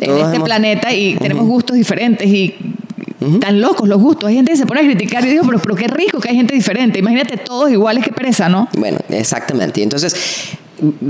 en 0.00 0.06
Todos 0.08 0.22
este 0.22 0.36
hemos- 0.36 0.46
planeta 0.48 0.92
y 0.92 1.16
tenemos 1.16 1.46
gustos 1.46 1.76
diferentes 1.76 2.26
y 2.28 2.54
tan 3.40 3.60
locos 3.60 3.88
los 3.88 4.00
gustos. 4.00 4.28
Hay 4.28 4.36
gente 4.36 4.52
que 4.52 4.58
se 4.58 4.66
pone 4.66 4.80
a 4.80 4.84
criticar 4.84 5.24
y 5.24 5.28
digo, 5.28 5.44
pero, 5.46 5.58
pero 5.58 5.74
qué 5.74 5.88
rico 5.88 6.20
que 6.20 6.28
hay 6.28 6.36
gente 6.36 6.54
diferente. 6.54 6.98
Imagínate 6.98 7.36
todos 7.38 7.70
iguales 7.70 8.04
que 8.04 8.12
pereza, 8.12 8.48
¿no? 8.48 8.68
Bueno, 8.76 8.98
exactamente. 9.08 9.82
Entonces, 9.82 10.14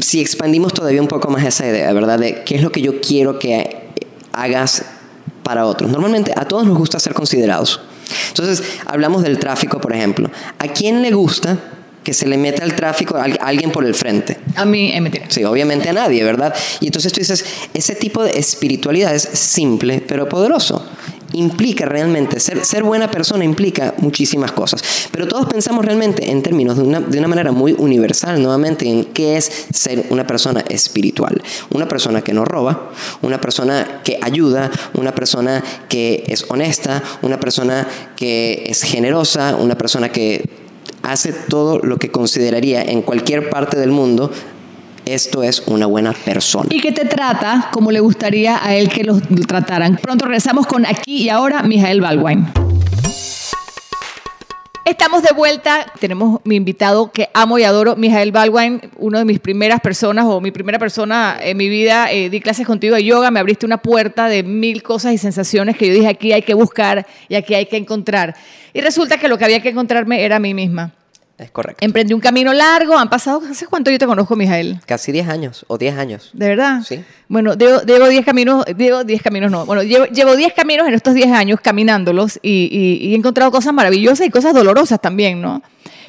si 0.01 0.21
expandimos 0.21 0.73
todavía 0.73 1.01
un 1.03 1.09
poco 1.09 1.29
más 1.31 1.45
esa 1.45 1.67
idea, 1.67 1.93
¿verdad? 1.93 2.19
De 2.21 2.45
qué 2.45 2.55
es 2.57 2.63
lo 2.63 2.71
que 2.71 2.83
yo 2.83 3.01
quiero 3.01 3.39
que 3.39 3.89
hagas 4.33 4.85
para 5.43 5.67
otros. 5.67 5.91
Normalmente 5.91 6.33
a 6.37 6.45
todos 6.47 6.65
nos 6.67 6.79
gusta 6.79 7.01
ser 7.01 7.15
considerados. 7.15 7.81
Entonces, 8.29 8.63
hablamos 8.87 9.23
del 9.23 9.39
tráfico, 9.39 9.81
por 9.81 9.93
ejemplo. 9.93 10.31
¿A 10.59 10.69
quién 10.69 11.03
le 11.03 11.11
gusta 11.11 11.59
que 12.05 12.13
se 12.15 12.27
le 12.29 12.37
meta 12.37 12.65
el 12.65 12.75
tráfico 12.75 13.17
a 13.17 13.25
al- 13.25 13.39
a 13.41 13.47
alguien 13.47 13.73
por 13.73 13.85
el 13.85 13.95
frente? 13.95 14.37
A 14.55 14.65
mí, 14.65 14.93
eh, 14.93 15.01
mentira. 15.01 15.27
Sí, 15.29 15.43
obviamente 15.45 15.89
a 15.89 15.93
nadie, 15.93 16.23
¿verdad? 16.23 16.55
Y 16.81 16.87
entonces 16.87 17.13
tú 17.13 17.21
dices, 17.21 17.45
ese 17.73 17.95
tipo 17.97 18.23
de 18.23 18.39
espiritualidad 18.39 19.15
es 19.15 19.23
simple 19.33 20.03
pero 20.07 20.29
poderoso. 20.29 20.85
Implica 21.33 21.85
realmente, 21.85 22.39
ser, 22.39 22.65
ser 22.65 22.85
buena 22.85 23.11
persona 23.11 23.43
implica 23.45 23.95
muchísimas 23.99 24.53
cosas. 24.53 24.85
Pero 25.11 25.27
todos 25.27 25.47
pensamos 25.47 25.85
realmente 25.85 26.31
en 26.31 26.43
términos 26.45 26.77
de 26.77 26.85
una, 26.85 27.01
de 27.01 27.19
una 27.19 27.27
manera 27.27 27.51
muy 27.51 27.73
universal, 27.77 28.41
nuevamente, 28.41 28.87
en 28.89 29.07
qué 29.07 29.37
es 29.37 29.51
ser 29.73 30.05
una 30.11 30.25
persona 30.29 30.63
espiritual. 30.69 31.43
Una 31.71 31.89
persona 31.89 32.23
que 32.23 32.33
no 32.33 32.45
roba, 32.45 32.93
una 33.23 33.41
persona 33.41 34.01
que 34.05 34.17
ayuda, 34.23 34.71
una 34.93 35.13
persona 35.13 35.65
que 35.89 36.23
es 36.29 36.45
honesta, 36.51 37.03
una 37.23 37.41
persona 37.41 37.89
que 38.15 38.67
es 38.69 38.83
generosa, 38.83 39.57
una 39.57 39.77
persona 39.77 40.11
que 40.13 40.49
hace 41.05 41.33
todo 41.33 41.79
lo 41.79 41.99
que 41.99 42.11
consideraría 42.11 42.83
en 42.83 43.03
cualquier 43.03 43.51
parte 43.51 43.79
del 43.79 43.91
mundo, 43.91 44.31
esto 45.05 45.43
es 45.43 45.63
una 45.67 45.87
buena 45.87 46.13
persona. 46.13 46.69
Y 46.71 46.81
que 46.81 46.93
te 46.93 47.05
trata 47.05 47.69
como 47.73 47.93
le 47.93 48.01
gustaría 48.01 48.65
a 48.65 48.75
él 48.75 48.89
que 48.89 49.05
los 49.05 49.21
trataran. 49.47 49.99
Pronto 50.03 50.25
regresamos 50.25 50.67
con 50.67 50.87
aquí 50.87 51.23
y 51.23 51.29
ahora 51.29 51.63
Mijael 51.63 52.01
Balwine. 52.01 52.74
Estamos 54.85 55.23
de 55.23 55.33
vuelta. 55.33 55.87
Tenemos 55.99 56.43
mi 56.45 56.57
invitado 56.57 57.11
que 57.11 57.31
amo 57.33 57.59
y 57.59 57.65
adoro, 57.65 57.97
Mijael 57.97 58.33
Balwine, 58.33 58.81
una 58.99 59.21
de 59.21 59.25
mis 59.25 59.41
primeras 59.41 59.81
personas 59.81 60.27
o 60.27 60.43
mi 60.43 60.51
primera 60.51 60.79
persona 60.79 61.39
en 61.41 61.57
mi 61.57 61.71
vida. 61.71 62.13
Eh, 62.13 62.29
di 62.29 62.39
clases 62.43 62.67
contigo 62.67 62.95
de 62.95 63.03
yoga, 63.03 63.31
me 63.31 63.41
abriste 63.41 63.65
una 63.65 63.79
puerta 63.79 64.29
de 64.29 64.43
mil 64.43 64.83
cosas 64.83 65.15
y 65.15 65.19
sensaciones 65.19 65.79
que 65.79 65.89
yo 65.89 65.95
dije 65.95 66.09
aquí 66.09 66.35
hay 66.35 66.43
que 66.43 66.53
buscar 66.53 67.07
y 67.31 67.35
aquí 67.35 67.55
hay 67.55 67.65
que 67.65 67.79
encontrar. 67.79 68.37
Y 68.75 68.83
resulta 68.83 69.17
que 69.17 69.29
lo 69.29 69.39
que 69.39 69.47
había 69.47 69.61
que 69.61 69.71
encontrarme 69.71 70.23
era 70.23 70.37
a 70.37 70.41
mí 70.41 70.53
misma. 70.53 70.93
Es 71.37 71.51
correcto. 71.51 71.85
Emprendí 71.85 72.15
un 72.15 72.21
camino 72.21 72.53
largo, 72.53 72.97
han 72.97 73.11
pasado, 73.11 73.43
¿hace 73.51 73.67
cuánto 73.67 73.91
yo 73.91 73.99
te 73.99 74.07
conozco, 74.07 74.37
Mijael? 74.37 74.81
Casi 74.87 75.11
10 75.11 75.29
años 75.29 75.65
o 75.67 75.77
10 75.77 75.97
años. 75.99 76.31
¿De 76.33 76.47
verdad? 76.49 76.83
Sí. 76.87 77.01
Bueno, 77.29 77.55
llevo 77.55 77.81
llevo 77.83 78.07
10 78.09 78.25
caminos, 78.25 78.65
llevo 78.79 79.03
10 79.03 79.21
caminos 79.21 79.51
no, 79.51 79.67
bueno, 79.67 79.83
llevo 79.83 80.05
llevo 80.07 80.37
10 80.37 80.53
caminos 80.55 80.87
en 80.87 80.95
estos 80.95 81.13
10 81.15 81.33
años 81.33 81.61
caminándolos 81.61 82.39
y, 82.41 82.69
y- 82.71 83.09
y 83.09 83.13
he 83.15 83.17
encontrado 83.17 83.51
cosas 83.51 83.73
maravillosas 83.75 84.27
y 84.27 84.31
cosas 84.31 84.55
dolorosas 84.55 85.01
también, 85.01 85.41
¿no? 85.43 85.61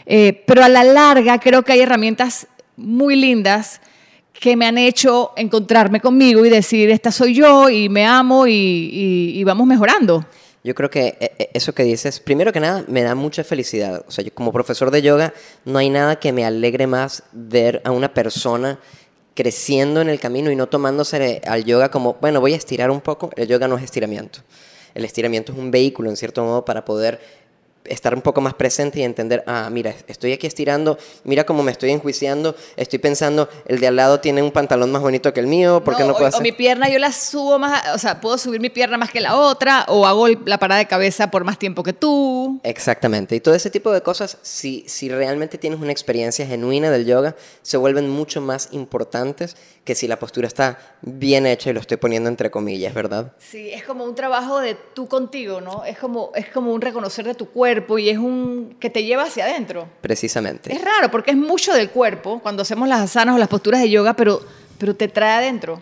Eh, 0.05 0.43
pero 0.45 0.63
a 0.63 0.69
la 0.69 0.83
larga 0.83 1.39
creo 1.39 1.63
que 1.63 1.73
hay 1.73 1.79
herramientas 1.79 2.45
muy 2.77 3.15
lindas 3.15 3.81
que 4.39 4.55
me 4.55 4.67
han 4.67 4.77
hecho 4.77 5.31
encontrarme 5.37 6.01
conmigo 6.01 6.45
y 6.45 6.49
decir, 6.51 6.91
esta 6.91 7.11
soy 7.11 7.33
yo 7.33 7.69
y 7.69 7.89
me 7.89 8.05
amo 8.05 8.45
y, 8.45 8.51
y- 8.53 9.39
y 9.39 9.43
vamos 9.43 9.65
mejorando. 9.65 10.23
Yo 10.65 10.73
creo 10.73 10.89
que 10.89 11.15
eh, 11.19 11.31
eh, 11.37 11.49
eso 11.53 11.75
que 11.75 11.83
dices, 11.83 12.19
primero 12.19 12.51
que 12.51 12.59
nada, 12.59 12.83
me 12.87 13.03
da 13.03 13.13
mucha 13.13 13.43
felicidad. 13.43 14.03
O 14.07 14.11
sea, 14.11 14.23
yo 14.23 14.33
como 14.33 14.51
profesor 14.51 14.89
de 14.89 15.03
yoga, 15.03 15.31
no 15.63 15.77
hay 15.77 15.91
nada 15.91 16.15
que 16.15 16.33
me 16.33 16.43
alegre 16.43 16.87
más 16.87 17.21
ver 17.33 17.83
a 17.85 17.91
una 17.91 18.15
persona 18.15 18.79
creciendo 19.35 20.01
en 20.01 20.09
el 20.09 20.19
camino 20.19 20.49
y 20.49 20.55
no 20.55 20.65
tomándose 20.65 21.39
al 21.45 21.65
yoga 21.65 21.91
como, 21.91 22.15
bueno, 22.19 22.41
voy 22.41 22.53
a 22.53 22.55
estirar 22.55 22.89
un 22.89 22.99
poco. 22.99 23.29
El 23.35 23.47
yoga 23.47 23.67
no 23.67 23.77
es 23.77 23.83
estiramiento. 23.83 24.39
El 24.95 25.05
estiramiento 25.05 25.51
es 25.51 25.59
un 25.59 25.69
vehículo, 25.69 26.09
en 26.09 26.17
cierto 26.17 26.43
modo, 26.43 26.65
para 26.65 26.83
poder 26.83 27.19
estar 27.87 28.13
un 28.15 28.21
poco 28.21 28.41
más 28.41 28.53
presente 28.53 28.99
y 28.99 29.03
entender, 29.03 29.43
ah, 29.47 29.69
mira, 29.71 29.93
estoy 30.07 30.31
aquí 30.33 30.47
estirando, 30.47 30.97
mira 31.23 31.45
cómo 31.45 31.63
me 31.63 31.71
estoy 31.71 31.91
enjuiciando, 31.91 32.55
estoy 32.77 32.99
pensando, 32.99 33.47
el 33.65 33.79
de 33.79 33.87
al 33.87 33.95
lado 33.95 34.19
tiene 34.19 34.41
un 34.41 34.51
pantalón 34.51 34.91
más 34.91 35.01
bonito 35.01 35.33
que 35.33 35.39
el 35.39 35.47
mío, 35.47 35.83
¿por 35.83 35.95
qué 35.95 36.03
no, 36.03 36.09
o- 36.09 36.13
puedo 36.13 36.25
o, 36.25 36.27
hacer? 36.29 36.41
mi 36.41 36.51
pierna 36.51 36.89
yo 36.89 36.99
la 36.99 37.11
subo 37.11 37.59
más, 37.59 37.93
o 37.93 37.97
sea, 37.97 38.19
puedo 38.21 38.37
subir 38.37 38.59
mi 38.61 38.69
pierna 38.69 38.97
más 38.97 39.11
que 39.11 39.21
la 39.21 39.35
otra, 39.35 39.85
o 39.87 40.05
hago 40.05 40.27
la 40.27 40.57
parada 40.57 40.79
de 40.79 40.87
cabeza 40.87 41.29
por 41.31 41.43
más 41.43 41.59
tiempo 41.59 41.83
que 41.83 41.93
tú. 41.93 42.59
Exactamente. 42.63 43.35
Y 43.35 43.39
todo 43.39 43.55
ese 43.55 43.69
tipo 43.69 43.91
de 43.91 44.01
cosas, 44.01 44.37
si, 44.41 44.83
si 44.87 45.09
realmente 45.09 45.57
tienes 45.57 45.79
una 45.79 45.91
experiencia 45.91 46.45
genuina 46.45 46.91
del 46.91 47.05
yoga, 47.05 47.35
se 47.61 47.77
vuelven 47.77 48.09
mucho 48.09 48.41
más 48.41 48.69
importantes 48.71 49.55
que 49.83 49.93
si 49.95 50.07
la 50.07 50.17
postura 50.17 50.47
está 50.47 50.79
bien 51.01 51.45
hecha 51.45 51.69
y 51.69 51.73
lo 51.73 51.79
estoy 51.79 51.97
poniendo 51.97 52.27
entre 52.29 52.49
comillas, 52.49 52.93
¿verdad? 52.93 53.33
Sí, 53.37 53.69
es 53.71 53.83
como 53.83 54.03
un 54.03 54.15
trabajo 54.15 54.59
de 54.59 54.75
tú 54.93 55.07
contigo, 55.07 55.61
¿no? 55.61 55.85
Es 55.85 55.97
como, 55.99 56.31
es 56.33 56.47
como 56.49 56.73
un 56.73 56.81
reconocer 56.81 57.25
de 57.25 57.35
tu 57.35 57.49
cuerpo 57.49 57.74
y 57.99 58.09
es 58.09 58.17
un 58.17 58.75
que 58.79 58.89
te 58.89 59.03
lleva 59.03 59.23
hacia 59.23 59.45
adentro. 59.45 59.87
Precisamente. 60.01 60.73
Es 60.73 60.81
raro 60.81 61.09
porque 61.11 61.31
es 61.31 61.37
mucho 61.37 61.73
del 61.73 61.89
cuerpo 61.89 62.39
cuando 62.41 62.61
hacemos 62.61 62.87
las 62.87 63.01
asanas 63.01 63.35
o 63.35 63.37
las 63.37 63.47
posturas 63.47 63.81
de 63.81 63.89
yoga, 63.89 64.13
pero, 64.15 64.41
pero 64.77 64.95
te 64.95 65.07
trae 65.07 65.33
adentro. 65.43 65.81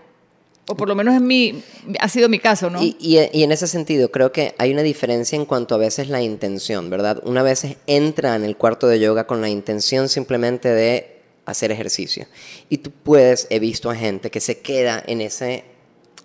O 0.69 0.75
por 0.77 0.87
lo 0.87 0.95
menos 0.95 1.13
es 1.13 1.19
mi, 1.21 1.61
ha 1.99 2.07
sido 2.07 2.29
mi 2.29 2.39
caso, 2.39 2.69
¿no? 2.69 2.81
Y, 2.81 2.95
y- 2.97 3.19
y 3.37 3.43
en 3.43 3.51
ese 3.51 3.67
sentido, 3.67 4.11
creo 4.11 4.31
que 4.31 4.55
hay 4.57 4.71
una 4.71 4.81
diferencia 4.81 5.35
en 5.35 5.43
cuanto 5.45 5.75
a 5.75 5.77
veces 5.77 6.07
la 6.07 6.21
intención, 6.21 6.89
¿verdad? 6.89 7.19
Una 7.25 7.43
vez 7.43 7.65
entra 7.85 8.35
en 8.37 8.45
el 8.45 8.55
cuarto 8.55 8.87
de 8.87 8.97
yoga 8.99 9.27
con 9.27 9.41
la 9.41 9.49
intención 9.49 10.07
simplemente 10.07 10.69
de 10.69 11.19
hacer 11.45 11.71
ejercicio. 11.73 12.27
Y 12.69 12.77
tú 12.77 12.91
puedes, 12.91 13.47
he 13.49 13.59
visto 13.59 13.89
a 13.89 13.95
gente 13.95 14.31
que 14.31 14.39
se 14.39 14.59
queda 14.59 15.03
en 15.05 15.19
ese, 15.19 15.65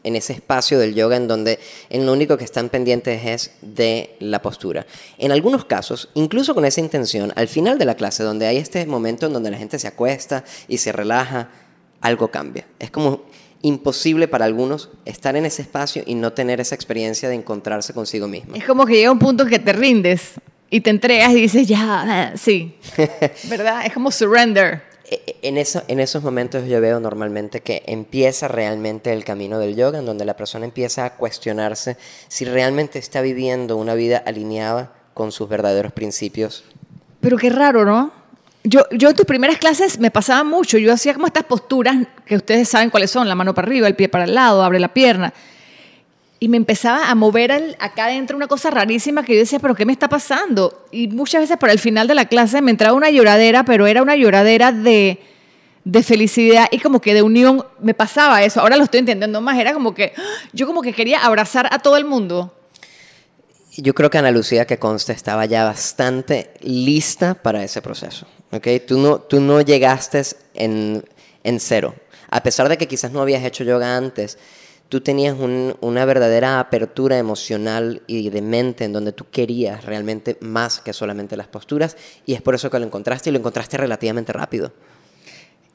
en 0.05 0.17
ese 0.17 0.33
espacio 0.33 0.79
del 0.79 0.95
yoga 0.95 1.17
en 1.17 1.29
donde 1.29 1.59
en 1.91 2.07
lo 2.07 2.13
único 2.13 2.37
que 2.37 2.45
están 2.45 2.69
pendientes 2.69 3.25
es 3.25 3.51
de 3.63 4.17
la 4.21 4.43
postura. 4.43 4.87
En 5.19 5.33
algunos 5.33 5.65
casos, 5.65 6.09
incluso 6.15 6.55
con 6.55 6.65
esa 6.65 6.81
intención, 6.81 7.33
al 7.37 7.49
final 7.49 7.79
de 7.79 7.85
la 7.85 7.95
clase, 7.95 8.23
donde 8.23 8.47
hay 8.47 8.57
este 8.57 8.85
momento 8.87 9.27
en 9.27 9.33
donde 9.33 9.51
la 9.51 9.59
gente 9.59 9.79
se 9.79 9.89
acuesta 9.89 10.45
y 10.69 10.79
se 10.79 10.93
relaja, 10.93 11.51
algo 12.01 12.31
cambia. 12.31 12.67
Es 12.79 12.91
como 12.91 13.25
imposible 13.63 14.29
para 14.29 14.45
algunos 14.45 14.91
estar 15.05 15.37
en 15.37 15.45
ese 15.45 15.63
espacio 15.63 16.03
y 16.07 16.15
no 16.15 16.33
tener 16.33 16.61
esa 16.61 16.75
experiencia 16.75 17.29
de 17.29 17.35
encontrarse 17.35 17.93
consigo 17.93 18.29
mismo. 18.29 18.55
Es 18.55 18.65
como 18.65 18.87
que 18.87 18.95
llega 18.95 19.11
un 19.11 19.19
punto 19.19 19.43
en 19.43 19.49
que 19.49 19.59
te 19.59 19.73
rindes 19.73 20.35
y 20.71 20.81
te 20.81 20.91
entregas 20.91 21.33
y 21.33 21.41
dices, 21.43 21.67
ya, 21.67 22.33
sí. 22.37 22.77
¿Verdad? 23.45 23.87
Es 23.87 23.93
como 23.93 24.11
surrender. 24.11 24.88
En, 25.11 25.57
eso, 25.57 25.83
en 25.89 26.01
esos 26.01 26.23
momentos 26.23 26.67
yo 26.69 26.81
veo 26.81 27.01
normalmente 27.01 27.61
que 27.61 27.83
empieza 27.87 28.47
realmente 28.47 29.13
el 29.13 29.25
camino 29.25 29.59
del 29.59 29.75
yoga, 29.75 30.01
en 30.01 30.07
donde 30.07 30.27
la 30.27 30.37
persona 30.37 30.67
empieza 30.67 31.07
a 31.07 31.15
cuestionarse 31.15 31.97
si 32.29 32.45
realmente 32.45 32.99
está 32.99 33.23
viviendo 33.23 33.77
una 33.79 33.95
vida 33.95 34.23
alineada 34.27 34.93
con 35.15 35.33
sus 35.33 35.49
verdaderos 35.49 35.93
principios. 35.93 36.65
Pero 37.21 37.39
qué 37.39 37.49
raro, 37.49 37.85
¿no? 37.87 38.13
Yo, 38.65 38.83
yo 38.91 39.09
en 39.09 39.17
tus 39.17 39.25
primeras 39.25 39.57
clases 39.57 39.99
me 39.99 40.11
pasaba 40.11 40.45
mucho. 40.45 40.77
Yo 40.77 40.93
hacía 40.93 41.15
como 41.15 41.27
estas 41.27 41.45
posturas 41.45 41.97
que 42.27 42.37
ustedes 42.37 42.69
saben 42.69 42.91
cuáles 42.91 43.11
son: 43.11 43.29
la 43.29 43.35
mano 43.35 43.55
para 43.55 43.67
arriba, 43.67 43.87
el 43.87 43.97
pie 43.97 44.09
para 44.09 44.25
el 44.25 44.35
lado, 44.35 44.63
abre 44.63 44.79
la 44.79 44.93
pierna. 44.93 45.33
Y 46.41 46.49
me 46.49 46.57
empezaba 46.57 47.11
a 47.11 47.15
mover 47.17 47.77
acá 47.81 48.05
adentro 48.05 48.37
una 48.37 48.47
cosa 48.47 48.71
rarísima 48.71 49.25
que 49.25 49.35
yo 49.35 49.41
decía, 49.41 49.59
¿pero 49.59 49.75
qué 49.75 49.85
me 49.85 49.93
está 49.93 50.09
pasando? 50.09 50.87
Y 50.93 51.09
muchas 51.09 51.41
veces 51.41 51.57
para 51.57 51.73
el 51.73 51.81
final 51.81 52.07
de 52.07 52.15
la 52.15 52.27
clase 52.27 52.63
me 52.63 52.71
entraba 52.71 52.95
una 52.95 53.11
lloradera, 53.11 53.65
pero 53.65 53.89
era 53.89 54.03
una 54.03 54.15
lloradera 54.15 54.71
de, 54.71 55.19
de 55.85 56.03
felicidad 56.05 56.69
y 56.71 56.79
como 56.79 57.01
que 57.01 57.13
de 57.13 57.23
unión. 57.23 57.65
Me 57.81 57.93
pasaba 57.93 58.45
eso. 58.45 58.61
Ahora 58.61 58.77
lo 58.77 58.85
estoy 58.85 59.01
entendiendo 59.01 59.41
más. 59.41 59.59
Era 59.59 59.75
como 59.75 59.95
que 59.95 60.13
yo 60.53 60.69
como 60.69 60.81
que 60.81 60.93
quería 60.93 61.25
abrazar 61.25 61.69
a 61.73 61.81
todo 61.81 61.97
el 61.97 62.05
mundo. 62.05 62.55
Yo 63.77 63.95
creo 63.95 64.11
que 64.11 64.19
Ana 64.19 64.31
Lucía, 64.31 64.65
que 64.65 64.79
consta, 64.79 65.13
estaba 65.13 65.45
ya 65.47 65.65
bastante 65.65 66.53
lista 66.61 67.35
para 67.35 67.65
ese 67.65 67.83
proceso. 67.83 68.27
¿ok? 68.53 68.67
Tú, 68.87 68.99
no, 68.99 69.19
tú 69.19 69.41
no 69.41 69.61
llegaste 69.61 70.23
en, 70.55 71.05
en 71.43 71.61
cero. 71.61 71.95
A 72.31 72.43
pesar 72.43 72.69
de 72.69 72.77
que 72.77 72.87
quizás 72.87 73.11
no 73.11 73.21
habías 73.23 73.45
hecho 73.45 73.65
yoga 73.65 73.97
antes, 73.97 74.39
tú 74.89 75.01
tenías 75.01 75.39
un- 75.39 75.77
una 75.81 76.05
verdadera 76.05 76.61
apertura 76.61 77.19
emocional 77.19 78.03
y 78.07 78.31
de 78.31 78.41
mente 78.43 78.85
en 78.85 78.93
donde 78.93 79.13
tú 79.13 79.27
querías 79.31 79.85
realmente 79.85 80.39
más 80.41 80.81
que 80.81 80.93
solamente 80.93 81.37
las 81.37 81.47
posturas 81.47 81.97
y 82.25 82.35
es 82.35 82.43
por 82.43 82.55
eso 82.55 82.71
que 82.71 82.79
lo 82.79 82.87
encontraste 82.87 83.29
y 83.31 83.33
lo 83.33 83.39
encontraste 83.39 83.77
relativamente 83.77 84.33
rápido. 84.33 84.73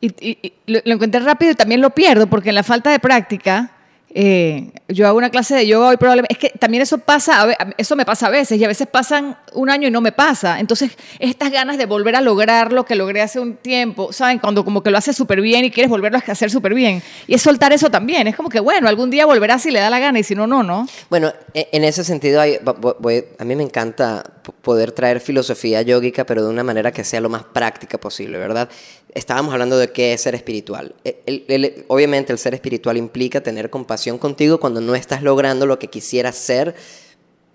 Y 0.02 0.54
lo, 0.68 0.80
lo 0.84 0.94
encontré 0.96 1.22
rápido 1.22 1.52
y 1.52 1.56
también 1.56 1.80
lo 1.80 1.92
pierdo 1.92 2.28
porque 2.28 2.50
en 2.50 2.56
la 2.56 2.64
falta 2.64 2.92
de 2.92 3.00
práctica, 3.00 3.73
eh, 4.16 4.72
yo 4.88 5.08
hago 5.08 5.18
una 5.18 5.30
clase 5.30 5.56
de 5.56 5.66
yoga 5.66 5.88
hoy 5.88 5.98
probablemente, 5.98 6.34
es 6.34 6.40
que 6.40 6.50
también 6.58 6.84
eso 6.84 7.00
pasa, 7.00 7.44
a 7.44 7.74
eso 7.78 7.96
me 7.96 8.06
pasa 8.06 8.28
a 8.28 8.30
veces 8.30 8.60
y 8.60 8.64
a 8.64 8.68
veces 8.68 8.88
pasan 8.88 9.38
un 9.54 9.70
año 9.70 9.88
y 9.88 9.92
no 9.92 10.02
me 10.02 10.12
pasa. 10.12 10.60
Entonces, 10.60 10.92
estas 11.20 11.52
ganas 11.52 11.78
de 11.78 11.86
volver 11.86 12.16
a 12.16 12.22
lograr 12.22 12.72
lo 12.74 12.86
que 12.86 12.96
logré 12.96 13.22
hace 13.22 13.40
un 13.40 13.56
tiempo, 13.56 14.14
¿saben? 14.14 14.40
Cuando 14.40 14.64
como 14.64 14.84
que 14.84 14.92
lo 14.92 14.98
haces 14.98 15.16
súper 15.16 15.42
bien 15.42 15.66
y 15.66 15.72
quieres 15.72 15.90
volverlo 15.90 16.20
a 16.20 16.32
hacer 16.32 16.52
súper 16.52 16.74
bien. 16.74 17.02
Y 17.28 17.34
es 17.34 17.42
soltar 17.42 17.74
eso 17.74 17.90
también, 17.90 18.28
es 18.28 18.36
como 18.36 18.50
que, 18.50 18.60
bueno, 18.60 18.88
algún 18.88 19.10
día 19.10 19.26
volverás 19.26 19.64
si 19.64 19.72
le 19.72 19.80
da 19.80 19.90
la 19.90 20.00
gana 20.00 20.20
y 20.20 20.24
si 20.24 20.36
no, 20.36 20.46
no, 20.46 20.64
¿no? 20.64 20.88
Bueno, 21.10 21.34
e- 21.54 21.70
en 21.72 21.84
ese 21.84 22.04
sentido, 22.04 22.42
a 22.42 23.46
mí 23.46 23.56
me 23.56 23.64
encanta 23.64 24.24
poder 24.62 24.92
traer 24.92 25.20
filosofía 25.20 25.82
yógica, 25.82 26.26
pero 26.26 26.44
de 26.44 26.50
una 26.50 26.64
manera 26.64 26.92
que 26.92 27.04
sea 27.04 27.22
lo 27.22 27.30
más 27.30 27.44
práctica 27.44 27.98
posible, 27.98 28.38
¿verdad? 28.38 28.70
Estábamos 29.14 29.54
hablando 29.54 29.78
de 29.78 29.92
qué 29.92 30.14
es 30.14 30.22
ser 30.22 30.34
espiritual. 30.36 30.96
E- 31.04 31.22
el- 31.28 31.46
el- 31.48 31.86
obviamente 31.88 32.34
el 32.34 32.40
ser 32.40 32.54
espiritual 32.54 32.98
implica 32.98 33.42
tener 33.42 33.70
compasión 33.70 34.18
contigo 34.18 34.60
cuando 34.60 34.82
no 34.82 34.96
estás 34.96 35.22
logrando 35.22 35.66
lo 35.66 35.78
que 35.78 35.88
quisieras 35.88 36.36
ser, 36.36 36.74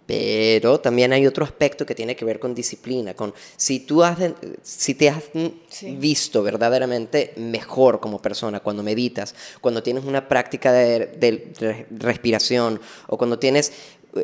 pero 0.07 0.81
también 0.81 1.13
hay 1.13 1.27
otro 1.27 1.45
aspecto 1.45 1.85
que 1.85 1.95
tiene 1.95 2.17
que 2.17 2.25
ver 2.25 2.39
con 2.39 2.55
disciplina, 2.55 3.13
con 3.13 3.35
si 3.59 3.81
tú 3.81 4.03
has, 4.03 4.19
si 4.63 4.95
te 4.95 5.11
has 5.11 5.25
visto 5.83 6.43
verdaderamente 6.43 7.35
mejor 7.37 8.01
como 8.01 8.23
persona 8.23 8.61
cuando 8.61 8.83
meditas, 8.83 9.35
cuando 9.61 9.83
tienes 9.83 10.05
una 10.05 10.27
práctica 10.27 10.73
de, 10.73 11.07
de 11.19 11.53
re- 11.59 11.87
respiración 11.91 12.81
o 13.07 13.19
cuando 13.19 13.39
tienes 13.39 13.71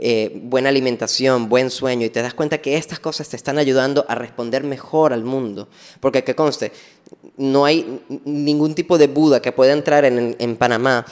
eh, 0.00 0.30
buena 0.34 0.68
alimentación, 0.68 1.48
buen 1.48 1.70
sueño 1.70 2.06
y 2.06 2.10
te 2.10 2.22
das 2.22 2.34
cuenta 2.34 2.58
que 2.58 2.76
estas 2.76 3.00
cosas 3.00 3.28
te 3.28 3.36
están 3.36 3.58
ayudando 3.58 4.04
a 4.08 4.14
responder 4.14 4.64
mejor 4.64 5.12
al 5.12 5.24
mundo. 5.24 5.68
Porque 6.00 6.24
que 6.24 6.34
conste, 6.34 6.72
no 7.36 7.64
hay 7.64 8.00
ningún 8.24 8.74
tipo 8.74 8.98
de 8.98 9.06
Buda 9.06 9.40
que 9.40 9.52
pueda 9.52 9.72
entrar 9.72 10.04
en, 10.04 10.36
en 10.38 10.56
Panamá 10.56 11.04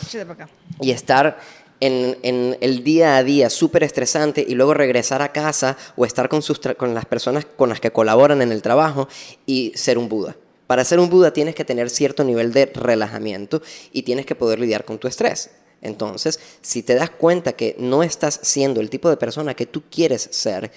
y 0.80 0.90
estar 0.90 1.38
en, 1.80 2.16
en 2.22 2.56
el 2.60 2.84
día 2.84 3.16
a 3.16 3.24
día 3.24 3.50
súper 3.50 3.82
estresante 3.82 4.44
y 4.46 4.54
luego 4.54 4.74
regresar 4.74 5.20
a 5.22 5.32
casa 5.32 5.76
o 5.96 6.04
estar 6.04 6.28
con, 6.28 6.42
sus 6.42 6.60
tra- 6.60 6.76
con 6.76 6.94
las 6.94 7.06
personas 7.06 7.44
con 7.44 7.68
las 7.68 7.80
que 7.80 7.90
colaboran 7.90 8.40
en 8.42 8.52
el 8.52 8.62
trabajo 8.62 9.08
y 9.46 9.72
ser 9.74 9.98
un 9.98 10.08
Buda. 10.08 10.36
Para 10.66 10.84
ser 10.84 11.00
un 11.00 11.10
Buda 11.10 11.32
tienes 11.32 11.54
que 11.54 11.64
tener 11.64 11.90
cierto 11.90 12.24
nivel 12.24 12.52
de 12.52 12.66
relajamiento 12.66 13.62
y 13.92 14.02
tienes 14.02 14.26
que 14.26 14.34
poder 14.34 14.60
lidiar 14.60 14.84
con 14.84 14.98
tu 14.98 15.08
estrés. 15.08 15.50
Entonces, 15.82 16.40
si 16.60 16.82
te 16.82 16.94
das 16.94 17.10
cuenta 17.10 17.52
que 17.52 17.76
no 17.78 18.02
estás 18.02 18.40
siendo 18.42 18.80
el 18.80 18.88
tipo 18.88 19.10
de 19.10 19.16
persona 19.16 19.54
que 19.54 19.66
tú 19.66 19.82
quieres 19.90 20.28
ser, 20.30 20.70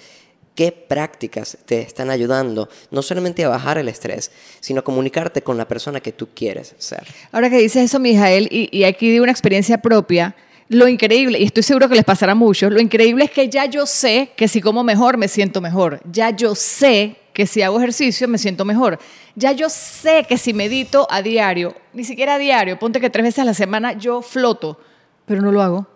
¿qué 0.54 0.72
prácticas 0.72 1.58
te 1.64 1.80
están 1.80 2.10
ayudando 2.10 2.68
no 2.90 3.02
solamente 3.02 3.44
a 3.44 3.48
bajar 3.48 3.78
el 3.78 3.88
estrés, 3.88 4.30
sino 4.60 4.80
a 4.80 4.84
comunicarte 4.84 5.42
con 5.42 5.56
la 5.56 5.68
persona 5.68 6.00
que 6.00 6.12
tú 6.12 6.28
quieres 6.34 6.74
ser? 6.78 7.06
Ahora 7.30 7.48
que 7.48 7.58
dices 7.58 7.84
eso, 7.84 8.00
Mijael, 8.00 8.48
y, 8.50 8.68
y 8.76 8.84
aquí 8.84 9.10
digo 9.10 9.22
una 9.22 9.32
experiencia 9.32 9.78
propia, 9.78 10.34
lo 10.68 10.88
increíble, 10.88 11.38
y 11.38 11.44
estoy 11.44 11.62
seguro 11.62 11.88
que 11.88 11.94
les 11.94 12.04
pasará 12.04 12.32
a 12.32 12.34
muchos, 12.34 12.72
lo 12.72 12.80
increíble 12.80 13.24
es 13.24 13.30
que 13.30 13.48
ya 13.48 13.66
yo 13.66 13.86
sé 13.86 14.30
que 14.36 14.48
si 14.48 14.60
como 14.60 14.82
mejor 14.82 15.16
me 15.16 15.28
siento 15.28 15.60
mejor. 15.60 16.00
Ya 16.10 16.30
yo 16.30 16.56
sé 16.56 17.16
que 17.32 17.46
si 17.46 17.62
hago 17.62 17.78
ejercicio 17.78 18.26
me 18.26 18.38
siento 18.38 18.64
mejor. 18.64 18.98
Ya 19.36 19.52
yo 19.52 19.68
sé 19.68 20.24
que 20.28 20.38
si 20.38 20.54
medito 20.54 21.06
a 21.10 21.22
diario, 21.22 21.76
ni 21.92 22.02
siquiera 22.02 22.34
a 22.34 22.38
diario, 22.38 22.78
ponte 22.78 22.98
que 22.98 23.10
tres 23.10 23.24
veces 23.24 23.40
a 23.40 23.44
la 23.44 23.54
semana 23.54 23.92
yo 23.92 24.22
floto, 24.22 24.80
pero 25.26 25.42
no 25.42 25.52
lo 25.52 25.62
hago. 25.62 25.86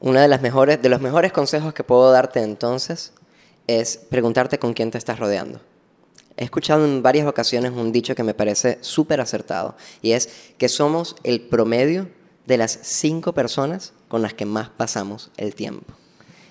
Una 0.00 0.20
de 0.20 0.28
las 0.28 0.42
mejores, 0.42 0.82
de 0.82 0.88
los 0.88 1.00
mejores 1.00 1.32
consejos 1.32 1.72
que 1.72 1.84
puedo 1.84 2.10
darte 2.10 2.42
entonces 2.42 3.12
es 3.66 3.96
preguntarte 3.96 4.58
con 4.58 4.74
quién 4.74 4.90
te 4.90 4.98
estás 4.98 5.18
rodeando. 5.18 5.60
He 6.36 6.44
escuchado 6.44 6.84
en 6.84 7.02
varias 7.02 7.26
ocasiones 7.26 7.72
un 7.72 7.92
dicho 7.92 8.14
que 8.14 8.22
me 8.22 8.34
parece 8.34 8.78
súper 8.82 9.20
acertado 9.20 9.74
y 10.02 10.12
es 10.12 10.28
que 10.58 10.68
somos 10.68 11.16
el 11.22 11.40
promedio 11.40 12.08
de 12.44 12.58
las 12.58 12.78
cinco 12.82 13.32
personas 13.32 13.94
con 14.08 14.22
las 14.22 14.34
que 14.34 14.44
más 14.44 14.68
pasamos 14.68 15.30
el 15.38 15.54
tiempo. 15.54 15.94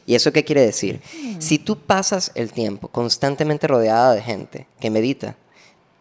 ¿Y 0.07 0.15
eso 0.15 0.31
qué 0.31 0.43
quiere 0.43 0.61
decir? 0.61 1.01
Si 1.39 1.57
tú 1.57 1.79
pasas 1.79 2.31
el 2.35 2.51
tiempo 2.51 2.89
constantemente 2.89 3.67
rodeada 3.67 4.13
de 4.13 4.21
gente 4.21 4.67
que 4.79 4.91
medita, 4.91 5.35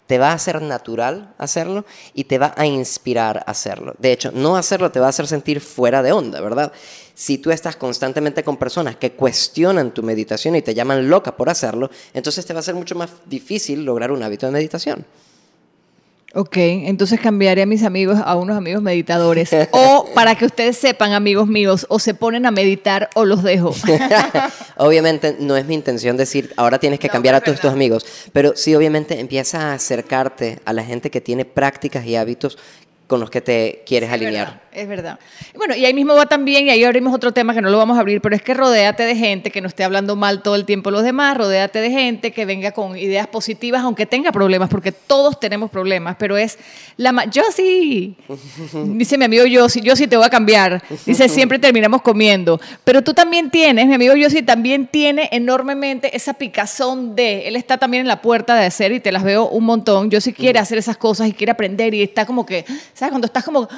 te 0.07 0.19
va 0.19 0.31
a 0.31 0.35
hacer 0.35 0.61
natural 0.61 1.35
hacerlo 1.39 1.85
y 2.13 2.25
te 2.25 2.39
va 2.39 2.55
a 2.57 2.67
inspirar 2.67 3.39
a 3.39 3.51
hacerlo. 3.51 3.95
De 3.99 4.13
hecho, 4.13 4.31
no 4.33 4.57
hacerlo 4.57 4.91
te 4.91 5.01
va 5.01 5.07
a 5.07 5.11
hacer 5.11 5.27
sentir 5.27 5.61
fuera 5.61 6.03
de 6.03 6.13
onda, 6.13 6.41
¿verdad? 6.41 6.73
Si 7.15 7.39
tú 7.39 7.51
estás 7.51 7.77
constantemente 7.77 8.43
con 8.43 8.57
personas 8.57 8.97
que 8.97 9.13
cuestionan 9.13 9.93
tu 9.95 10.03
meditación 10.03 10.57
y 10.57 10.63
te 10.63 10.75
llaman 10.75 11.09
loca 11.09 11.37
por 11.37 11.49
hacerlo, 11.49 11.91
entonces 12.13 12.45
te 12.45 12.53
va 12.53 12.61
a 12.61 12.65
ser 12.65 12.75
mucho 12.75 12.95
más 12.95 13.11
difícil 13.25 13.85
lograr 13.85 14.13
un 14.13 14.23
hábito 14.23 14.47
de 14.47 14.53
meditación. 14.53 15.07
Ok, 16.37 16.57
entonces 16.57 17.21
cambiaré 17.21 17.63
a 17.63 17.67
mis 17.67 17.85
amigos 17.85 18.19
a 18.25 18.35
unos 18.35 18.57
amigos 18.57 18.83
meditadores. 18.83 19.51
O 19.71 20.09
para 20.15 20.35
que 20.35 20.45
ustedes 20.45 20.77
sepan, 20.77 21.13
amigos 21.13 21.47
míos, 21.47 21.87
o 21.89 22.01
se 22.01 22.13
ponen 22.13 22.45
a 22.45 22.51
meditar 22.51 23.09
o 23.15 23.25
los 23.25 23.45
dejo. 23.45 23.73
obviamente 24.77 25.37
no 25.39 25.57
es 25.57 25.65
mi 25.65 25.75
intención 25.75 26.17
decir, 26.17 26.53
ahora 26.57 26.81
tienes 26.81 26.99
que 26.99 27.07
No, 27.07 27.13
cambiar 27.13 27.37
a 27.37 27.41
todos 27.41 27.61
tus 27.61 27.71
amigos, 27.71 28.05
pero 28.33 28.55
sí 28.57 28.75
obviamente 28.75 29.21
empieza 29.21 29.71
a 29.71 29.75
acercarte 29.75 30.59
a 30.65 30.73
la 30.73 30.83
gente 30.83 31.09
que 31.09 31.21
tiene 31.21 31.45
prácticas 31.45 32.05
y 32.05 32.17
hábitos 32.17 32.59
con 33.07 33.21
los 33.21 33.29
que 33.31 33.41
te 33.43 33.83
quieres 33.87 34.09
Es 34.09 34.15
alinear. 34.15 34.47
verdad, 34.47 34.61
Es 34.73 34.89
verdad. 34.89 35.19
Bueno, 35.55 35.77
y 35.77 35.85
ahí 35.85 35.93
mismo 35.93 36.15
va 36.15 36.25
también, 36.27 36.67
y 36.67 36.71
ahí 36.71 36.83
abrimos 36.85 37.15
otro 37.15 37.33
tema 37.33 37.53
que 37.55 37.61
no 37.61 37.69
lo 37.71 37.77
vamos 37.79 37.97
a 37.99 38.01
abrir, 38.01 38.21
pero 38.23 38.35
es 38.35 38.41
que 38.43 38.55
rodéate 38.55 39.03
de 39.05 39.15
gente 39.15 39.51
que 39.51 39.61
no 39.61 39.69
esté 39.69 39.85
hablando 39.85 40.17
mal 40.17 40.43
todo 40.43 40.55
el 40.55 40.65
tiempo 40.65 40.91
los 40.91 41.03
demás, 41.03 41.37
rodéate 41.37 41.81
de 41.81 41.91
gente 41.91 42.33
que 42.33 42.45
venga 42.47 42.73
con 42.73 42.97
ideas 42.97 43.27
positivas, 43.27 43.83
aunque 43.83 44.07
tenga 44.07 44.33
problemas, 44.33 44.71
porque 44.71 44.91
todos 44.91 45.39
tenemos 45.39 45.71
problemas, 45.71 46.17
pero 46.19 46.37
es 46.39 46.59
la... 46.97 47.13
ma- 47.13 47.27
Yo 47.27 47.43
sí, 47.55 48.17
dice 48.87 49.19
mi 49.19 49.25
amigo 49.27 49.45
yo 49.45 49.69
sí, 49.69 49.81
yo 49.83 49.97
sí 49.97 50.07
te 50.07 50.17
voy 50.17 50.27
a 50.27 50.31
cambiar, 50.31 50.83
dice 51.07 51.29
siempre 51.29 51.59
terminamos 51.59 52.01
comiendo, 52.03 52.59
pero 52.85 53.03
tú 53.03 53.13
también 53.15 53.51
tienes, 53.51 53.87
mi 53.87 53.95
amigo 53.95 54.15
yo 54.17 54.31
sí 54.31 54.43
también 54.43 54.87
tiene 54.87 55.29
enormemente 55.31 56.17
esa 56.17 56.35
picazón 56.35 57.15
de, 57.15 57.47
él 57.49 57.57
está 57.57 57.77
también 57.79 58.01
en 58.03 58.09
la 58.09 58.23
puerta 58.23 58.57
de 58.57 58.67
hacer 58.67 58.93
y 58.93 59.01
te 59.01 59.13
las 59.13 59.23
veo 59.25 59.47
un 59.49 59.65
montón, 59.65 60.11
yo 60.11 60.21
sí 60.21 60.33
quiere 60.33 60.59
hacer 60.59 60.79
esas 60.79 60.97
cosas 60.97 61.29
y 61.29 61.33
quiere 61.33 61.53
aprender 61.53 61.95
y 61.95 62.03
está 62.03 62.27
como 62.27 62.47
que, 62.47 62.65
¿sabes? 62.95 63.11
Cuando 63.11 63.27
estás 63.27 63.45
como 63.45 63.69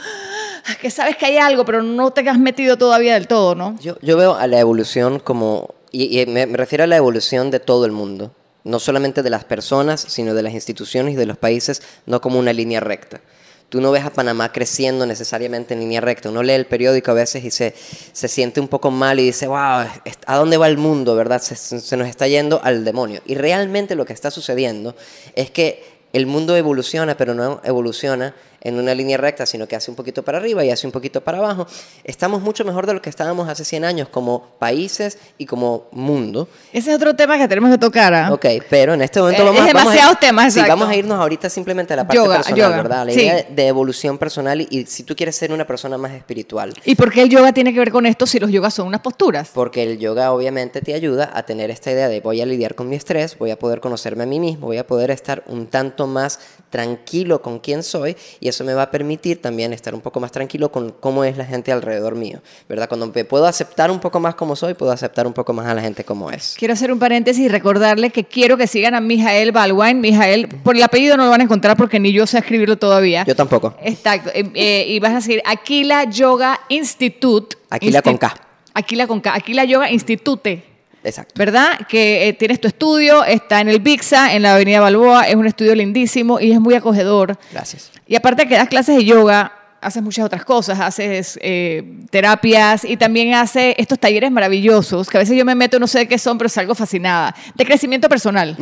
que 0.80 0.90
sabes 0.90 1.16
que 1.16 1.26
hay 1.26 1.38
algo, 1.38 1.64
pero 1.64 1.82
no 1.82 2.10
te 2.10 2.28
has 2.28 2.38
metido 2.38 2.76
todavía 2.76 3.14
del 3.14 3.26
todo, 3.26 3.54
¿no? 3.54 3.76
Yo, 3.80 3.96
yo 4.02 4.16
veo 4.16 4.34
a 4.34 4.46
la 4.46 4.60
evolución 4.60 5.18
como, 5.18 5.74
y, 5.90 6.20
y 6.20 6.26
me, 6.26 6.46
me 6.46 6.56
refiero 6.56 6.84
a 6.84 6.86
la 6.86 6.96
evolución 6.96 7.50
de 7.50 7.60
todo 7.60 7.84
el 7.86 7.92
mundo, 7.92 8.32
no 8.64 8.78
solamente 8.78 9.22
de 9.22 9.30
las 9.30 9.44
personas, 9.44 10.00
sino 10.00 10.34
de 10.34 10.42
las 10.42 10.52
instituciones 10.52 11.14
y 11.14 11.16
de 11.16 11.26
los 11.26 11.36
países, 11.36 11.82
no 12.06 12.20
como 12.20 12.38
una 12.38 12.52
línea 12.52 12.80
recta. 12.80 13.20
Tú 13.68 13.80
no 13.80 13.90
ves 13.90 14.04
a 14.04 14.10
Panamá 14.10 14.52
creciendo 14.52 15.06
necesariamente 15.06 15.74
en 15.74 15.80
línea 15.80 16.00
recta. 16.00 16.28
Uno 16.28 16.42
lee 16.42 16.52
el 16.52 16.66
periódico 16.66 17.10
a 17.10 17.14
veces 17.14 17.44
y 17.44 17.50
se, 17.50 17.74
se 18.12 18.28
siente 18.28 18.60
un 18.60 18.68
poco 18.68 18.92
mal 18.92 19.18
y 19.18 19.24
dice, 19.24 19.48
wow, 19.48 19.86
¿a 20.26 20.36
dónde 20.36 20.56
va 20.56 20.68
el 20.68 20.78
mundo? 20.78 21.16
¿Verdad? 21.16 21.42
Se, 21.42 21.56
se 21.56 21.96
nos 21.96 22.06
está 22.06 22.28
yendo 22.28 22.60
al 22.62 22.84
demonio. 22.84 23.22
Y 23.26 23.34
realmente 23.34 23.96
lo 23.96 24.04
que 24.04 24.12
está 24.12 24.30
sucediendo 24.30 24.94
es 25.34 25.50
que 25.50 25.82
el 26.12 26.26
mundo 26.26 26.56
evoluciona, 26.56 27.16
pero 27.16 27.34
no 27.34 27.60
evoluciona 27.64 28.34
en 28.60 28.78
una 28.78 28.94
línea 28.94 29.16
recta, 29.16 29.46
sino 29.46 29.66
que 29.66 29.76
hace 29.76 29.90
un 29.90 29.96
poquito 29.96 30.22
para 30.22 30.38
arriba 30.38 30.64
y 30.64 30.70
hace 30.70 30.86
un 30.86 30.92
poquito 30.92 31.20
para 31.20 31.38
abajo. 31.38 31.66
Estamos 32.04 32.42
mucho 32.42 32.64
mejor 32.64 32.86
de 32.86 32.94
lo 32.94 33.02
que 33.02 33.10
estábamos 33.10 33.48
hace 33.48 33.64
100 33.64 33.84
años 33.84 34.08
como 34.08 34.56
países 34.58 35.18
y 35.38 35.46
como 35.46 35.88
mundo. 35.92 36.48
Ese 36.72 36.90
es 36.90 36.96
otro 36.96 37.14
tema 37.14 37.38
que 37.38 37.48
tenemos 37.48 37.70
que 37.70 37.78
tocar. 37.78 38.14
¿ah? 38.14 38.32
Ok, 38.32 38.46
pero 38.68 38.94
en 38.94 39.02
este 39.02 39.20
momento 39.20 39.42
Eh, 39.42 39.46
vamos, 39.46 39.66
es 39.66 39.72
vamos 39.72 39.84
demasiados 39.84 40.16
a, 40.16 40.20
temas, 40.20 40.54
sí, 40.54 40.60
vamos 40.66 40.88
a 40.88 40.96
irnos 40.96 41.18
ahorita 41.18 41.48
simplemente 41.50 41.92
a 41.92 41.96
la 41.96 42.06
parte 42.06 42.16
Yoga, 42.16 42.36
personal, 42.36 42.58
yoga, 42.58 42.76
¿verdad? 42.76 43.06
La 43.06 43.12
sí. 43.12 43.20
idea 43.20 43.34
de, 43.34 43.46
de 43.54 43.66
evolución 43.66 44.18
personal 44.18 44.60
y, 44.60 44.68
y 44.70 44.86
si 44.86 45.02
tú 45.02 45.14
quieres 45.14 45.36
ser 45.36 45.52
una 45.52 45.66
persona 45.66 45.98
más 45.98 46.12
espiritual. 46.12 46.74
¿Y 46.84 46.94
por 46.94 47.12
qué 47.12 47.22
el 47.22 47.28
yoga 47.28 47.52
tiene 47.52 47.72
que 47.72 47.78
ver 47.78 47.90
con 47.90 48.06
esto 48.06 48.26
si 48.26 48.38
los 48.38 48.50
yogas 48.50 48.74
son 48.74 48.86
unas 48.86 49.00
posturas? 49.00 49.50
Porque 49.52 49.82
el 49.82 49.98
yoga 49.98 50.32
obviamente 50.32 50.80
te 50.80 50.94
ayuda 50.94 51.30
a 51.32 51.44
tener 51.44 51.70
esta 51.70 51.90
idea 51.90 52.08
de 52.08 52.20
voy 52.20 52.40
a 52.40 52.46
lidiar 52.46 52.74
con 52.74 52.88
mi 52.88 52.96
estrés, 52.96 53.38
voy 53.38 53.50
a 53.50 53.58
poder 53.58 53.80
conocerme 53.80 54.24
a 54.24 54.26
mí 54.26 54.40
mismo, 54.40 54.66
voy 54.66 54.78
a 54.78 54.86
poder 54.86 55.10
estar 55.10 55.44
un 55.46 55.66
tanto 55.66 56.06
más 56.06 56.40
tranquilo 56.70 57.42
con 57.42 57.58
quién 57.58 57.82
soy 57.82 58.16
y 58.40 58.45
eso 58.48 58.64
me 58.64 58.74
va 58.74 58.82
a 58.82 58.90
permitir 58.90 59.40
también 59.40 59.72
estar 59.72 59.94
un 59.94 60.00
poco 60.00 60.20
más 60.20 60.32
tranquilo 60.32 60.70
con 60.70 60.90
cómo 60.90 61.24
es 61.24 61.36
la 61.36 61.44
gente 61.44 61.72
alrededor 61.72 62.14
mío, 62.14 62.40
¿verdad? 62.68 62.88
Cuando 62.88 63.06
me 63.14 63.24
puedo 63.24 63.46
aceptar 63.46 63.90
un 63.90 64.00
poco 64.00 64.20
más 64.20 64.34
como 64.34 64.56
soy, 64.56 64.74
puedo 64.74 64.92
aceptar 64.92 65.26
un 65.26 65.32
poco 65.32 65.52
más 65.52 65.66
a 65.66 65.74
la 65.74 65.82
gente 65.82 66.04
como 66.04 66.30
es. 66.30 66.54
Quiero 66.58 66.74
hacer 66.74 66.92
un 66.92 66.98
paréntesis 66.98 67.44
y 67.44 67.48
recordarle 67.48 68.10
que 68.10 68.24
quiero 68.24 68.56
que 68.56 68.66
sigan 68.66 68.94
a 68.94 69.00
Mijael 69.00 69.52
Balwain. 69.52 70.00
Mijael, 70.00 70.48
por 70.48 70.76
el 70.76 70.82
apellido 70.82 71.16
no 71.16 71.24
lo 71.24 71.30
van 71.30 71.40
a 71.40 71.44
encontrar 71.44 71.76
porque 71.76 71.98
ni 71.98 72.12
yo 72.12 72.26
sé 72.26 72.38
escribirlo 72.38 72.76
todavía. 72.76 73.24
Yo 73.24 73.34
tampoco. 73.34 73.74
Exacto. 73.82 74.30
Eh, 74.34 74.50
eh, 74.54 74.86
y 74.88 74.98
vas 74.98 75.14
a 75.14 75.20
seguir 75.20 75.42
Aquila 75.44 76.04
Yoga 76.04 76.60
Institute. 76.68 77.56
Aquila 77.70 78.02
con 78.02 78.18
K. 78.18 78.34
Aquila 78.74 79.06
con 79.06 79.20
K. 79.20 79.34
Aquila 79.34 79.64
Yoga 79.64 79.90
Institute. 79.90 80.75
Exacto. 81.06 81.34
¿Verdad? 81.38 81.78
Que 81.88 82.28
eh, 82.28 82.32
tienes 82.34 82.60
tu 82.60 82.68
estudio, 82.68 83.24
está 83.24 83.60
en 83.60 83.68
el 83.68 83.80
Bixa, 83.80 84.34
en 84.34 84.42
la 84.42 84.54
Avenida 84.54 84.80
Balboa, 84.80 85.28
es 85.28 85.34
un 85.36 85.46
estudio 85.46 85.74
lindísimo 85.74 86.40
y 86.40 86.52
es 86.52 86.60
muy 86.60 86.74
acogedor. 86.74 87.38
Gracias. 87.52 87.90
Y 88.06 88.16
aparte 88.16 88.42
de 88.42 88.48
que 88.48 88.56
das 88.56 88.68
clases 88.68 88.96
de 88.96 89.04
yoga, 89.04 89.52
haces 89.80 90.02
muchas 90.02 90.24
otras 90.24 90.44
cosas, 90.44 90.80
haces 90.80 91.38
eh, 91.42 92.00
terapias 92.10 92.84
y 92.84 92.96
también 92.96 93.34
hace 93.34 93.74
estos 93.78 93.98
talleres 94.00 94.30
maravillosos, 94.32 95.08
que 95.08 95.16
a 95.16 95.20
veces 95.20 95.36
yo 95.36 95.44
me 95.44 95.54
meto, 95.54 95.78
no 95.78 95.86
sé 95.86 96.00
de 96.00 96.08
qué 96.08 96.18
son, 96.18 96.38
pero 96.38 96.48
salgo 96.48 96.74
fascinada, 96.74 97.34
de 97.54 97.64
crecimiento 97.64 98.08
personal, 98.08 98.56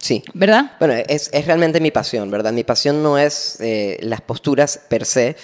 Sí. 0.00 0.22
¿verdad? 0.34 0.72
Bueno, 0.78 0.94
es, 1.08 1.28
es 1.32 1.46
realmente 1.46 1.80
mi 1.80 1.90
pasión, 1.90 2.30
¿verdad? 2.30 2.52
Mi 2.52 2.62
pasión 2.64 3.02
no 3.02 3.18
es 3.18 3.56
eh, 3.60 3.98
las 4.02 4.20
posturas 4.20 4.78
per 4.88 5.04
se. 5.04 5.36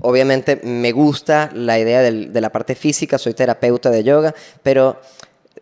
Obviamente 0.00 0.60
me 0.64 0.90
gusta 0.90 1.50
la 1.54 1.78
idea 1.78 2.00
del- 2.02 2.32
de 2.32 2.40
la 2.40 2.50
parte 2.50 2.74
física, 2.74 3.16
soy 3.18 3.34
terapeuta 3.34 3.90
de 3.90 4.02
yoga, 4.02 4.34
pero 4.64 5.00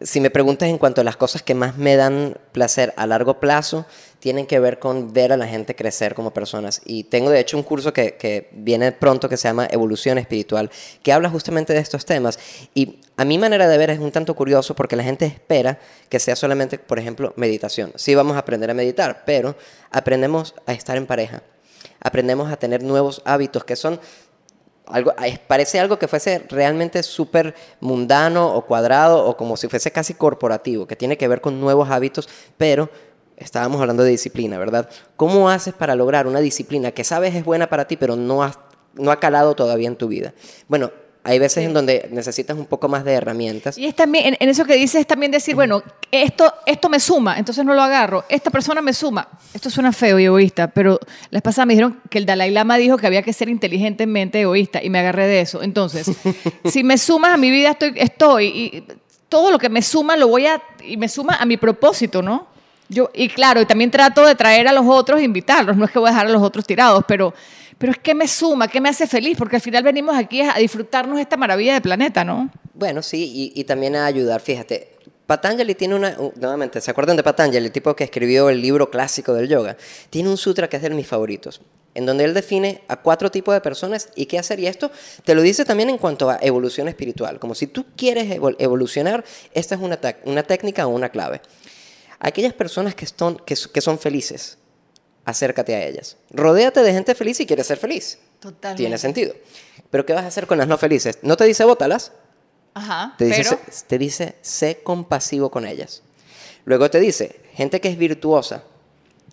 si 0.03 0.21
me 0.21 0.31
preguntas 0.31 0.69
en 0.69 0.79
cuanto 0.79 1.03
a 1.03 1.05
las 1.05 1.17
cosas 1.17 1.43
que 1.43 1.55
más 1.55 1.77
me 1.77 1.97
dan 1.97 2.39
placer 2.53 2.95
a 2.97 3.07
largo 3.07 3.39
plazo, 3.39 3.85
tienen 4.19 4.47
que 4.47 4.59
ver 4.59 4.79
con 4.79 5.13
ver 5.13 5.33
a 5.33 5.37
la 5.37 5.47
gente 5.47 5.75
crecer 5.75 6.15
como 6.15 6.33
personas. 6.33 6.81
Y 6.85 7.05
tengo 7.05 7.31
de 7.31 7.41
hecho 7.41 7.57
un 7.57 7.63
curso 7.63 7.93
que, 7.93 8.49
viene 8.53 8.93
pronto 8.93 9.29
que 9.29 9.37
se 9.37 9.49
llama 9.49 9.69
Evolución 9.71 10.17
Espiritual, 10.19 10.71
que 11.03 11.13
habla 11.13 11.29
justamente 11.29 11.75
de 11.75 11.81
estos 11.81 12.07
temas. 12.07 12.39
Y 12.75 13.01
a 13.17 13.25
mi 13.25 13.37
manera 13.37 13.69
de 13.69 13.77
ver 13.77 13.91
es 13.91 13.99
un 13.99 14.11
tanto 14.11 14.35
curioso 14.35 14.75
porque 14.75 14.97
la 14.97 15.03
gente 15.03 15.27
espera 15.27 15.79
que 16.09 16.19
sea 16.19 16.35
solamente, 16.35 16.79
por 16.79 16.99
ejemplo, 16.99 17.35
meditación. 17.37 17.93
Sí 17.97 18.15
vamos 18.15 18.37
a 18.37 18.41
aprender 18.41 18.71
a 18.71 18.75
meditar, 18.75 19.25
pero 19.27 19.57
aprendemos 19.91 20.55
a 20.67 20.73
estar 20.73 20.97
en 20.97 21.07
pareja. 21.07 21.43
Aprendemos 22.01 22.51
a 22.51 22.57
tener 22.57 22.83
nuevos 22.83 23.21
hábitos 23.27 23.65
que 23.65 23.77
son 23.77 24.01
algo, 24.87 25.13
parece 25.47 25.79
algo 25.81 25.99
que 25.99 26.09
fuese 26.09 26.45
realmente 26.49 27.03
súper 27.03 27.55
mundano 27.81 28.55
o 28.55 28.65
cuadrado 28.67 29.25
o 29.25 29.37
como 29.37 29.57
si 29.57 29.69
fuese 29.69 29.91
casi 29.93 30.15
corporativo, 30.15 30.87
que 30.87 30.97
tiene 30.97 31.17
que 31.17 31.29
ver 31.29 31.41
con 31.41 31.61
nuevos 31.61 31.91
hábitos, 31.91 32.29
pero 32.57 32.91
estábamos 33.37 33.81
hablando 33.81 34.03
de 34.03 34.11
disciplina, 34.11 34.59
¿verdad? 34.59 34.89
¿Cómo 35.17 35.49
haces 35.49 35.75
para 35.75 35.95
lograr 35.95 36.27
una 36.27 36.41
disciplina 36.41 36.91
que 36.93 37.05
sabes 37.05 37.35
es 37.35 37.45
buena 37.45 37.69
para 37.69 37.87
ti, 37.87 37.97
pero 37.97 38.17
no, 38.17 38.43
has- 38.43 38.59
no 38.95 39.11
ha 39.11 39.21
calado 39.21 39.55
todavía 39.55 39.89
en 39.89 39.97
tu 39.97 40.09
vida? 40.09 40.35
Bueno, 40.69 40.91
hay 41.23 41.39
veces 41.39 41.65
en 41.65 41.75
donde 41.75 42.09
necesitas 42.11 42.57
un 42.57 42.67
poco 42.67 42.89
más 42.89 43.05
de 43.05 43.13
herramientas. 43.13 43.77
Y 43.77 43.87
es 43.87 43.95
también, 43.95 44.27
en, 44.27 44.37
en 44.41 44.49
eso 44.49 44.65
que 44.65 44.75
dices, 44.75 45.01
es 45.03 45.07
también 45.07 45.31
decir, 45.31 45.55
bueno, 45.55 45.83
esto, 46.11 46.53
esto 46.67 46.89
me 46.89 46.99
suma, 46.99 47.39
entonces 47.39 47.65
no 47.65 47.75
lo 47.75 47.83
agarro, 47.83 48.25
esta 48.29 48.51
persona 48.51 48.81
me 48.81 48.93
suma. 48.93 49.29
Esto 49.53 49.69
suena 49.69 49.93
feo 49.93 50.19
y 50.19 50.25
egoísta, 50.25 50.69
pero 50.69 50.99
las 51.31 51.43
pasadas 51.43 51.67
me 51.67 51.75
dijeron 51.75 52.01
que 52.09 52.19
el 52.19 52.27
Dalai 52.27 52.51
Lama 52.51 52.77
dijo 52.79 52.97
que 52.97 53.07
había 53.07 53.23
que 53.23 53.33
ser 53.33 53.49
inteligentemente 53.49 54.41
egoísta 54.41 54.83
y 54.83 54.91
me 54.91 55.01
agarré 55.01 55.27
de 55.27 55.41
eso. 55.41 55.63
Entonces, 55.63 56.11
si 56.65 56.83
me 56.83 56.97
sumas 56.97 57.35
a 57.35 57.37
mi 57.37 57.51
vida, 57.51 57.71
estoy, 57.71 57.93
estoy 57.97 58.47
y 58.47 58.85
todo 59.29 59.51
lo 59.51 59.59
que 59.59 59.69
me 59.69 59.83
suma 59.83 60.17
lo 60.17 60.29
voy 60.29 60.47
a, 60.47 60.63
y 60.85 60.97
me 60.97 61.09
suma 61.09 61.37
a 61.37 61.45
mi 61.47 61.57
propósito, 61.57 62.23
¿no? 62.23 62.49
Yo, 62.89 63.09
y 63.15 63.29
claro, 63.29 63.61
y 63.61 63.67
también 63.67 63.91
trato 63.91 64.27
de 64.27 64.35
traer 64.35 64.67
a 64.67 64.73
los 64.73 64.85
otros 64.85 65.21
e 65.21 65.25
invitarlos, 65.25 65.77
no 65.77 65.85
es 65.85 65.93
que 65.93 66.01
voy 66.01 66.09
a 66.09 66.11
dejar 66.11 66.27
a 66.27 66.31
los 66.31 66.43
otros 66.43 66.67
tirados, 66.67 67.05
pero, 67.07 67.33
pero 67.81 67.93
es 67.93 67.99
que 67.99 68.15
me 68.15 68.29
suma, 68.29 68.69
que 68.69 68.79
me 68.79 68.91
hace 68.91 69.07
feliz, 69.07 69.39
porque 69.39 69.57
al 69.57 69.63
final 69.63 69.83
venimos 69.83 70.15
aquí 70.15 70.43
a 70.43 70.53
disfrutarnos 70.57 71.19
esta 71.19 71.39
maravilla 71.39 71.73
de 71.73 71.81
planeta, 71.81 72.23
¿no? 72.25 72.51
Bueno, 72.75 73.01
sí, 73.03 73.53
y, 73.55 73.65
también 73.65 73.97
a 73.97 74.05
ayudar, 74.05 74.43
fíjate. 74.43 74.97
Patanjali 75.27 75.75
tiene 75.75 75.95
una, 75.95 76.15
nuevamente, 76.37 76.79
¿se 76.83 76.91
acuerdan 76.91 77.17
de 77.17 77.23
Patanjali, 77.23 77.65
el 77.65 77.73
tipo 77.73 77.97
que 77.97 78.05
escribió 78.05 78.51
el 78.51 78.61
libro 78.61 78.91
clásico 78.91 79.33
del 79.33 79.49
yoga? 79.49 79.79
Tiene 80.11 80.29
un 80.29 80.37
sutra 80.37 80.69
que 80.69 80.77
es 80.77 80.83
de 80.83 80.91
mis 80.91 81.07
favoritos, 81.07 81.63
en 81.95 82.05
donde 82.05 82.25
él 82.25 82.35
define 82.35 82.83
a 82.87 82.97
cuatro 82.97 83.31
tipos 83.31 83.55
de 83.55 83.63
personas 83.63 84.11
y 84.15 84.27
qué 84.27 84.39
hacer. 84.39 84.61
Y 84.61 84.67
esto 84.67 84.91
te 85.25 85.35
lo 85.35 85.41
dice 85.41 85.65
también 85.65 85.89
en 85.89 85.97
cuanto 85.97 86.29
a 86.29 86.39
evolución 86.43 86.87
espiritual, 86.87 87.39
como 87.39 87.55
si 87.55 87.67
tú 87.67 87.87
quieres 87.97 88.29
evol- 88.29 88.57
evolucionar, 88.59 89.25
esta 89.55 89.75
es 89.77 89.81
una, 89.81 89.99
una 90.25 90.43
técnica 90.43 90.87
o 90.87 90.91
una 90.91 91.09
clave. 91.09 91.41
Aquellas 92.19 92.53
personas 92.53 92.95
que, 92.95 93.07
son 93.07 93.41
que 93.47 93.81
son 93.81 93.99
felices, 93.99 94.59
acércate 95.25 95.75
a 95.75 95.85
ellas. 95.85 96.17
Rodéate 96.31 96.83
de 96.83 96.93
gente 96.93 97.15
feliz 97.15 97.37
si 97.37 97.47
quieres 97.47 97.67
ser 97.67 97.79
feliz. 97.79 98.19
Totalmente. 98.41 98.83
Tiene 98.83 98.99
sentido. 98.99 99.35
Pero 99.91 100.07
¿qué 100.07 100.13
vas 100.13 100.25
a 100.25 100.29
hacer 100.29 100.47
con 100.47 100.59
las 100.59 100.69
no 100.69 100.79
felices? 100.79 101.19
¿No 101.23 101.37
te 101.37 101.45
dice 101.45 101.65
bótalas? 101.65 102.13
Ajá, 102.75 103.15
Te 103.19 103.25
dice, 103.25 103.43
pero... 103.43 103.59
sé, 103.71 103.85
te 103.87 103.99
dice, 103.99 104.35
sé 104.43 104.81
compasivo 104.83 105.51
con 105.51 105.67
ellas. 105.67 106.03
Luego 106.65 106.89
te 106.89 107.01
dice, 107.01 107.41
gente 107.53 107.81
que 107.81 107.89
es 107.89 107.99
virtuosa. 107.99 108.63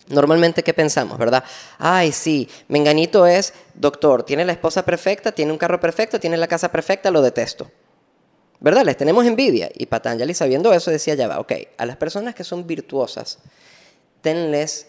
Normalmente, 0.10 0.64
¿qué 0.64 0.74
pensamos, 0.74 1.18
verdad? 1.18 1.44
Ay, 1.78 2.12
sí, 2.12 2.50
Menganito 2.68 3.28
es 3.28 3.54
doctor, 3.74 4.24
tiene 4.24 4.46
la 4.46 4.54
esposa 4.54 4.86
perfecta, 4.86 5.34
tiene 5.34 5.52
un 5.52 5.58
carro 5.58 5.80
perfecto, 5.80 6.20
tiene 6.20 6.38
la 6.38 6.48
casa 6.48 6.72
perfecta, 6.72 7.12
lo 7.12 7.22
detesto. 7.22 7.70
¿Verdad? 8.60 8.84
Les 8.86 8.98
tenemos 8.98 9.26
envidia. 9.26 9.70
Y 9.76 9.86
Patanjali, 9.86 10.34
sabiendo 10.34 10.74
eso, 10.74 10.90
decía, 10.90 11.14
ya 11.14 11.28
va, 11.28 11.40
ok, 11.40 11.54
a 11.78 11.86
las 11.86 11.98
personas 11.98 12.34
que 12.34 12.44
son 12.44 12.66
virtuosas, 12.66 13.38
tenles, 14.22 14.88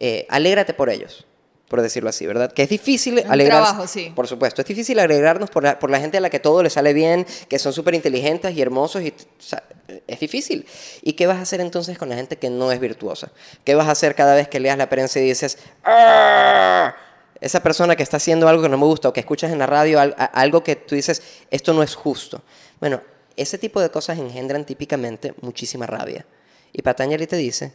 eh, 0.00 0.26
alégrate 0.28 0.74
por 0.74 0.90
ellos, 0.90 1.26
por 1.68 1.82
decirlo 1.82 2.08
así, 2.08 2.26
¿verdad? 2.26 2.50
Que 2.52 2.62
es 2.62 2.68
difícil 2.68 3.22
trabajo, 3.62 3.86
sí. 3.86 4.12
Por 4.14 4.26
supuesto, 4.26 4.62
es 4.62 4.66
difícil 4.68 4.98
alegrarnos 4.98 5.50
por 5.50 5.62
la, 5.64 5.78
por 5.78 5.90
la 5.90 6.00
gente 6.00 6.16
a 6.18 6.20
la 6.20 6.30
que 6.30 6.40
todo 6.40 6.62
le 6.62 6.70
sale 6.70 6.92
bien, 6.92 7.26
que 7.48 7.58
son 7.58 7.72
súper 7.72 7.94
inteligentes 7.94 8.54
y 8.54 8.62
hermosos, 8.62 9.02
y, 9.02 9.08
o 9.08 9.42
sea, 9.42 9.62
es 10.06 10.20
difícil. 10.20 10.66
¿Y 11.02 11.12
qué 11.14 11.26
vas 11.26 11.38
a 11.38 11.42
hacer 11.42 11.60
entonces 11.60 11.98
con 11.98 12.08
la 12.08 12.14
gente 12.16 12.36
que 12.36 12.48
no 12.50 12.72
es 12.72 12.80
virtuosa? 12.80 13.30
¿Qué 13.64 13.74
vas 13.74 13.88
a 13.88 13.90
hacer 13.92 14.14
cada 14.14 14.34
vez 14.34 14.48
que 14.48 14.60
leas 14.60 14.78
la 14.78 14.88
prensa 14.88 15.18
y 15.18 15.24
dices, 15.24 15.58
"Ah"? 15.84 16.94
esa 17.40 17.62
persona 17.62 17.94
que 17.94 18.02
está 18.02 18.16
haciendo 18.16 18.48
algo 18.48 18.62
que 18.62 18.68
no 18.68 18.76
me 18.78 18.84
gusta 18.84 19.08
o 19.08 19.12
que 19.12 19.20
escuchas 19.20 19.52
en 19.52 19.58
la 19.60 19.66
radio 19.66 20.00
algo 20.32 20.64
que 20.64 20.74
tú 20.76 20.94
dices, 20.96 21.22
esto 21.50 21.72
no 21.72 21.82
es 21.82 21.94
justo? 21.94 22.42
Bueno, 22.80 23.00
ese 23.36 23.58
tipo 23.58 23.80
de 23.80 23.90
cosas 23.90 24.18
engendran 24.18 24.64
típicamente 24.64 25.34
muchísima 25.40 25.86
rabia. 25.86 26.26
Y 26.72 26.82
Patanjali 26.82 27.26
te 27.28 27.36
dice, 27.36 27.72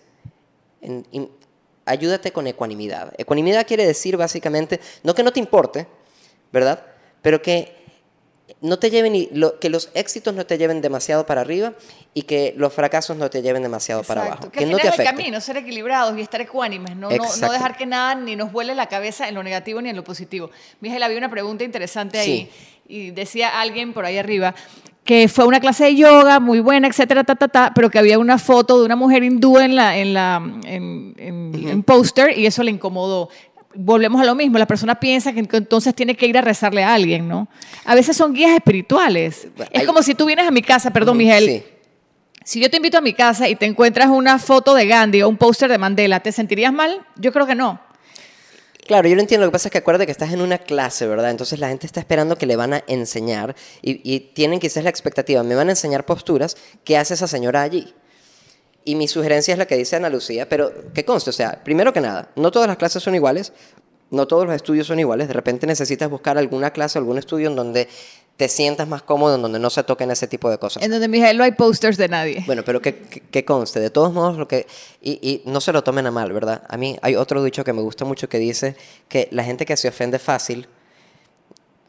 en- 0.81 1.05
in- 1.11 1.31
ayúdate 1.85 2.31
con 2.31 2.47
ecuanimidad. 2.47 3.13
Ecuanimidad 3.17 3.65
quiere 3.67 3.85
decir 3.85 4.17
básicamente, 4.17 4.79
no 5.03 5.13
que 5.15 5.23
no 5.23 5.31
te 5.33 5.39
importe, 5.39 5.87
¿verdad? 6.51 6.83
Pero 7.21 7.41
que 7.41 7.81
no 8.61 8.77
te 8.77 8.89
lleven 8.89 9.15
y 9.15 9.29
lo- 9.31 9.59
que 9.59 9.69
los 9.69 9.89
éxitos 9.93 10.33
no 10.33 10.45
te 10.45 10.57
lleven 10.57 10.81
demasiado 10.81 11.25
para 11.25 11.41
arriba 11.41 11.73
y 12.13 12.23
que 12.23 12.53
los 12.57 12.73
fracasos 12.73 13.17
no 13.17 13.29
te 13.29 13.41
lleven 13.41 13.63
demasiado 13.63 14.03
para 14.03 14.23
abajo. 14.25 14.51
Que, 14.51 14.59
Que, 14.59 14.63
al 14.65 14.71
no 14.71 14.77
te 14.77 14.87
afecte. 14.89 15.05
camino, 15.05 15.39
ser 15.41 15.57
equilibrados 15.57 16.17
y 16.17 16.21
estar 16.21 16.39
ecuánimes, 16.41 16.95
no, 16.95 17.09
no, 17.09 17.15
no 17.17 17.23
Exacto. 17.25 17.51
dejar 17.53 17.77
que 17.77 17.85
nada 17.85 18.15
ni 18.15 18.35
nos 18.35 18.51
vuele 18.51 18.75
la 18.75 18.87
cabeza 18.87 19.27
en 19.27 19.35
lo 19.35 19.43
negativo 19.43 19.81
ni 19.81 19.89
en 19.89 19.95
lo 19.95 20.03
positivo. 20.03 20.49
Miguel, 20.81 21.01
había 21.03 21.17
una 21.17 21.29
pregunta 21.29 21.63
interesante 21.63 22.19
ahí 22.19 22.49
y 22.87 23.11
decía 23.11 23.59
alguien 23.61 23.93
por 23.93 24.05
ahí 24.05 24.17
arriba 24.17 24.53
que 25.03 25.27
fue 25.27 25.45
una 25.45 25.59
clase 25.59 25.83
de 25.85 25.95
yoga 25.95 26.39
muy 26.39 26.59
buena, 26.61 26.87
etcétera, 26.87 27.23
ta, 27.23 27.35
ta, 27.35 27.47
ta, 27.49 27.71
pero 27.75 27.89
que 27.89 27.99
había 27.99 28.17
una 28.19 28.37
foto 28.37 28.79
de 28.79 28.85
una 28.85 28.95
mujer 28.95 29.23
hindú 29.23 29.57
en 29.59 29.75
la 29.75 29.97
en 29.97 30.13
la 30.13 30.41
en, 30.65 31.13
en- 31.17 31.67
en 31.69 31.83
póster 31.83 32.37
y 32.37 32.45
eso 32.45 32.63
le 32.63 32.71
incomodó. 32.71 33.29
volvemos 33.75 34.21
a 34.21 34.25
lo 34.25 34.35
mismo, 34.35 34.57
la 34.59 34.67
persona 34.67 34.95
piensa 34.99 35.33
que 35.33 35.39
entonces 35.39 35.95
tiene 35.95 36.15
que 36.15 36.27
ir 36.27 36.37
a 36.37 36.41
rezarle 36.41 36.83
a 36.83 36.93
alguien, 36.93 37.27
¿no? 37.27 37.47
A 37.85 37.95
veces 37.95 38.15
son 38.15 38.31
guías 38.31 38.51
espirituales. 38.51 39.47
Es 39.71 39.81
Hay- 39.81 39.85
como 39.87 40.03
si 40.03 40.13
tú 40.13 40.25
vienes 40.25 40.47
a 40.47 40.51
mi 40.51 40.61
casa, 40.61 40.91
perdón, 40.93 41.17
Miguel, 41.17 41.45
Sí. 41.45 41.63
si 42.43 42.61
yo 42.61 42.69
te 42.69 42.77
invito 42.77 42.97
a 42.99 43.01
mi 43.01 43.13
casa 43.13 43.49
y 43.49 43.55
te 43.55 43.65
encuentras 43.65 44.09
una 44.09 44.37
foto 44.37 44.75
de 44.75 44.85
Gandhi 44.85 45.23
o 45.23 45.27
un 45.29 45.37
póster 45.37 45.71
de 45.71 45.79
Mandela, 45.79 46.19
¿te 46.19 46.31
sentirías 46.31 46.71
mal? 46.71 47.01
Yo 47.15 47.33
creo 47.33 47.47
que 47.47 47.55
no. 47.55 47.79
Claro, 48.85 49.07
yo 49.07 49.15
lo 49.15 49.21
entiendo. 49.21 49.45
Lo 49.45 49.51
que 49.51 49.53
pasa 49.53 49.69
es 49.69 49.71
que 49.71 49.77
acuérdate 49.77 50.05
que 50.05 50.11
estás 50.11 50.33
en 50.33 50.41
una 50.41 50.57
clase, 50.57 51.07
¿verdad? 51.07 51.31
Entonces 51.31 51.59
la 51.59 51.69
gente 51.69 51.85
está 51.85 51.99
esperando 51.99 52.37
que 52.37 52.45
le 52.45 52.55
van 52.55 52.73
a 52.73 52.83
enseñar 52.87 53.55
y, 53.81 54.01
y 54.03 54.19
tienen 54.19 54.59
quizás 54.59 54.83
la 54.83 54.89
expectativa, 54.89 55.43
me 55.43 55.55
van 55.55 55.69
a 55.69 55.71
enseñar 55.71 56.05
posturas, 56.05 56.57
¿qué 56.83 56.97
hace 56.97 57.13
esa 57.13 57.27
señora 57.27 57.61
allí? 57.61 57.93
Y 58.85 58.95
mi 58.95 59.07
sugerencia 59.07 59.53
es 59.53 59.57
la 59.57 59.65
que 59.65 59.77
dice 59.77 59.95
Ana 59.95 60.09
Lucía, 60.09 60.49
pero 60.49 60.91
que 60.93 61.05
conste, 61.05 61.29
o 61.29 61.33
sea, 61.33 61.63
primero 61.63 61.93
que 61.93 62.01
nada, 62.01 62.31
no 62.35 62.51
todas 62.51 62.67
las 62.67 62.75
clases 62.75 63.01
son 63.01 63.15
iguales, 63.15 63.53
no 64.13 64.27
todos 64.27 64.45
los 64.45 64.55
estudios 64.55 64.87
son 64.87 64.99
iguales, 64.99 65.27
de 65.27 65.33
repente 65.33 65.67
necesitas 65.67 66.09
buscar 66.09 66.37
alguna 66.37 66.71
clase, 66.71 66.97
algún 66.99 67.17
estudio 67.17 67.49
en 67.49 67.55
donde 67.55 67.87
te 68.37 68.47
sientas 68.49 68.87
más 68.87 69.03
cómodo, 69.03 69.35
en 69.35 69.41
donde 69.43 69.59
no 69.59 69.69
se 69.69 69.83
toquen 69.83 70.09
ese 70.09 70.27
tipo 70.27 70.49
de 70.49 70.57
cosas. 70.57 70.81
En 70.81 70.89
donde 70.89 71.07
Miguel 71.07 71.37
no 71.37 71.43
hay 71.43 71.51
pósters 71.51 71.97
de 71.97 72.07
nadie. 72.07 72.43
Bueno, 72.47 72.63
pero 72.65 72.81
que, 72.81 72.95
que- 72.95 73.19
que 73.21 73.45
conste, 73.45 73.79
de 73.79 73.89
todos 73.91 74.11
modos, 74.11 74.37
lo 74.37 74.47
que. 74.47 74.65
Y, 75.01 75.19
y 75.21 75.43
no 75.45 75.61
se 75.61 75.71
lo 75.71 75.83
tomen 75.83 76.07
a 76.07 76.11
mal, 76.11 76.31
¿verdad? 76.33 76.63
A 76.67 76.77
mí 76.77 76.97
hay 77.01 77.15
otro 77.15 77.43
dicho 77.43 77.63
que 77.63 77.73
me 77.73 77.81
gusta 77.81 78.05
mucho 78.05 78.27
que 78.29 78.39
dice 78.39 78.75
que 79.07 79.27
la 79.31 79.43
gente 79.43 79.65
que 79.65 79.77
se 79.77 79.87
ofende 79.87 80.17
fácil 80.17 80.67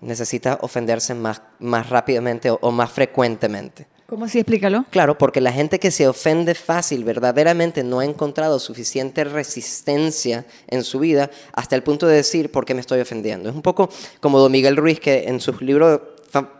necesita 0.00 0.58
ofenderse 0.60 1.14
más, 1.14 1.40
más 1.60 1.88
rápidamente 1.88 2.50
o, 2.50 2.58
o 2.60 2.70
más 2.70 2.90
frecuentemente. 2.92 3.86
¿Cómo 4.06 4.26
así? 4.26 4.38
Explícalo. 4.38 4.84
Claro, 4.90 5.16
porque 5.16 5.40
la 5.40 5.50
gente 5.50 5.78
que 5.78 5.90
se 5.90 6.06
ofende 6.06 6.54
fácil 6.54 7.04
verdaderamente 7.04 7.82
no 7.82 8.00
ha 8.00 8.04
encontrado 8.04 8.58
suficiente 8.58 9.24
resistencia 9.24 10.44
en 10.66 10.84
su 10.84 10.98
vida 10.98 11.30
hasta 11.54 11.74
el 11.74 11.82
punto 11.82 12.06
de 12.06 12.16
decir 12.16 12.52
por 12.52 12.66
qué 12.66 12.74
me 12.74 12.80
estoy 12.80 13.00
ofendiendo. 13.00 13.48
Es 13.48 13.54
un 13.54 13.62
poco 13.62 13.88
como 14.20 14.38
Don 14.38 14.52
Miguel 14.52 14.76
Ruiz, 14.76 15.00
que 15.00 15.24
en 15.24 15.40
sus 15.40 15.62
libros, 15.62 16.02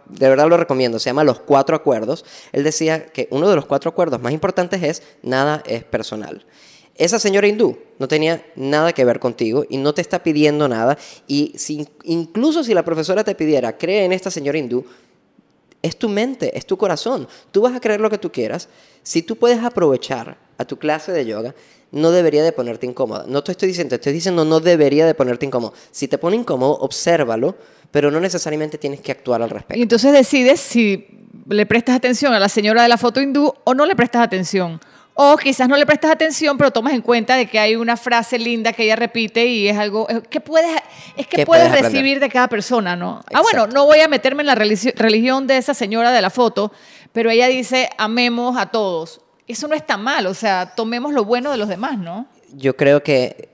de 0.06 0.28
verdad 0.28 0.48
lo 0.48 0.56
recomiendo, 0.56 0.98
se 0.98 1.10
llama 1.10 1.22
Los 1.22 1.40
Cuatro 1.40 1.76
Acuerdos. 1.76 2.24
Él 2.52 2.64
decía 2.64 3.06
que 3.06 3.28
uno 3.30 3.50
de 3.50 3.56
los 3.56 3.66
cuatro 3.66 3.90
acuerdos 3.90 4.22
más 4.22 4.32
importantes 4.32 4.82
es 4.82 5.02
nada 5.22 5.62
es 5.66 5.84
personal. 5.84 6.46
Esa 6.96 7.18
señora 7.18 7.46
hindú 7.46 7.76
no 7.98 8.08
tenía 8.08 8.46
nada 8.56 8.94
que 8.94 9.04
ver 9.04 9.18
contigo 9.18 9.66
y 9.68 9.76
no 9.76 9.92
te 9.92 10.00
está 10.00 10.22
pidiendo 10.22 10.66
nada. 10.66 10.96
Y 11.26 11.52
si, 11.56 11.86
incluso 12.04 12.64
si 12.64 12.72
la 12.72 12.84
profesora 12.84 13.22
te 13.22 13.34
pidiera, 13.34 13.76
cree 13.76 14.04
en 14.04 14.12
esta 14.12 14.30
señora 14.30 14.56
hindú, 14.56 14.86
es 15.84 15.98
tu 15.98 16.08
mente, 16.08 16.56
es 16.56 16.64
tu 16.64 16.76
corazón. 16.78 17.28
Tú 17.52 17.60
vas 17.60 17.74
a 17.74 17.80
creer 17.80 18.00
lo 18.00 18.08
que 18.08 18.16
tú 18.16 18.32
quieras. 18.32 18.68
Si 19.02 19.22
tú 19.22 19.36
puedes 19.36 19.62
aprovechar 19.62 20.38
a 20.56 20.64
tu 20.64 20.78
clase 20.78 21.12
de 21.12 21.26
yoga, 21.26 21.54
no 21.92 22.10
debería 22.10 22.42
de 22.42 22.52
ponerte 22.52 22.86
incómoda. 22.86 23.26
No 23.28 23.44
te 23.44 23.52
estoy 23.52 23.68
diciendo, 23.68 23.90
te 23.90 23.96
estoy 23.96 24.14
diciendo 24.14 24.46
no 24.46 24.60
debería 24.60 25.04
de 25.04 25.14
ponerte 25.14 25.44
incómodo. 25.44 25.74
Si 25.90 26.08
te 26.08 26.16
pone 26.16 26.36
incómodo, 26.36 26.78
obsérvalo, 26.78 27.54
pero 27.90 28.10
no 28.10 28.18
necesariamente 28.18 28.78
tienes 28.78 29.00
que 29.02 29.12
actuar 29.12 29.42
al 29.42 29.50
Y 29.50 29.52
respecto. 29.52 29.82
entonces 29.82 30.12
decides 30.12 30.58
si 30.60 31.06
le 31.48 31.66
prestas 31.66 31.96
atención 31.96 32.32
a 32.32 32.40
la 32.40 32.48
señora 32.48 32.82
de 32.82 32.88
la 32.88 32.96
foto 32.96 33.20
hindú 33.20 33.52
o 33.64 33.74
no 33.74 33.84
le 33.84 33.94
prestas 33.94 34.22
atención. 34.22 34.80
O 35.16 35.36
quizás 35.36 35.68
no 35.68 35.76
le 35.76 35.86
prestas 35.86 36.10
atención, 36.10 36.58
pero 36.58 36.72
tomas 36.72 36.92
en 36.92 37.00
cuenta 37.00 37.36
de 37.36 37.46
que 37.46 37.58
hay 37.60 37.76
una 37.76 37.96
frase 37.96 38.36
linda 38.36 38.72
que 38.72 38.82
ella 38.82 38.96
repite 38.96 39.46
y 39.46 39.68
es 39.68 39.78
algo 39.78 40.08
que 40.28 40.40
puedes 40.40 40.76
es 41.16 41.28
que 41.28 41.46
puedes, 41.46 41.70
recibir 41.70 42.18
de 42.18 42.28
cada 42.28 42.48
persona, 42.48 42.96
¿no? 42.96 43.20
Ah, 43.32 43.40
bueno, 43.40 43.68
no 43.68 43.86
voy 43.86 44.00
a 44.00 44.08
meterme 44.08 44.42
en 44.42 44.48
la 44.48 44.56
religi- 44.56 44.92
religión 44.96 45.46
de 45.46 45.56
esa 45.58 45.72
señora 45.72 46.10
de 46.10 46.20
la 46.20 46.30
foto, 46.30 46.72
pero 47.12 47.30
ella 47.30 47.46
dice 47.46 47.90
amemos 47.96 48.56
a 48.58 48.66
todos. 48.72 49.20
Eso 49.46 49.68
no 49.68 49.74
está 49.76 49.96
mal, 49.96 50.26
o 50.26 50.34
sea, 50.34 50.72
tomemos 50.74 51.12
lo 51.12 51.24
bueno 51.24 51.52
de 51.52 51.58
los 51.58 51.68
demás, 51.68 51.96
¿no? 51.96 52.26
Yo 52.52 52.76
creo 52.76 53.02
que 53.04 53.50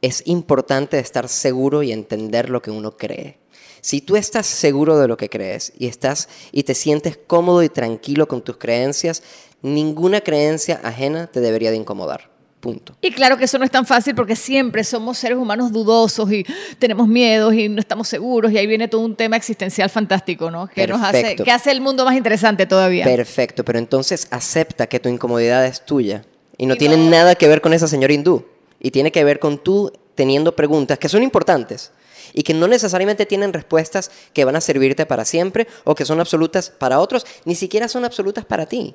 es 0.00 0.22
importante 0.26 0.98
estar 1.00 1.28
seguro 1.28 1.82
y 1.82 1.90
entender 1.90 2.50
lo 2.50 2.62
que 2.62 2.70
uno 2.70 2.96
cree. 2.96 3.38
Si 3.80 4.00
tú 4.00 4.16
estás 4.16 4.46
seguro 4.46 4.98
de 4.98 5.08
lo 5.08 5.16
que 5.16 5.28
crees 5.28 5.72
y 5.78 5.88
estás 5.88 6.28
y 6.52 6.62
te 6.62 6.74
sientes 6.74 7.18
cómodo 7.26 7.62
y 7.62 7.68
tranquilo 7.68 8.28
con 8.28 8.42
tus 8.42 8.58
creencias, 8.58 9.22
ninguna 9.64 10.20
creencia 10.20 10.78
ajena 10.84 11.26
te 11.26 11.40
debería 11.40 11.70
de 11.70 11.76
incomodar. 11.78 12.30
Punto. 12.60 12.96
Y 13.02 13.10
claro 13.10 13.36
que 13.36 13.44
eso 13.44 13.58
no 13.58 13.64
es 13.66 13.70
tan 13.70 13.84
fácil 13.84 14.14
porque 14.14 14.36
siempre 14.36 14.84
somos 14.84 15.18
seres 15.18 15.36
humanos 15.36 15.70
dudosos 15.70 16.32
y 16.32 16.46
tenemos 16.78 17.06
miedos 17.08 17.52
y 17.52 17.68
no 17.68 17.78
estamos 17.78 18.08
seguros 18.08 18.52
y 18.52 18.56
ahí 18.58 18.66
viene 18.66 18.88
todo 18.88 19.02
un 19.02 19.16
tema 19.16 19.36
existencial 19.36 19.90
fantástico, 19.90 20.50
¿no? 20.50 20.66
Que 20.68 20.86
nos 20.86 21.02
hace, 21.02 21.36
que 21.36 21.50
hace 21.50 21.70
el 21.70 21.82
mundo 21.82 22.06
más 22.06 22.16
interesante 22.16 22.64
todavía. 22.64 23.04
Perfecto, 23.04 23.64
pero 23.66 23.78
entonces 23.78 24.28
acepta 24.30 24.86
que 24.86 24.98
tu 24.98 25.10
incomodidad 25.10 25.66
es 25.66 25.84
tuya 25.84 26.24
y 26.56 26.64
no 26.64 26.74
Y 26.74 26.78
tiene 26.78 26.96
no- 26.96 27.10
nada 27.10 27.34
que 27.34 27.48
ver 27.48 27.60
con 27.60 27.74
esa 27.74 27.86
señora 27.86 28.14
hindú 28.14 28.46
y 28.80 28.90
tiene 28.92 29.12
que 29.12 29.24
ver 29.24 29.38
con 29.40 29.58
tú 29.58 29.92
teniendo 30.14 30.56
preguntas 30.56 30.98
que 30.98 31.10
son 31.10 31.22
importantes 31.22 31.90
y 32.32 32.44
que 32.44 32.54
no 32.54 32.66
necesariamente 32.66 33.26
tienen 33.26 33.52
respuestas 33.52 34.10
que 34.32 34.44
van 34.46 34.56
a 34.56 34.62
servirte 34.62 35.04
para 35.04 35.26
siempre 35.26 35.66
o 35.84 35.94
que 35.94 36.06
son 36.06 36.18
absolutas 36.18 36.70
para 36.70 36.98
otros, 36.98 37.26
ni 37.44 37.54
siquiera 37.54 37.88
son 37.88 38.06
absolutas 38.06 38.46
para 38.46 38.64
ti. 38.64 38.94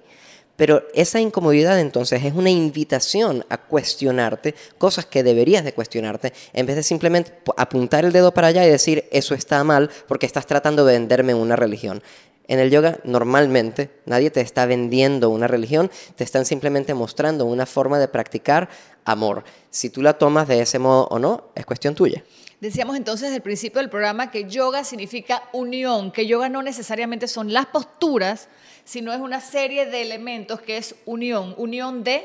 Pero 0.60 0.84
esa 0.94 1.22
incomodidad 1.22 1.80
entonces 1.80 2.22
es 2.26 2.34
una 2.34 2.50
invitación 2.50 3.46
a 3.48 3.58
cuestionarte 3.58 4.56
cosas 4.78 5.06
que 5.06 5.24
deberías 5.24 5.64
de 5.64 5.72
cuestionarte 5.74 6.34
en 6.52 6.66
vez 6.66 6.76
de 6.76 6.84
simplemente 6.84 7.32
pu- 7.46 7.54
apuntar 7.56 8.04
el 8.04 8.12
dedo 8.12 8.34
para 8.34 8.48
allá 8.48 8.66
y 8.66 8.70
decir 8.70 9.06
eso 9.14 9.34
está 9.36 9.64
mal 9.64 9.90
porque 10.06 10.26
estás 10.26 10.46
tratando 10.46 10.84
de 10.84 10.92
venderme 11.00 11.34
una 11.34 11.56
religión. 11.56 12.04
En 12.50 12.60
el 12.60 12.72
yoga 12.72 13.00
normalmente 13.06 13.90
nadie 14.06 14.32
te 14.32 14.42
está 14.42 14.66
vendiendo 14.66 15.30
una 15.30 15.48
religión, 15.48 15.90
te 16.18 16.26
están 16.26 16.44
simplemente 16.44 16.94
mostrando 16.94 17.46
una 17.46 17.66
forma 17.66 17.98
de 17.98 18.10
practicar 18.10 18.68
amor. 19.06 19.46
Si 19.70 19.90
tú 19.90 20.02
la 20.02 20.18
tomas 20.18 20.50
de 20.50 20.60
ese 20.60 20.78
modo 20.78 21.08
o 21.10 21.20
no, 21.20 21.52
es 21.56 21.66
cuestión 21.66 21.96
tuya. 21.96 22.22
Decíamos 22.60 22.98
entonces 22.98 23.28
desde 23.28 23.38
el 23.38 23.44
principio 23.44 23.80
del 23.80 23.90
programa 23.90 24.30
que 24.30 24.44
yoga 24.44 24.84
significa 24.84 25.44
unión, 25.54 26.12
que 26.12 26.28
yoga 26.28 26.50
no 26.50 26.62
necesariamente 26.62 27.30
son 27.30 27.54
las 27.54 27.68
posturas, 27.68 28.50
sino 28.90 29.14
es 29.14 29.20
una 29.20 29.40
serie 29.40 29.86
de 29.86 30.02
elementos 30.02 30.62
que 30.62 30.78
es 30.78 30.96
unión, 31.06 31.54
unión 31.58 32.04
de... 32.04 32.24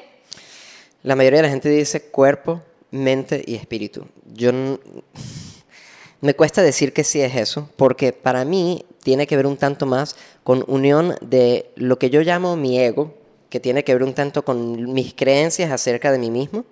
La 1.03 1.15
mayoría 1.15 1.41
de 1.41 1.43
la 1.43 1.51
gente 1.51 1.69
dice 1.69 2.05
cuerpo, 2.05 2.63
mente 2.91 3.45
y 3.47 3.55
espíritu. 3.55 4.07
Yo 4.33 4.51
me 6.23 6.35
cuesta 6.35 6.63
decir 6.63 6.95
que 6.95 7.05
sí 7.05 7.21
es 7.21 7.37
eso, 7.37 7.69
porque 7.77 8.15
para 8.15 8.47
mí 8.47 8.87
tiene 9.03 9.27
que 9.27 9.37
ver 9.37 9.47
un 9.47 9.59
tanto 9.59 9.85
más 9.85 10.17
con 10.43 10.65
unión 10.67 11.17
de 11.21 11.71
lo 11.77 11.99
que 11.99 12.09
yo 12.09 12.23
llamo 12.23 12.57
mi 12.57 12.81
ego, 12.81 13.15
que 13.51 13.61
tiene 13.61 13.85
que 13.85 13.93
ver 13.93 14.03
un 14.03 14.15
tanto 14.15 14.43
con 14.43 14.91
mis 14.91 15.13
creencias 15.13 15.71
acerca 15.71 16.11
de 16.13 16.19
mí 16.19 16.31
mismo, 16.31 16.65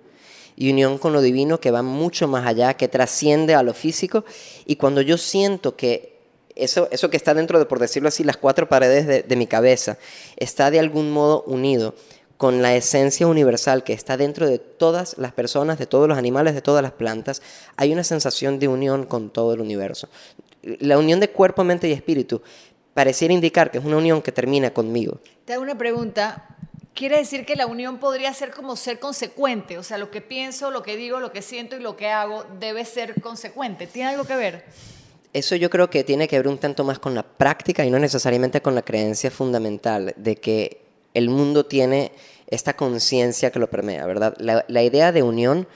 y 0.55 0.71
unión 0.71 0.97
con 0.97 1.13
lo 1.13 1.21
divino 1.21 1.59
que 1.59 1.69
va 1.69 1.83
mucho 1.83 2.27
más 2.27 2.47
allá, 2.47 2.73
que 2.73 2.87
trasciende 2.87 3.53
a 3.53 3.61
lo 3.61 3.75
físico, 3.75 4.25
y 4.65 4.75
cuando 4.75 5.01
yo 5.01 5.19
siento 5.19 5.75
que 5.75 6.12
eso, 6.55 6.87
eso 6.91 7.09
que 7.09 7.17
está 7.17 7.33
dentro 7.33 7.59
de, 7.59 7.65
por 7.65 7.79
decirlo 7.79 8.09
así, 8.09 8.23
las 8.23 8.37
cuatro 8.37 8.69
paredes 8.69 9.07
de, 9.07 9.23
de 9.23 9.35
mi 9.35 9.47
cabeza, 9.47 9.97
está 10.37 10.71
de 10.71 10.79
algún 10.79 11.11
modo 11.11 11.43
unido 11.43 11.95
con 12.37 12.61
la 12.61 12.75
esencia 12.75 13.27
universal 13.27 13.83
que 13.83 13.93
está 13.93 14.17
dentro 14.17 14.47
de 14.47 14.59
todas 14.59 15.17
las 15.17 15.31
personas, 15.31 15.79
de 15.79 15.85
todos 15.85 16.09
los 16.09 16.17
animales, 16.17 16.53
de 16.53 16.61
todas 16.61 16.81
las 16.83 16.91
plantas, 16.91 17.41
hay 17.77 17.93
una 17.93 18.03
sensación 18.03 18.59
de 18.59 18.67
unión 18.67 19.05
con 19.05 19.29
todo 19.29 19.53
el 19.53 19.61
universo. 19.61 20.09
La 20.61 20.97
unión 20.97 21.19
de 21.19 21.29
cuerpo, 21.29 21.63
mente 21.63 21.87
y 21.87 21.93
espíritu 21.93 22.41
pareciera 22.93 23.33
indicar 23.33 23.71
que 23.71 23.77
es 23.77 23.85
una 23.85 23.97
unión 23.97 24.21
que 24.21 24.31
termina 24.31 24.71
conmigo. 24.71 25.19
Te 25.45 25.53
hago 25.53 25.63
una 25.63 25.77
pregunta. 25.77 26.47
Quiere 26.93 27.17
decir 27.17 27.45
que 27.45 27.55
la 27.55 27.65
unión 27.65 27.97
podría 27.97 28.33
ser 28.33 28.51
como 28.51 28.75
ser 28.75 28.99
consecuente, 28.99 29.77
o 29.77 29.83
sea, 29.83 29.97
lo 29.97 30.11
que 30.11 30.21
pienso, 30.21 30.69
lo 30.69 30.83
que 30.83 30.95
digo, 30.95 31.19
lo 31.19 31.31
que 31.31 31.41
siento 31.41 31.75
y 31.75 31.79
lo 31.79 31.95
que 31.95 32.09
hago 32.09 32.45
debe 32.59 32.85
ser 32.85 33.19
consecuente. 33.21 33.87
¿Tiene 33.87 34.09
algo 34.09 34.25
que 34.25 34.35
ver? 34.35 34.65
Eso 35.33 35.55
yo 35.55 35.69
creo 35.69 35.89
que 35.89 36.03
tiene 36.03 36.27
que 36.27 36.37
ver 36.37 36.47
un 36.47 36.59
tanto 36.59 36.83
más 36.83 36.99
con 36.99 37.15
la 37.15 37.23
práctica 37.23 37.83
y 37.85 37.89
no 37.89 37.97
necesariamente 37.99 38.61
con 38.61 38.75
la 38.75 38.83
creencia 38.83 39.31
fundamental 39.31 40.13
de 40.15 40.35
que 40.35 40.81
el 41.15 41.29
mundo 41.29 41.65
tiene 41.65 42.11
esta 42.47 42.75
conciencia 42.75 43.51
que 43.51 43.59
lo 43.59 43.69
permea, 43.69 44.05
¿verdad? 44.05 44.35
La, 44.37 44.63
la 44.67 44.83
idea 44.83 45.11
de 45.11 45.23
unión, 45.23 45.67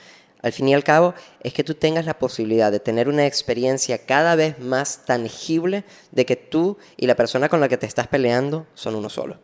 al 0.42 0.52
fin 0.52 0.68
y 0.68 0.74
al 0.74 0.84
cabo, 0.84 1.14
es 1.42 1.52
que 1.52 1.64
tú 1.64 1.74
tengas 1.74 2.06
la 2.06 2.16
posibilidad 2.18 2.70
de 2.70 2.78
tener 2.78 3.08
una 3.08 3.26
experiencia 3.26 3.98
cada 3.98 4.36
vez 4.36 4.60
más 4.60 5.04
tangible 5.04 5.82
de 6.12 6.24
que 6.24 6.36
tú 6.36 6.78
y 6.96 7.06
la 7.06 7.16
persona 7.16 7.48
con 7.48 7.58
la 7.60 7.68
que 7.68 7.78
te 7.78 7.86
estás 7.86 8.06
peleando 8.06 8.66
son 8.74 8.94
uno 8.94 9.08
solo. 9.08 9.38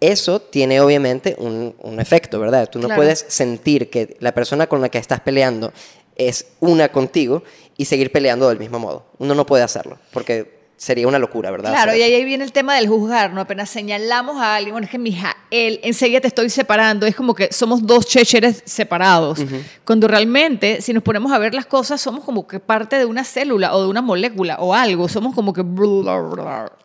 Eso 0.00 0.40
tiene 0.42 0.80
obviamente 0.80 1.36
un, 1.38 1.74
un 1.78 2.00
efecto, 2.00 2.40
¿verdad? 2.40 2.68
Tú 2.68 2.80
no 2.80 2.88
Claro. 2.88 2.98
puedes 3.00 3.24
sentir 3.28 3.88
que 3.88 4.16
la 4.18 4.32
persona 4.34 4.66
con 4.66 4.80
la 4.80 4.88
que 4.88 4.98
estás 4.98 5.20
peleando 5.20 5.72
es 6.16 6.46
una 6.60 6.90
contigo 6.90 7.42
y 7.76 7.84
seguir 7.84 8.12
peleando 8.12 8.48
del 8.48 8.58
mismo 8.58 8.78
modo. 8.78 9.04
Uno 9.18 9.34
no 9.34 9.46
puede 9.46 9.62
hacerlo, 9.62 9.98
porque 10.12 10.62
sería 10.82 11.06
una 11.06 11.20
locura, 11.20 11.48
¿verdad? 11.52 11.70
Claro, 11.70 11.94
y 11.94 12.02
ahí 12.02 12.24
viene 12.24 12.42
el 12.42 12.50
tema 12.50 12.74
del 12.74 12.88
juzgar, 12.88 13.32
¿no? 13.32 13.40
Apenas 13.40 13.70
señalamos 13.70 14.42
a 14.42 14.56
alguien, 14.56 14.74
bueno, 14.74 14.84
es 14.84 14.90
que 14.90 14.98
mija, 14.98 15.36
él, 15.52 15.78
enseguida 15.84 16.20
te 16.20 16.26
estoy 16.26 16.50
separando, 16.50 17.06
es 17.06 17.14
como 17.14 17.36
que 17.36 17.52
somos 17.52 17.86
dos 17.86 18.04
checheres 18.04 18.64
separados. 18.66 19.38
Cuando 19.84 20.08
realmente, 20.08 20.80
si 20.80 20.92
nos 20.92 21.04
ponemos 21.04 21.30
a 21.30 21.38
ver 21.38 21.54
las 21.54 21.66
cosas, 21.66 22.00
somos 22.00 22.24
como 22.24 22.48
que 22.48 22.58
parte 22.58 22.98
de 22.98 23.04
una 23.04 23.22
célula 23.22 23.76
o 23.76 23.82
de 23.82 23.88
una 23.88 24.02
molécula 24.02 24.56
o 24.58 24.74
algo, 24.74 25.08
somos 25.08 25.36
como 25.36 25.52
que... 25.52 25.62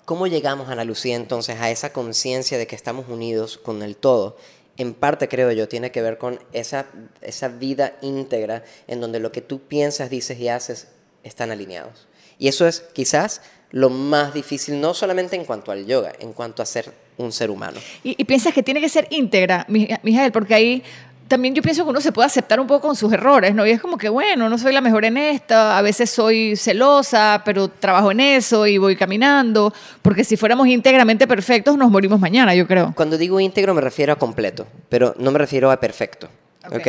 ¿Cómo 0.05 0.27
llegamos, 0.27 0.69
Ana 0.69 0.83
Lucía, 0.83 1.15
entonces 1.15 1.59
a 1.59 1.71
esa 1.71 1.91
conciencia 1.91 2.59
de 2.59 2.67
que 2.67 2.75
estamos 2.75 3.09
unidos 3.09 3.57
con 3.57 3.81
el 3.81 3.97
todo 3.97 4.37
en 4.77 4.93
parte 4.93 5.27
creo 5.27 5.51
yo, 5.51 5.67
tiene 5.67 5.91
que 5.91 6.01
ver 6.01 6.17
con 6.17 6.39
esa, 6.53 6.85
esa 7.21 7.47
vida 7.47 7.97
íntegra 8.01 8.63
en 8.87 9.01
donde 9.01 9.19
lo 9.19 9.31
que 9.31 9.41
tú 9.41 9.59
piensas, 9.59 10.09
dices 10.09 10.39
y 10.39 10.47
haces 10.49 10.87
están 11.23 11.51
alineados. 11.51 12.07
Y 12.39 12.47
eso 12.47 12.67
es 12.67 12.81
quizás 12.93 13.41
lo 13.71 13.89
más 13.89 14.33
difícil, 14.33 14.79
no 14.79 14.93
solamente 14.93 15.35
en 15.35 15.43
cuanto 15.43 15.71
al 15.71 15.85
yoga, 15.85 16.13
en 16.19 16.33
cuanto 16.33 16.61
a 16.63 16.65
ser 16.65 16.91
un 17.17 17.31
ser 17.31 17.49
humano. 17.49 17.79
Y, 18.03 18.23
piensas 18.25 18.53
que 18.53 18.63
tiene 18.63 18.79
que 18.79 18.89
ser 18.89 19.07
íntegra, 19.09 19.65
Miguel, 19.67 20.31
porque 20.31 20.53
ahí 20.53 20.83
también 21.27 21.53
yo 21.53 21.61
pienso 21.61 21.83
que 21.83 21.89
uno 21.89 22.01
se 22.01 22.11
puede 22.11 22.25
aceptar 22.25 22.59
un 22.59 22.67
poco 22.67 22.87
con 22.87 22.95
sus 22.95 23.11
errores, 23.11 23.53
¿no? 23.53 23.65
Y 23.65 23.71
es 23.71 23.81
como 23.81 23.97
que, 23.97 24.09
bueno, 24.09 24.49
no 24.49 24.57
soy 24.57 24.73
la 24.73 24.81
mejor 24.81 25.05
en 25.05 25.17
esta, 25.17 25.77
a 25.77 25.81
veces 25.81 26.09
soy 26.09 26.55
celosa, 26.55 27.41
pero 27.45 27.67
trabajo 27.67 28.11
en 28.11 28.19
eso 28.19 28.65
y 28.67 28.77
voy 28.77 28.95
caminando, 28.95 29.73
porque 30.01 30.23
si 30.23 30.37
fuéramos 30.37 30.67
íntegramente 30.67 31.27
perfectos 31.27 31.77
nos 31.77 31.91
morimos 31.91 32.19
mañana, 32.19 32.55
yo 32.55 32.67
creo. 32.67 32.93
Cuando 32.95 33.17
digo 33.17 33.39
íntegro 33.39 33.73
me 33.73 33.81
refiero 33.81 34.13
a 34.13 34.15
completo, 34.15 34.67
pero 34.89 35.15
no 35.19 35.31
me 35.31 35.39
refiero 35.39 35.71
a 35.71 35.79
perfecto, 35.79 36.27
¿ok? 36.71 36.87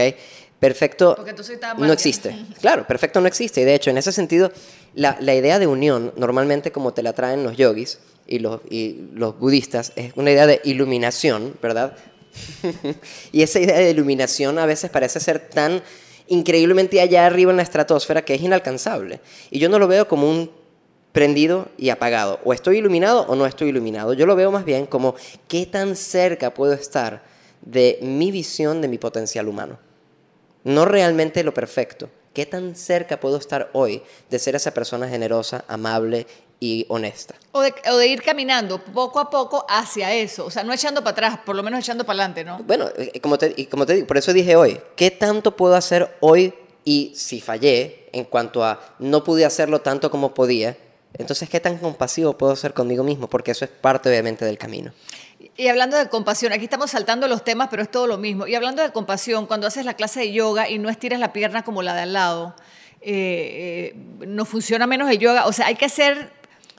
Perfecto 0.59 1.17
no 1.79 1.93
existe. 1.93 2.37
Claro, 2.61 2.87
perfecto 2.87 3.21
no 3.21 3.29
existe. 3.29 3.61
Y 3.61 3.65
de 3.65 3.75
hecho, 3.75 3.91
en 3.91 3.99
ese 3.99 4.11
sentido, 4.11 4.51
la, 4.95 5.17
la 5.21 5.35
idea 5.35 5.59
de 5.59 5.69
unión, 5.69 6.13
normalmente 6.17 6.73
como 6.73 6.93
te 6.93 7.03
la 7.03 7.13
traen 7.13 7.45
los 7.45 7.57
yogis 7.57 8.01
y 8.27 8.41
los, 8.41 8.61
y 8.69 9.09
los 9.15 9.39
budistas, 9.39 9.93
es 9.95 10.13
una 10.17 10.33
idea 10.33 10.47
de 10.47 10.61
iluminación, 10.65 11.55
¿verdad? 11.63 11.97
y 13.33 13.43
esa 13.43 13.61
idea 13.61 13.79
de 13.79 13.91
iluminación 13.91 14.59
a 14.59 14.67
veces 14.67 14.91
parece 14.91 15.21
ser 15.21 15.39
tan 15.39 15.83
increíblemente 16.29 17.01
allá 17.01 17.27
arriba 17.27 17.51
en 17.51 17.57
la 17.57 17.63
estratosfera 17.63 18.25
que 18.25 18.35
es 18.35 18.43
inalcanzable. 18.43 19.21
Y 19.51 19.59
yo 19.59 19.69
no 19.69 19.79
lo 19.79 19.89
veo 19.89 20.09
como 20.09 20.31
un 20.31 20.51
prendido 21.13 21.69
y 21.77 21.91
apagado. 21.91 22.39
O 22.45 22.53
estoy 22.53 22.79
iluminado 22.79 23.23
o 23.29 23.35
no 23.35 23.47
estoy 23.47 23.71
iluminado. 23.71 24.13
Yo 24.13 24.27
lo 24.27 24.37
veo 24.37 24.51
más 24.51 24.65
bien 24.65 24.87
como 24.87 25.15
qué 25.49 25.67
tan 25.67 25.97
cerca 25.97 26.55
puedo 26.55 26.73
estar 26.73 27.23
de 27.63 27.99
mi 28.03 28.31
visión 28.31 28.81
de 28.81 28.89
mi 28.89 28.99
potencial 28.99 29.49
humano. 29.49 29.79
No 30.65 30.85
realmente 30.85 31.43
lo 31.43 31.55
perfecto. 31.55 32.11
¿Qué 32.35 32.47
tan 32.47 32.77
cerca 32.77 33.19
puedo 33.19 33.37
estar 33.37 33.71
hoy 33.73 34.03
de 34.31 34.39
ser 34.39 34.55
esa 34.55 34.73
persona 34.73 35.09
generosa, 35.09 35.65
amable 35.67 36.27
y 36.61 36.87
honesta. 36.89 37.35
O 37.53 37.61
de, 37.61 38.07
ir 38.07 38.23
caminando 38.23 38.83
poco 38.83 39.21
a 39.21 39.31
poco 39.31 39.65
hacia 39.69 40.13
eso, 40.15 40.47
o 40.47 40.51
sea, 40.51 40.65
no 40.65 40.73
echando 40.73 41.03
para 41.03 41.13
atrás, 41.13 41.39
por 41.45 41.55
lo 41.55 41.63
menos 41.63 41.81
echando 41.81 42.05
para 42.05 42.25
adelante, 42.25 42.45
¿no? 42.45 42.59
Bueno, 42.65 42.89
eh, 42.97 43.21
como 43.21 43.39
te, 43.39 43.69
como 43.69 43.87
te 43.87 43.95
digo, 43.95 44.07
por 44.07 44.19
eso 44.19 44.33
dije 44.33 44.57
hoy, 44.57 44.81
¿qué 44.97 45.11
tanto 45.11 45.57
puedo 45.57 45.75
hacer 45.75 46.17
hoy 46.21 46.55
y 46.85 47.13
si 47.15 47.41
fallé 47.41 48.09
en 48.13 48.25
cuanto 48.25 48.65
a 48.65 48.81
no 48.99 49.23
pude 49.23 49.45
hacerlo 49.45 49.81
tanto 49.81 50.11
como 50.11 50.35
podía? 50.35 50.77
Entonces, 51.15 51.49
¿qué 51.49 51.59
tan 51.59 51.79
compasivo 51.79 52.37
puedo 52.37 52.55
ser 52.55 52.75
conmigo 52.75 53.03
mismo? 53.03 53.29
Porque 53.29 53.53
eso 53.53 53.65
es 53.65 53.71
parte 53.71 54.09
obviamente 54.09 54.45
del 54.45 54.59
camino. 54.59 54.93
Y 55.57 55.69
hablando 55.69 55.97
de 55.97 56.09
compasión, 56.09 56.53
aquí 56.53 56.65
estamos 56.65 56.91
saltando 56.91 57.27
los 57.27 57.43
temas, 57.43 57.69
pero 57.71 57.83
es 57.83 57.91
todo 57.91 58.07
lo 58.07 58.19
mismo. 58.19 58.47
Y 58.47 58.55
hablando 58.55 58.83
de 58.83 58.93
compasión, 58.93 59.47
cuando 59.47 59.67
haces 59.67 59.85
la 59.85 59.95
clase 59.95 60.21
de 60.21 60.33
yoga 60.33 60.69
y 60.69 60.79
no 60.79 60.89
estiras 60.89 61.19
la 61.19 61.33
pierna 61.33 61.65
como 61.65 61.83
la 61.83 61.95
de 61.95 62.03
al 62.03 62.13
lado, 62.13 62.55
eh, 63.01 63.95
eh, 63.95 64.27
no 64.27 64.45
funciona 64.45 64.87
menos 64.87 65.11
el 65.11 65.19
yoga. 65.19 65.47
O 65.47 65.53
sea, 65.53 65.67
hay 65.67 65.77
que 65.77 65.89
ser 65.89 66.38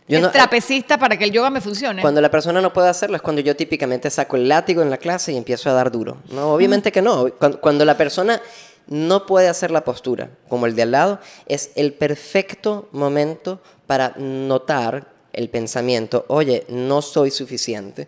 yo 0.10 0.32
trapecista 0.32 0.98
para 0.98 1.18
que 1.18 1.26
el 1.26 1.32
yoga 1.32 1.50
me 1.50 1.62
funcione. 1.62 2.02
Cuando 2.02 2.22
la 2.22 2.32
persona 2.32 2.62
no 2.62 2.74
puede 2.74 2.90
hacerlo 2.90 3.16
es 3.16 3.22
cuando 3.22 3.42
yo 3.42 3.56
típicamente 3.56 4.10
saco 4.10 4.36
el 4.36 4.50
látigo 4.50 4.82
en 4.82 4.90
la 4.90 4.98
clase 4.98 5.32
y 5.32 5.38
empiezo 5.38 5.70
a 5.70 5.74
dar 5.74 5.92
duro. 5.92 6.18
No, 6.32 6.54
obviamente 6.54 6.92
que 6.92 7.02
no. 7.02 7.28
Cuando, 7.62 7.86
la 7.86 7.98
persona 7.98 8.42
no 8.88 9.26
puede 9.26 9.48
hacer 9.48 9.72
la 9.72 9.84
postura, 9.84 10.30
como 10.48 10.66
el 10.66 10.76
de 10.76 10.82
al 10.82 10.92
lado, 10.92 11.20
es 11.48 11.72
el 11.76 11.94
perfecto 11.94 12.90
momento 12.92 13.62
para 13.86 14.14
notar 14.18 15.14
el 15.34 15.50
pensamiento, 15.50 16.26
oye, 16.28 16.66
no 16.70 17.02
soy 17.02 17.30
suficiente, 17.30 18.08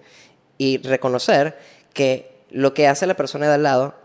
y 0.57 0.79
reconocer 0.79 1.57
que 1.93 2.43
lo 2.49 2.73
que 2.73 2.87
hace 2.87 3.07
la 3.07 3.15
persona 3.15 3.47
de 3.47 3.53
al 3.53 3.63
lado 3.63 3.95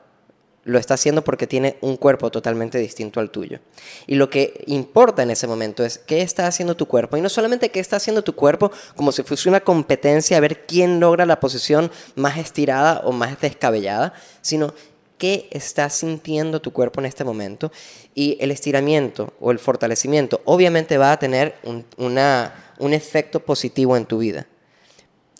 lo 0.66 0.80
está 0.80 0.94
haciendo 0.94 1.22
porque 1.22 1.46
tiene 1.46 1.78
un 1.80 1.96
cuerpo 1.96 2.30
totalmente 2.30 2.78
distinto 2.78 3.20
al 3.20 3.30
tuyo. 3.30 3.60
Y 4.08 4.16
lo 4.16 4.28
que 4.28 4.64
importa 4.66 5.22
en 5.22 5.30
ese 5.30 5.46
momento 5.46 5.84
es 5.84 5.98
qué 5.98 6.22
está 6.22 6.48
haciendo 6.48 6.74
tu 6.74 6.86
cuerpo. 6.86 7.16
Y 7.16 7.20
no 7.20 7.28
solamente 7.28 7.70
qué 7.70 7.78
está 7.78 7.96
haciendo 7.96 8.22
tu 8.22 8.34
cuerpo 8.34 8.72
como 8.96 9.12
si 9.12 9.22
fuese 9.22 9.48
una 9.48 9.60
competencia 9.60 10.36
a 10.36 10.40
ver 10.40 10.66
quién 10.66 10.98
logra 10.98 11.24
la 11.24 11.38
posición 11.38 11.90
más 12.16 12.36
estirada 12.36 13.02
o 13.04 13.12
más 13.12 13.40
descabellada, 13.40 14.12
sino 14.42 14.74
qué 15.18 15.48
está 15.52 15.88
sintiendo 15.88 16.60
tu 16.60 16.72
cuerpo 16.72 16.98
en 16.98 17.06
este 17.06 17.22
momento. 17.22 17.70
Y 18.12 18.36
el 18.40 18.50
estiramiento 18.50 19.34
o 19.38 19.52
el 19.52 19.60
fortalecimiento 19.60 20.42
obviamente 20.46 20.98
va 20.98 21.12
a 21.12 21.18
tener 21.20 21.54
un, 21.62 21.86
un 21.96 22.92
efecto 22.92 23.38
positivo 23.38 23.96
en 23.96 24.04
tu 24.04 24.18
vida 24.18 24.48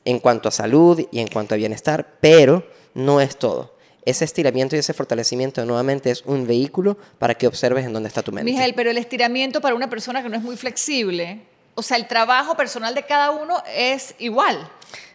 en 0.05 0.21
cuanto 0.21 0.49
a 0.49 0.53
salud 0.53 1.05
y 1.11 1.19
en 1.19 1.27
cuanto 1.27 1.57
a 1.57 1.59
bienestar, 1.59 2.17
pero 2.21 2.65
no 2.95 3.21
es 3.21 3.37
todo 3.37 3.76
ese 4.07 4.25
estiramiento 4.25 4.77
y 4.77 4.79
ese 4.79 4.95
fortalecimiento 4.95 5.65
nuevamente 5.67 6.11
es 6.11 6.23
un 6.25 6.47
vehículo 6.47 6.97
para 7.19 7.35
que 7.35 7.47
observes 7.47 7.85
en 7.85 7.93
dónde 7.93 8.09
está 8.09 8.23
tu 8.23 8.33
mente. 8.33 8.51
Miguel, 8.51 8.73
pero 8.75 8.91
el 8.91 8.97
estiramiento 8.97 9.61
para 9.61 9.75
una 9.75 9.91
persona 9.91 10.23
que 10.23 10.29
no 10.29 10.37
es 10.37 10.43
muy 10.43 10.57
flexible, 10.57 11.41
o 11.75 11.83
sea, 11.83 11.97
el 11.99 12.07
trabajo 12.07 12.57
personal 12.57 12.95
de 12.95 13.03
cada 13.03 13.33
uno 13.33 13.63
es 13.75 14.15
igual. 14.19 14.71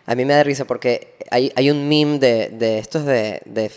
A 0.06 0.14
mí 0.14 0.26
me 0.26 0.34
da 0.34 0.44
risa 0.44 0.66
porque 0.66 1.16
hay, 1.30 1.52
hay 1.56 1.72
un 1.72 1.88
meme 1.88 2.20
de, 2.20 2.50
de 2.50 2.80
estos 2.80 3.06
de, 3.06 3.42
de, 3.46 3.72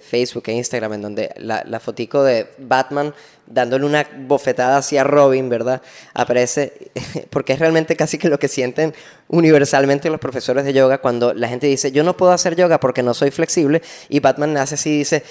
Facebook 0.00 0.44
e 0.46 0.52
Instagram 0.52 0.92
en 0.92 1.02
donde 1.02 1.30
la, 1.36 1.64
la 1.66 1.80
fotico 1.80 2.22
de 2.22 2.48
Batman 2.58 3.14
dándole 3.50 3.84
una 3.84 4.06
bofetada 4.26 4.78
hacia 4.78 5.04
Robin, 5.04 5.48
¿verdad? 5.48 5.82
Aparece, 6.14 6.90
porque 7.30 7.52
es 7.52 7.58
realmente 7.58 7.96
casi 7.96 8.16
que 8.16 8.28
lo 8.28 8.38
que 8.38 8.48
sienten 8.48 8.94
universalmente 9.28 10.08
los 10.08 10.20
profesores 10.20 10.64
de 10.64 10.72
yoga 10.72 10.98
cuando 10.98 11.34
la 11.34 11.48
gente 11.48 11.66
dice, 11.66 11.92
yo 11.92 12.02
no 12.02 12.16
puedo 12.16 12.32
hacer 12.32 12.56
yoga 12.56 12.80
porque 12.80 13.02
no 13.02 13.12
soy 13.12 13.30
flexible, 13.30 13.82
y 14.08 14.20
Batman 14.20 14.54
nace 14.54 14.76
así 14.76 14.90
y 14.90 14.98
dice, 14.98 15.24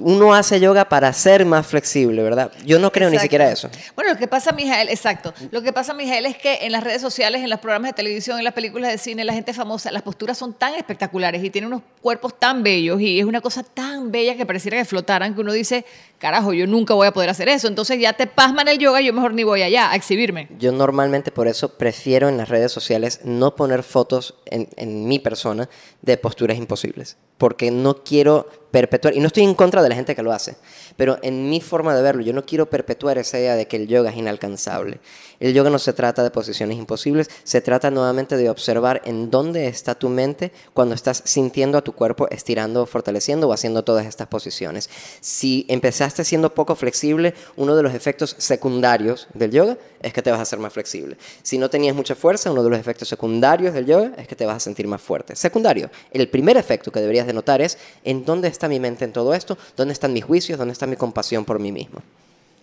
uno 0.00 0.32
hace 0.32 0.60
yoga 0.60 0.88
para 0.88 1.12
ser 1.12 1.44
más 1.44 1.66
flexible, 1.66 2.22
¿verdad? 2.22 2.52
Yo 2.64 2.78
no 2.78 2.92
creo 2.92 3.10
ni 3.10 3.18
siquiera 3.18 3.50
eso. 3.50 3.68
Bueno, 3.96 4.12
lo 4.12 4.18
que 4.18 4.28
pasa, 4.28 4.52
Mijael, 4.52 4.88
exacto. 4.88 5.34
Lo 5.50 5.62
que 5.62 5.72
pasa, 5.72 5.92
Mijael, 5.92 6.26
es 6.26 6.36
que 6.38 6.60
en 6.62 6.72
las 6.72 6.84
redes 6.84 7.02
sociales, 7.02 7.42
en 7.42 7.50
los 7.50 7.58
programas 7.58 7.90
de 7.90 7.94
televisión, 7.94 8.38
en 8.38 8.44
las 8.44 8.54
películas 8.54 8.92
de 8.92 8.98
cine, 8.98 9.24
la 9.24 9.32
gente 9.32 9.52
famosa, 9.52 9.90
las 9.90 10.02
posturas 10.02 10.38
son 10.38 10.54
tan 10.54 10.74
espectaculares 10.74 11.42
y 11.42 11.50
tienen 11.50 11.72
unos 11.72 11.82
cuerpos 12.00 12.38
tan 12.38 12.62
bellos 12.62 13.00
y 13.00 13.18
es 13.18 13.24
una 13.24 13.40
cosa 13.40 13.62
tan 13.62 14.10
bella 14.10 14.36
que 14.36 14.46
pareciera 14.46 14.78
que 14.78 14.84
flotaran 14.84 15.34
que 15.34 15.40
uno 15.40 15.52
dice, 15.52 15.84
carajo, 16.20 16.52
yo 16.52 16.68
nunca 16.68 16.94
voy 16.94 17.08
a 17.08 17.12
poder 17.12 17.30
hacer 17.30 17.48
eso. 17.48 17.66
Entonces 17.66 17.98
ya 17.98 18.12
te 18.12 18.28
pasman 18.28 18.68
el 18.68 18.78
yoga 18.78 19.00
y 19.00 19.06
yo 19.06 19.12
mejor 19.12 19.34
ni 19.34 19.42
voy 19.42 19.62
allá 19.62 19.90
a 19.90 19.96
exhibirme. 19.96 20.48
Yo 20.58 20.70
normalmente 20.70 21.32
por 21.32 21.48
eso 21.48 21.76
prefiero 21.76 22.28
en 22.28 22.36
las 22.36 22.48
redes 22.48 22.70
sociales 22.70 23.20
no 23.24 23.56
poner 23.56 23.82
fotos 23.82 24.34
en, 24.44 24.68
en 24.76 25.08
mi 25.08 25.18
persona 25.18 25.68
de 26.02 26.16
posturas 26.16 26.56
imposibles, 26.56 27.16
porque 27.38 27.70
no 27.70 28.04
quiero 28.04 28.48
perpetuar, 28.70 29.16
y 29.16 29.20
no 29.20 29.26
estoy 29.26 29.42
en 29.42 29.54
contra 29.54 29.82
de 29.82 29.88
la 29.88 29.94
gente 29.96 30.14
que 30.14 30.22
lo 30.22 30.32
hace, 30.32 30.56
pero 31.00 31.18
en 31.22 31.48
mi 31.48 31.62
forma 31.62 31.96
de 31.96 32.02
verlo, 32.02 32.20
yo 32.20 32.34
no 32.34 32.44
quiero 32.44 32.68
perpetuar 32.68 33.16
esa 33.16 33.38
idea 33.38 33.56
de 33.56 33.66
que 33.66 33.78
el 33.78 33.88
yoga 33.88 34.10
es 34.10 34.18
inalcanzable. 34.18 35.00
El 35.38 35.54
yoga 35.54 35.70
no 35.70 35.78
se 35.78 35.94
trata 35.94 36.22
de 36.22 36.30
posiciones 36.30 36.76
imposibles, 36.76 37.30
se 37.42 37.62
trata 37.62 37.90
nuevamente 37.90 38.36
de 38.36 38.50
observar 38.50 39.00
en 39.06 39.30
dónde 39.30 39.66
está 39.66 39.94
tu 39.94 40.10
mente 40.10 40.52
cuando 40.74 40.94
estás 40.94 41.22
sintiendo 41.24 41.78
a 41.78 41.80
tu 41.80 41.94
cuerpo 41.94 42.28
estirando, 42.28 42.84
fortaleciendo 42.84 43.48
o 43.48 43.54
haciendo 43.54 43.82
todas 43.82 44.04
estas 44.04 44.28
posiciones. 44.28 44.90
Si 45.22 45.64
empezaste 45.70 46.22
siendo 46.22 46.52
poco 46.52 46.76
flexible, 46.76 47.32
uno 47.56 47.76
de 47.76 47.82
los 47.82 47.94
efectos 47.94 48.36
secundarios 48.36 49.26
del 49.32 49.52
yoga 49.52 49.78
es 50.02 50.12
que 50.12 50.20
te 50.20 50.30
vas 50.30 50.40
a 50.40 50.42
hacer 50.42 50.58
más 50.58 50.74
flexible. 50.74 51.16
Si 51.42 51.56
no 51.56 51.70
tenías 51.70 51.96
mucha 51.96 52.14
fuerza, 52.14 52.50
uno 52.50 52.62
de 52.62 52.68
los 52.68 52.78
efectos 52.78 53.08
secundarios 53.08 53.72
del 53.72 53.86
yoga 53.86 54.12
es 54.18 54.28
que 54.28 54.36
te 54.36 54.44
vas 54.44 54.56
a 54.56 54.60
sentir 54.60 54.86
más 54.86 55.00
fuerte. 55.00 55.34
Secundario, 55.34 55.90
el 56.12 56.28
primer 56.28 56.58
efecto 56.58 56.92
que 56.92 57.00
deberías 57.00 57.26
de 57.26 57.32
notar 57.32 57.62
es 57.62 57.78
en 58.04 58.26
dónde 58.26 58.48
está 58.48 58.68
mi 58.68 58.78
mente 58.78 59.06
en 59.06 59.14
todo 59.14 59.32
esto, 59.32 59.56
dónde 59.78 59.94
están 59.94 60.12
mis 60.12 60.26
juicios, 60.26 60.58
dónde 60.58 60.72
está 60.72 60.89
mi 60.90 60.96
compasión 60.96 61.44
por 61.44 61.58
mí 61.58 61.72
mismo. 61.72 62.00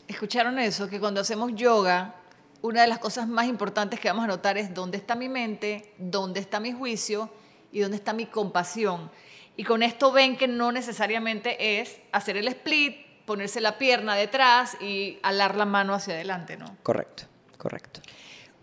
¿Escucharon 0.08 0.60
eso? 0.60 0.88
Que 0.88 1.00
cuando 1.00 1.22
hacemos 1.22 1.54
yoga, 1.56 2.16
una 2.62 2.82
de 2.82 2.88
las 2.88 3.00
cosas 3.00 3.28
más 3.28 3.48
importantes 3.48 4.00
que 4.00 4.08
vamos 4.08 4.26
a 4.26 4.28
notar 4.28 4.58
es 4.58 4.74
dónde 4.74 4.98
está 4.98 5.16
mi 5.16 5.30
mente, 5.30 5.94
dónde 5.98 6.40
está 6.40 6.60
mi 6.60 6.72
juicio 6.72 7.30
y 7.72 7.80
dónde 7.80 7.98
está 7.98 8.14
mi 8.14 8.26
compasión. 8.26 9.10
Y 9.56 9.64
con 9.64 9.84
esto 9.84 10.12
ven 10.12 10.38
que 10.38 10.48
no 10.48 10.72
necesariamente 10.72 11.80
es 11.80 12.00
hacer 12.12 12.38
el 12.38 12.48
split, 12.48 12.96
ponerse 13.26 13.60
la 13.60 13.78
pierna 13.78 14.16
detrás 14.16 14.78
y 14.82 15.20
alar 15.24 15.56
la 15.56 15.66
mano 15.66 15.94
hacia 15.94 16.14
adelante, 16.14 16.58
¿no? 16.58 16.78
Correcto, 16.84 17.24
correcto. 17.58 18.02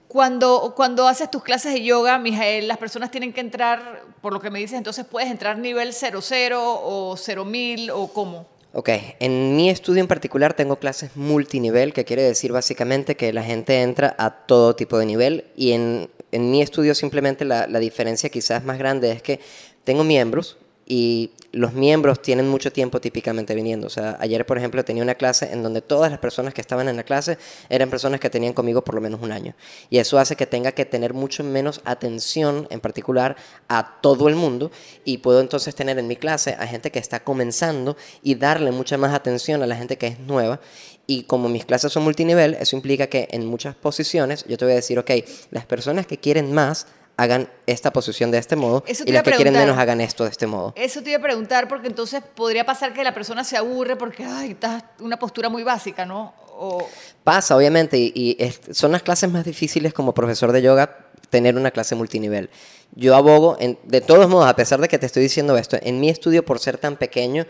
Cuando, 0.08 0.72
cuando 0.76 1.08
haces 1.08 1.30
tus 1.30 1.42
clases 1.42 1.74
de 1.74 1.82
yoga, 1.82 2.18
Mijael, 2.18 2.68
las 2.68 2.78
personas 2.78 3.10
tienen 3.10 3.32
que 3.32 3.40
entrar, 3.40 4.04
por 4.22 4.32
lo 4.32 4.40
que 4.40 4.48
me 4.48 4.60
dices, 4.60 4.78
entonces 4.78 5.04
puedes 5.04 5.28
entrar 5.28 5.58
nivel 5.58 5.92
00 5.92 6.60
o 6.62 7.16
0000 7.16 7.90
o 7.90 8.12
cómo. 8.12 8.46
Ok, 8.76 8.88
en 9.20 9.54
mi 9.54 9.70
estudio 9.70 10.00
en 10.00 10.08
particular 10.08 10.54
tengo 10.54 10.80
clases 10.80 11.14
multinivel, 11.14 11.92
que 11.92 12.04
quiere 12.04 12.22
decir 12.22 12.50
básicamente 12.50 13.16
que 13.16 13.32
la 13.32 13.44
gente 13.44 13.80
entra 13.82 14.16
a 14.18 14.30
todo 14.30 14.74
tipo 14.74 14.98
de 14.98 15.06
nivel 15.06 15.44
y 15.54 15.70
en, 15.70 16.10
en 16.32 16.50
mi 16.50 16.60
estudio 16.60 16.96
simplemente 16.96 17.44
la, 17.44 17.68
la 17.68 17.78
diferencia 17.78 18.30
quizás 18.30 18.64
más 18.64 18.76
grande 18.76 19.12
es 19.12 19.22
que 19.22 19.38
tengo 19.84 20.02
miembros 20.02 20.58
y 20.86 21.30
los 21.52 21.72
miembros 21.72 22.20
tienen 22.20 22.48
mucho 22.48 22.72
tiempo 22.72 23.00
típicamente 23.00 23.54
viniendo. 23.54 23.86
O 23.86 23.90
sea, 23.90 24.16
ayer, 24.20 24.44
por 24.44 24.58
ejemplo, 24.58 24.84
tenía 24.84 25.02
una 25.02 25.14
clase 25.14 25.52
en 25.52 25.62
donde 25.62 25.80
todas 25.80 26.10
las 26.10 26.18
personas 26.18 26.52
que 26.52 26.60
estaban 26.60 26.88
en 26.88 26.96
la 26.96 27.04
clase 27.04 27.38
eran 27.68 27.90
personas 27.90 28.20
que 28.20 28.28
tenían 28.28 28.52
conmigo 28.52 28.82
por 28.82 28.94
lo 28.94 29.00
menos 29.00 29.20
un 29.22 29.32
año. 29.32 29.54
Y 29.88 29.98
eso 29.98 30.18
hace 30.18 30.36
que 30.36 30.46
tenga 30.46 30.72
que 30.72 30.84
tener 30.84 31.14
mucho 31.14 31.44
menos 31.44 31.80
atención, 31.84 32.66
en 32.70 32.80
particular, 32.80 33.36
a 33.68 34.00
todo 34.00 34.28
el 34.28 34.34
mundo. 34.34 34.70
Y 35.04 35.18
puedo 35.18 35.40
entonces 35.40 35.74
tener 35.74 35.98
en 35.98 36.06
mi 36.06 36.16
clase 36.16 36.56
a 36.58 36.66
gente 36.66 36.90
que 36.90 36.98
está 36.98 37.22
comenzando 37.22 37.96
y 38.22 38.34
darle 38.34 38.72
mucha 38.72 38.98
más 38.98 39.14
atención 39.14 39.62
a 39.62 39.66
la 39.66 39.76
gente 39.76 39.96
que 39.96 40.08
es 40.08 40.18
nueva. 40.18 40.60
Y 41.06 41.24
como 41.24 41.48
mis 41.48 41.64
clases 41.64 41.92
son 41.92 42.02
multinivel, 42.02 42.54
eso 42.54 42.76
implica 42.76 43.06
que 43.06 43.28
en 43.30 43.46
muchas 43.46 43.74
posiciones 43.74 44.44
yo 44.48 44.56
te 44.56 44.64
voy 44.64 44.72
a 44.72 44.76
decir, 44.76 44.98
ok, 44.98 45.10
las 45.50 45.66
personas 45.66 46.06
que 46.06 46.18
quieren 46.18 46.52
más 46.52 46.86
hagan 47.16 47.48
esta 47.66 47.92
posición 47.92 48.30
de 48.30 48.38
este 48.38 48.56
modo 48.56 48.84
y 48.86 49.12
las 49.12 49.22
que 49.22 49.32
quieren 49.32 49.54
menos 49.54 49.78
hagan 49.78 50.00
esto 50.00 50.24
de 50.24 50.30
este 50.30 50.46
modo. 50.46 50.72
Eso 50.76 51.02
te 51.02 51.10
iba 51.10 51.18
a 51.18 51.22
preguntar 51.22 51.68
porque 51.68 51.86
entonces 51.86 52.22
podría 52.34 52.64
pasar 52.64 52.92
que 52.92 53.04
la 53.04 53.14
persona 53.14 53.44
se 53.44 53.56
aburre 53.56 53.96
porque 53.96 54.24
ay, 54.24 54.52
está 54.52 54.92
una 55.00 55.18
postura 55.18 55.48
muy 55.48 55.62
básica, 55.62 56.04
¿no? 56.04 56.34
O... 56.56 56.88
Pasa, 57.24 57.56
obviamente, 57.56 57.98
y, 57.98 58.36
son 58.70 58.92
las 58.92 59.02
clases 59.02 59.30
más 59.30 59.44
difíciles 59.44 59.92
como 59.92 60.12
profesor 60.14 60.52
de 60.52 60.62
yoga 60.62 60.98
tener 61.30 61.56
una 61.56 61.70
clase 61.70 61.94
multinivel. 61.94 62.50
Yo 62.96 63.16
abogo, 63.16 63.56
en, 63.58 63.76
de 63.82 64.00
todos 64.00 64.28
modos, 64.28 64.46
a 64.46 64.54
pesar 64.54 64.80
de 64.80 64.86
que 64.86 65.00
te 65.00 65.06
estoy 65.06 65.24
diciendo 65.24 65.56
esto, 65.56 65.76
en 65.82 65.98
mi 65.98 66.10
estudio, 66.10 66.44
por 66.44 66.60
ser 66.60 66.78
tan 66.78 66.96
pequeño, 66.96 67.44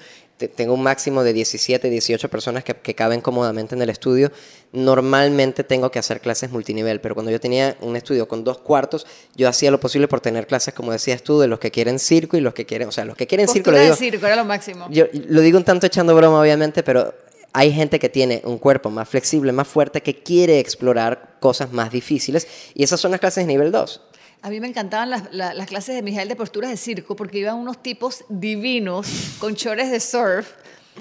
tengo 0.57 0.73
un 0.73 0.83
máximo 0.83 1.23
de 1.23 1.35
17, 1.35 1.91
18 1.91 2.31
personas 2.31 2.65
que, 2.65 2.75
que, 2.75 2.95
caben 2.95 3.21
cómodamente 3.21 3.75
en 3.75 3.83
el 3.83 3.91
estudio. 3.91 4.33
Normalmente 4.73 5.63
tengo 5.63 5.91
que 5.91 5.99
hacer 5.99 6.21
clases 6.21 6.51
multinivel, 6.51 7.01
pero 7.01 7.15
cuando 7.15 7.31
yo 7.31 7.39
tenía 7.41 7.77
un 7.83 7.95
estudio 7.95 8.27
con 8.27 8.43
dos 8.43 8.59
cuartos, 8.59 9.07
yo 9.37 9.47
hacía 9.47 9.71
lo 9.71 9.79
posible 9.79 10.09
por 10.09 10.23
tener 10.23 10.47
clases, 10.47 10.73
como 10.73 10.93
decías 10.93 11.23
tú, 11.23 11.39
de 11.39 11.47
los 11.47 11.59
que 11.59 11.71
quieren 11.71 11.99
circo 11.99 12.39
y 12.39 12.41
los 12.41 12.55
que 12.55 12.65
quieren, 12.65 12.89
o 12.89 12.93
sea, 12.93 13.05
los 13.05 13.17
que 13.17 13.27
quieren 13.27 13.47
circo. 13.47 13.71
Lo 13.71 13.79
digo, 13.79 13.97
circo 13.97 14.27
era 14.27 14.37
lo 14.37 14.47
máximo. 14.47 14.87
Yo 14.91 15.05
lo 15.13 15.43
digo 15.43 15.59
un 15.59 15.65
tanto 15.65 15.87
echando 15.87 16.15
broma, 16.15 16.41
obviamente, 16.41 16.83
pero 16.83 17.15
hay 17.53 17.71
gente 17.71 17.99
que 17.99 18.09
tiene 18.09 18.41
un 18.45 18.57
cuerpo 18.57 18.89
más 18.89 19.09
flexible, 19.11 19.53
más 19.53 19.69
fuerte, 19.69 20.03
que 20.03 20.23
quiere 20.23 20.59
explorar 20.59 21.37
cosas 21.39 21.71
más 21.71 21.93
difíciles, 21.93 22.49
y 22.75 22.83
esas 22.83 22.99
son 22.99 23.11
las 23.11 23.21
clases 23.21 23.47
de 23.47 23.53
nivel 23.53 23.71
2. 23.71 24.01
A 24.45 24.51
mí 24.51 24.61
me 24.61 24.69
encantaban 24.69 25.09
las, 25.09 25.33
las, 25.33 25.67
clases 25.67 25.95
de 25.95 26.03
Miguel 26.03 26.29
de 26.29 26.37
posturas 26.37 26.69
de 26.69 26.77
circo 26.77 27.17
porque 27.17 27.39
iban 27.39 27.55
unos 27.55 27.83
tipos 27.83 28.27
divinos 28.29 29.07
con 29.39 29.57
chores 29.57 29.91
de 29.91 29.99
surf 29.99 30.47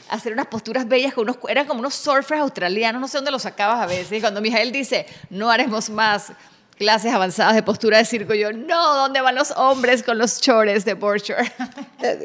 a 0.07 0.15
hacer 0.15 0.31
unas 0.31 0.47
posturas 0.47 0.87
bellas 0.87 1.13
con 1.13 1.23
unos 1.23 1.35
eran 1.49 1.67
como 1.67 1.81
unos 1.81 1.93
surfers 1.93 2.39
australianos, 2.39 3.01
no 3.01 3.07
sé 3.09 3.17
dónde 3.17 3.31
los 3.31 3.41
sacabas 3.41 3.81
a 3.81 3.85
veces. 3.85 4.13
Y 4.13 4.21
cuando 4.21 4.39
Miguel 4.39 4.71
dice, 4.71 5.05
"No 5.29 5.51
haremos 5.51 5.89
más 5.89 6.31
clases 6.77 7.11
avanzadas 7.13 7.53
de 7.53 7.63
postura 7.63 7.97
de 7.97 8.05
circo", 8.05 8.33
yo, 8.33 8.53
"No, 8.53 8.95
¿dónde 8.95 9.19
van 9.19 9.35
los 9.35 9.51
hombres 9.51 10.03
con 10.03 10.17
los 10.17 10.39
chores 10.39 10.85
de 10.85 10.93
board 10.93 11.23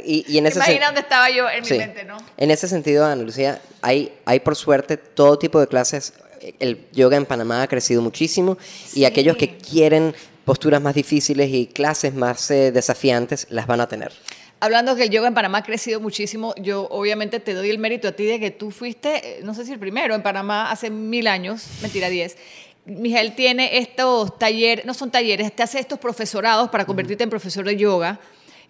Y, 0.04 0.24
y 0.28 0.38
en 0.38 0.46
ese 0.46 0.58
Imagina 0.60 0.86
dónde 0.86 1.00
estaba 1.00 1.30
yo 1.30 1.50
en 1.50 1.64
mi 1.64 1.78
mente, 1.78 2.04
¿no? 2.04 2.16
En 2.36 2.52
ese 2.52 2.68
sentido, 2.68 3.04
Ana 3.04 3.20
Lucía, 3.24 3.60
hay, 3.82 4.12
hay 4.24 4.38
por 4.38 4.54
suerte 4.54 4.96
todo 4.96 5.36
tipo 5.36 5.58
de 5.58 5.66
clases 5.66 6.12
el 6.60 6.86
yoga 6.92 7.16
en 7.16 7.26
Panamá 7.26 7.62
ha 7.62 7.66
crecido 7.66 8.00
muchísimo 8.00 8.58
y 8.94 9.04
aquellos 9.04 9.36
que 9.36 9.56
quieren 9.56 10.14
posturas 10.48 10.80
más 10.80 10.94
difíciles 10.94 11.50
y 11.52 11.66
clases 11.66 12.14
más 12.14 12.50
eh, 12.50 12.72
desafiantes 12.72 13.46
las 13.50 13.66
van 13.66 13.82
a 13.82 13.86
tener. 13.86 14.14
Hablando 14.60 14.96
que 14.96 15.02
el 15.02 15.10
yoga 15.10 15.28
en 15.28 15.34
Panamá 15.34 15.58
ha 15.58 15.62
crecido 15.62 16.00
muchísimo, 16.00 16.54
yo 16.56 16.88
obviamente 16.90 17.38
te 17.38 17.52
doy 17.52 17.68
el 17.68 17.76
mérito 17.76 18.08
a 18.08 18.12
ti 18.12 18.24
de 18.24 18.40
que 18.40 18.50
tú 18.50 18.70
fuiste, 18.70 19.40
eh, 19.40 19.40
no 19.42 19.52
sé 19.52 19.66
si 19.66 19.72
el 19.72 19.78
primero 19.78 20.14
en 20.14 20.22
Panamá 20.22 20.70
hace 20.70 20.88
mil 20.88 21.26
años, 21.26 21.66
mentira, 21.82 22.08
diez. 22.08 22.38
Miguel 22.86 23.34
tiene 23.34 23.76
estos 23.76 24.38
talleres, 24.38 24.86
no 24.86 24.94
son 24.94 25.10
talleres, 25.10 25.54
te 25.54 25.62
hace 25.62 25.80
estos 25.80 25.98
profesorados 25.98 26.70
para 26.70 26.86
convertirte 26.86 27.24
en 27.24 27.28
profesor 27.28 27.66
de 27.66 27.76
yoga. 27.76 28.18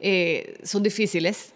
Eh, 0.01 0.59
son 0.65 0.83
difíciles, 0.83 1.53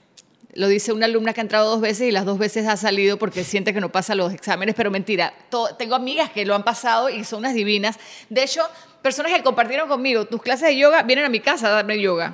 lo 0.55 0.69
dice 0.69 0.93
una 0.93 1.07
alumna 1.07 1.33
que 1.33 1.41
ha 1.41 1.43
entrado 1.43 1.71
dos 1.71 1.81
veces 1.81 2.09
y 2.09 2.13
las 2.13 2.27
dos 2.27 2.39
veces 2.39 2.69
ha 2.69 2.77
salido 2.77 3.19
porque 3.19 3.43
siente 3.43 3.73
que 3.73 3.81
no 3.81 3.91
pasa 3.91 4.15
los 4.15 4.33
exámenes, 4.33 4.75
pero 4.77 4.91
mentira. 4.91 5.35
tengo 5.79 5.95
amigas 5.95 6.31
que 6.31 6.45
lo 6.45 6.55
han 6.55 6.63
pasado 6.63 7.09
y 7.09 7.25
son 7.25 7.41
unas 7.41 7.55
divinas. 7.55 7.99
De 8.29 8.45
hecho, 8.45 8.63
personas 9.03 9.33
que 9.33 9.43
compartieron 9.43 9.89
conmigo 9.89 10.25
tus 10.25 10.41
clases 10.41 10.69
de 10.69 10.77
yoga 10.77 11.03
vienen 11.03 11.25
a 11.25 11.29
mi 11.29 11.41
casa 11.41 11.69
a 11.69 11.71
darme 11.71 12.01
yoga. 12.01 12.33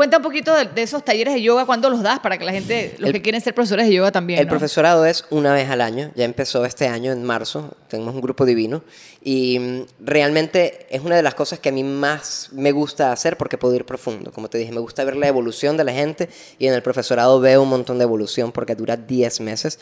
Cuenta 0.00 0.16
un 0.16 0.22
poquito 0.22 0.54
de, 0.54 0.82
esos 0.82 1.04
talleres 1.04 1.34
de 1.34 1.42
yoga, 1.42 1.66
¿cuándo 1.66 1.90
los 1.90 2.02
das 2.02 2.20
para 2.20 2.38
que 2.38 2.44
la 2.46 2.52
gente, 2.52 2.94
los 2.96 3.12
que 3.12 3.20
quieren 3.20 3.38
ser 3.42 3.54
profesores 3.54 3.86
de 3.86 3.92
yoga 3.92 4.10
también? 4.10 4.40
El 4.40 4.46
profesorado 4.46 5.04
es 5.04 5.26
una 5.28 5.52
vez 5.52 5.68
al 5.68 5.82
año, 5.82 6.10
ya 6.14 6.24
empezó 6.24 6.64
este 6.64 6.88
año 6.88 7.12
en 7.12 7.22
marzo, 7.22 7.76
tenemos 7.86 8.14
un 8.14 8.22
grupo 8.22 8.46
divino 8.46 8.82
y 9.22 9.58
mm, 9.58 9.82
realmente 10.00 10.86
es 10.88 11.02
una 11.02 11.16
de 11.16 11.22
las 11.22 11.34
cosas 11.34 11.58
que 11.58 11.68
a 11.68 11.72
mí 11.72 11.84
más 11.84 12.48
me 12.52 12.72
gusta 12.72 13.12
hacer 13.12 13.36
porque 13.36 13.58
puedo 13.58 13.74
ir 13.74 13.84
profundo. 13.84 14.32
Como 14.32 14.48
te 14.48 14.56
dije, 14.56 14.72
me 14.72 14.80
gusta 14.80 15.04
ver 15.04 15.16
la 15.16 15.28
evolución 15.28 15.76
de 15.76 15.84
la 15.84 15.92
gente 15.92 16.30
y 16.58 16.66
en 16.66 16.72
el 16.72 16.82
profesorado 16.82 17.38
veo 17.38 17.60
un 17.62 17.68
montón 17.68 17.98
de 17.98 18.04
evolución 18.04 18.52
porque 18.52 18.74
dura 18.74 18.96
10 18.96 19.40
meses. 19.40 19.80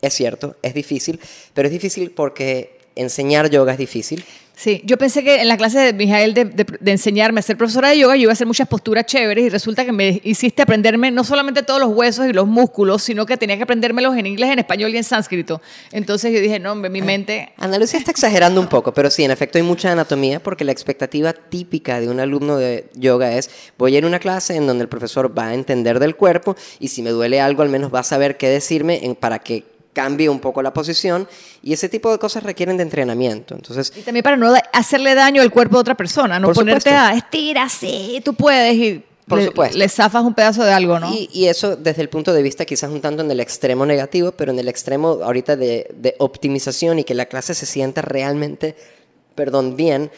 Es 0.00 0.14
cierto, 0.14 0.54
es 0.62 0.74
difícil, 0.74 1.18
pero 1.54 1.66
es 1.66 1.72
difícil 1.72 2.12
porque 2.12 2.78
enseñar 2.94 3.50
yoga 3.50 3.72
es 3.72 3.78
difícil. 3.78 4.24
Sí, 4.58 4.80
yo 4.86 4.96
pensé 4.96 5.22
que 5.22 5.42
en 5.42 5.48
la 5.48 5.58
clase 5.58 5.78
de 5.78 5.92
Mijael 5.92 6.32
de, 6.32 6.64
enseñarme 6.86 7.40
a 7.40 7.42
ser 7.42 7.58
profesora 7.58 7.90
de 7.90 7.98
yoga, 7.98 8.16
yo 8.16 8.22
iba 8.22 8.30
a 8.30 8.32
hacer 8.32 8.46
muchas 8.46 8.66
posturas 8.66 9.04
chéveres 9.04 9.44
y 9.44 9.48
resulta 9.50 9.84
que 9.84 9.92
me 9.92 10.18
hiciste 10.24 10.62
aprenderme 10.62 11.10
no 11.10 11.24
solamente 11.24 11.62
todos 11.62 11.78
los 11.78 11.90
huesos 11.90 12.26
y 12.26 12.32
los 12.32 12.46
músculos, 12.46 13.02
sino 13.02 13.26
que 13.26 13.36
tenía 13.36 13.58
que 13.58 13.64
aprendérmelos 13.64 14.16
en 14.16 14.24
inglés, 14.24 14.50
en 14.50 14.58
español 14.58 14.94
y 14.94 14.96
en 14.96 15.04
sánscrito. 15.04 15.60
Entonces 15.92 16.32
yo 16.32 16.40
dije, 16.40 16.58
no, 16.58 16.72
hombre, 16.72 16.88
mi 16.88 17.02
mente... 17.02 17.52
Ana 17.58 17.78
Lucía 17.78 17.98
está 17.98 18.10
exagerando 18.10 18.58
un 18.58 18.66
poco, 18.66 18.94
pero 18.94 19.10
sí, 19.10 19.24
en 19.24 19.30
efecto 19.30 19.58
hay 19.58 19.62
mucha 19.62 19.92
anatomía 19.92 20.42
porque 20.42 20.64
la 20.64 20.72
expectativa 20.72 21.34
típica 21.34 22.00
de 22.00 22.08
un 22.08 22.18
alumno 22.18 22.56
de 22.56 22.88
yoga 22.94 23.36
es, 23.36 23.50
voy 23.76 23.94
a 23.94 23.98
ir 23.98 24.04
a 24.04 24.06
una 24.06 24.20
clase 24.20 24.56
en 24.56 24.66
donde 24.66 24.84
el 24.84 24.88
profesor 24.88 25.38
va 25.38 25.48
a 25.48 25.54
entender 25.54 26.00
del 26.00 26.16
cuerpo 26.16 26.56
y 26.80 26.88
si 26.88 27.02
me 27.02 27.10
duele 27.10 27.42
algo 27.42 27.60
al 27.60 27.68
menos 27.68 27.94
va 27.94 28.00
a 28.00 28.04
saber 28.04 28.38
qué 28.38 28.48
decirme 28.48 29.04
en, 29.04 29.16
para 29.16 29.38
que 29.38 29.75
cambie 29.96 30.28
un 30.28 30.40
poco 30.40 30.60
la 30.60 30.74
posición 30.74 31.26
y 31.62 31.72
ese 31.72 31.88
tipo 31.88 32.12
de 32.12 32.18
cosas 32.18 32.42
requieren 32.42 32.76
de 32.76 32.82
entrenamiento. 32.82 33.54
Entonces, 33.54 33.90
y 33.96 34.02
también 34.02 34.22
para 34.22 34.36
no 34.36 34.52
hacerle 34.74 35.14
daño 35.14 35.40
al 35.40 35.50
cuerpo 35.50 35.76
de 35.76 35.80
otra 35.80 35.94
persona, 35.94 36.38
no 36.38 36.52
ponerte 36.52 36.90
a 36.90 37.14
estira, 37.14 37.66
sí, 37.70 38.20
tú 38.22 38.34
puedes 38.34 38.74
y 38.74 39.02
por 39.26 39.38
le, 39.38 39.46
supuesto. 39.46 39.78
le 39.78 39.88
zafas 39.88 40.22
un 40.22 40.34
pedazo 40.34 40.64
de 40.64 40.72
algo, 40.74 41.00
¿no? 41.00 41.10
Y, 41.10 41.46
eso 41.46 41.76
desde 41.76 42.02
el 42.02 42.10
punto 42.10 42.34
de 42.34 42.42
vista 42.42 42.66
quizás 42.66 42.90
un 42.90 43.00
tanto 43.00 43.22
en 43.22 43.30
el 43.30 43.40
extremo 43.40 43.86
negativo, 43.86 44.32
pero 44.32 44.52
en 44.52 44.58
el 44.58 44.68
extremo 44.68 45.20
ahorita 45.22 45.56
de, 45.56 45.90
de 45.96 46.14
optimización 46.18 46.98
y 46.98 47.04
que 47.04 47.14
la 47.14 47.24
clase 47.24 47.54
se 47.54 47.64
sienta 47.64 48.02
realmente, 48.02 48.76
perdón, 49.34 49.76
bien, 49.76 50.10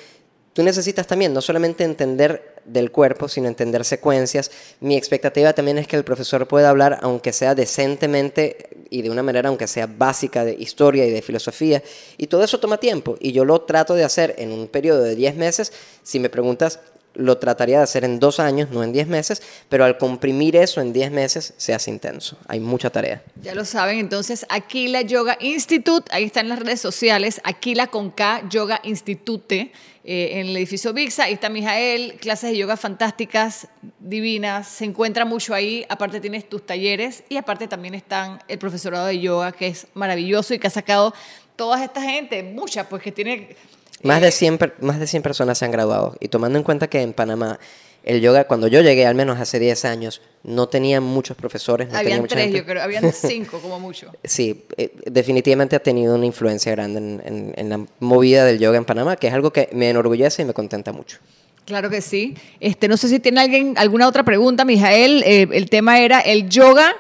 tú 0.55 0.65
necesitas 0.65 1.07
también 1.07 1.33
no 1.33 1.41
solamente 1.41 1.85
entender 1.85 2.57
del 2.65 2.91
cuerpo, 2.91 3.29
sino 3.29 3.47
entender 3.47 3.85
secuencias. 3.85 4.51
Mi 4.81 4.97
expectativa 4.97 5.53
también 5.53 5.79
es 5.79 5.87
que 5.87 5.95
el 5.95 6.05
profesor 6.05 6.49
pueda 6.49 6.69
hablar, 6.69 6.99
aunque 7.03 7.33
sea 7.33 7.55
decentemente 7.55 8.69
y 8.91 9.03
de 9.03 9.11
una 9.11 9.23
manera, 9.23 9.49
aunque 9.49 9.67
sea 9.67 9.87
básica, 9.87 10.45
de 10.45 10.55
historia 10.55 11.07
y 11.07 11.11
de 11.11 11.23
filosofía. 11.23 11.83
Y 12.17 12.27
todo 12.27 12.45
eso 12.45 12.61
toma 12.61 12.79
tiempo. 12.79 13.17
Y 13.21 13.33
yo 13.33 13.45
lo 13.45 13.61
trato 13.63 13.95
de 13.95 14.05
hacer 14.05 14.35
en 14.39 14.53
un 14.53 14.69
periodo 14.69 15.03
de 15.03 15.15
10 15.15 15.37
meses. 15.37 15.73
Si 16.03 16.19
me 16.21 16.31
preguntas, 16.31 16.81
lo 17.19 17.39
trataría 17.39 17.79
de 17.79 17.85
hacer 17.85 18.05
en 18.05 18.21
dos 18.21 18.41
años, 18.41 18.71
no 18.71 18.83
en 18.83 18.93
10 18.93 19.09
meses, 19.09 19.43
pero 19.69 19.85
al 19.85 19.99
comprimir 19.99 20.57
eso 20.57 20.81
en 20.81 20.93
10 20.93 21.11
meses 21.11 21.53
se 21.57 21.75
hace 21.75 21.91
intenso. 21.91 22.39
Hay 22.47 22.61
mucha 22.61 22.91
tarea. 22.91 23.23
Ya 23.43 23.55
lo 23.55 23.65
saben, 23.65 23.99
entonces 23.99 24.47
Aquila 24.49 25.03
Yoga 25.03 25.37
Institute, 25.41 26.09
ahí 26.13 26.25
están 26.25 26.49
las 26.49 26.61
redes 26.61 26.81
sociales, 26.81 27.41
Aquila 27.45 27.89
con 27.89 28.11
K, 28.11 28.49
Yoga 28.49 28.81
Institute, 28.85 29.73
eh, 30.05 30.41
en 30.41 30.47
el 30.47 30.57
edificio 30.57 30.95
VIXA, 30.95 31.25
ahí 31.25 31.35
está 31.35 31.49
Mijael, 31.51 32.15
clases 32.15 32.51
de 32.51 32.57
yoga 32.57 32.79
fantásticas, 32.79 33.69
divinas, 33.99 34.69
se 34.69 34.87
encuentra 34.87 35.25
mucho 35.27 35.53
ahí, 35.53 35.85
aparte 35.91 36.21
tienes 36.21 36.49
tus 36.49 36.65
talleres 36.65 37.25
y 37.29 37.37
aparte 37.37 37.69
también 37.69 37.95
están 37.95 38.39
el 38.49 38.59
profesorado 38.59 39.07
de 39.07 39.19
yoga, 39.19 39.53
que 39.53 39.67
es 39.67 39.87
maravilloso 39.93 40.55
y 40.55 40.59
que 40.59 40.69
ha 40.69 40.71
sacado 40.71 41.13
toda 41.57 41.85
esta 41.85 42.01
gente, 42.01 42.43
muchas, 42.45 42.87
pues 42.87 43.03
que 43.03 43.11
tiene 43.11 43.57
más 44.03 44.21
de, 44.21 44.31
100, 44.31 44.59
más 44.81 45.01
de 45.01 45.07
100 45.07 45.23
personas 45.23 45.59
se 45.59 45.65
han 45.65 45.71
graduado. 45.71 46.17
Y 46.21 46.29
tomando 46.29 46.59
en 46.59 46.65
cuenta 46.65 46.89
que 46.89 47.03
en 47.03 47.13
Panamá 47.13 47.59
el 48.05 48.21
yoga, 48.21 48.45
cuando 48.45 48.69
yo 48.69 48.81
llegué, 48.81 49.07
al 49.07 49.15
menos 49.15 49.39
hace 49.39 49.59
10 49.59 49.85
años, 49.85 50.23
no 50.43 50.69
tenía 50.69 51.01
muchos 51.01 51.37
profesores. 51.37 51.89
No 51.91 51.99
habían 51.99 52.27
tres, 52.27 52.55
yo 52.55 52.65
creo, 52.65 52.83
habían 52.83 53.13
cinco 53.13 53.59
como 53.61 53.79
mucho. 53.79 54.11
Sí, 54.25 54.65
eh, 54.77 54.95
definitivamente 55.05 55.77
ha 55.77 55.81
tenido 55.81 56.15
una 56.15 56.25
influencia 56.25 56.73
grande 56.73 56.99
en, 56.99 57.53
en, 57.55 57.69
la 57.69 57.85
movida 58.01 58.45
del 58.45 58.59
yoga 58.59 58.79
en 58.79 58.85
Panamá, 58.85 59.17
que 59.17 59.27
es 59.27 59.35
algo 59.35 59.53
que 59.53 59.69
me 59.73 59.91
enorgullece 59.91 60.43
y 60.43 60.45
me 60.47 60.55
contenta 60.55 60.93
mucho. 60.93 61.19
Claro 61.67 61.91
que 61.91 62.01
sí. 62.01 62.35
Este, 62.61 62.89
no 62.89 62.97
sé 62.97 63.09
si 63.09 63.19
tiene 63.19 63.43
alguien 63.43 63.75
alguna 63.77 64.09
otra 64.09 64.25
pregunta, 64.25 64.65
Mijael. 64.65 65.23
Eh, 65.25 65.47
el 65.53 65.69
tema 65.69 66.01
era, 66.01 66.21
el 66.21 66.49
yoga 66.49 66.95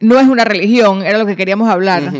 no 0.00 0.18
es 0.18 0.26
una 0.26 0.44
religión, 0.44 1.02
era 1.02 1.18
lo 1.18 1.26
que 1.26 1.36
queríamos 1.36 1.68
hablar. 1.68 2.10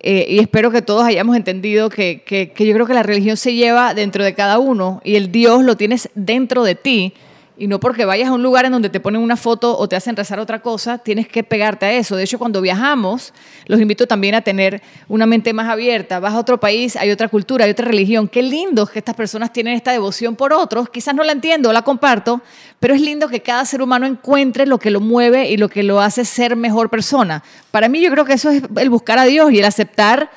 Eh, 0.00 0.26
y 0.28 0.38
espero 0.38 0.70
que 0.70 0.80
todos 0.80 1.04
hayamos 1.04 1.36
entendido 1.36 1.90
que, 1.90 2.22
que, 2.24 2.52
yo 2.64 2.72
creo 2.72 2.86
que 2.86 2.94
la 2.94 3.02
religión 3.02 3.36
se 3.36 3.54
lleva 3.54 3.94
dentro 3.94 4.24
de 4.24 4.32
cada 4.32 4.58
uno 4.58 5.00
y 5.02 5.16
el 5.16 5.32
Dios 5.32 5.64
lo 5.64 5.76
tienes 5.76 6.08
dentro 6.14 6.62
de 6.62 6.76
ti 6.76 7.14
y 7.58 7.66
no 7.66 7.80
porque 7.80 8.04
vayas 8.04 8.28
a 8.28 8.32
un 8.32 8.42
lugar 8.42 8.66
en 8.66 8.72
donde 8.72 8.88
te 8.88 9.00
ponen 9.00 9.20
una 9.20 9.36
foto 9.36 9.76
o 9.76 9.88
te 9.88 9.96
hacen 9.96 10.14
rezar 10.14 10.38
otra 10.38 10.60
cosa, 10.60 10.98
tienes 10.98 11.26
que 11.26 11.42
pegarte 11.42 11.86
a 11.86 11.92
eso. 11.92 12.14
De 12.14 12.22
hecho, 12.22 12.38
cuando 12.38 12.60
viajamos, 12.60 13.34
los 13.66 13.80
invito 13.80 14.06
también 14.06 14.36
a 14.36 14.42
tener 14.42 14.80
una 15.08 15.26
mente 15.26 15.52
más 15.52 15.68
abierta. 15.68 16.20
Vas 16.20 16.34
a 16.34 16.38
otro 16.38 16.60
país, 16.60 16.94
hay 16.94 17.10
otra 17.10 17.28
cultura, 17.28 17.64
hay 17.64 17.72
otra 17.72 17.86
religión. 17.86 18.28
Qué 18.28 18.42
lindo 18.44 18.86
que 18.86 19.00
estas 19.00 19.16
personas 19.16 19.52
tienen 19.52 19.74
esta 19.74 19.90
devoción 19.90 20.36
por 20.36 20.52
otros. 20.52 20.88
Quizás 20.88 21.16
no 21.16 21.24
la 21.24 21.32
entiendo, 21.32 21.72
la 21.72 21.82
comparto, 21.82 22.42
pero 22.78 22.94
es 22.94 23.00
lindo 23.00 23.28
que 23.28 23.40
cada 23.40 23.64
ser 23.64 23.82
humano 23.82 24.06
encuentre 24.06 24.64
lo 24.64 24.78
que 24.78 24.92
lo 24.92 25.00
mueve 25.00 25.50
y 25.50 25.56
lo 25.56 25.68
que 25.68 25.82
lo 25.82 26.00
hace 26.00 26.24
ser 26.24 26.54
mejor 26.54 26.90
persona. 26.90 27.42
Para 27.72 27.88
mí 27.88 28.00
yo 28.00 28.10
creo 28.12 28.24
que 28.24 28.34
eso 28.34 28.50
es 28.50 28.62
el 28.76 28.88
buscar 28.88 29.18
a 29.18 29.24
Dios 29.24 29.50
y 29.50 29.58
el 29.58 29.64
aceptar 29.64 30.30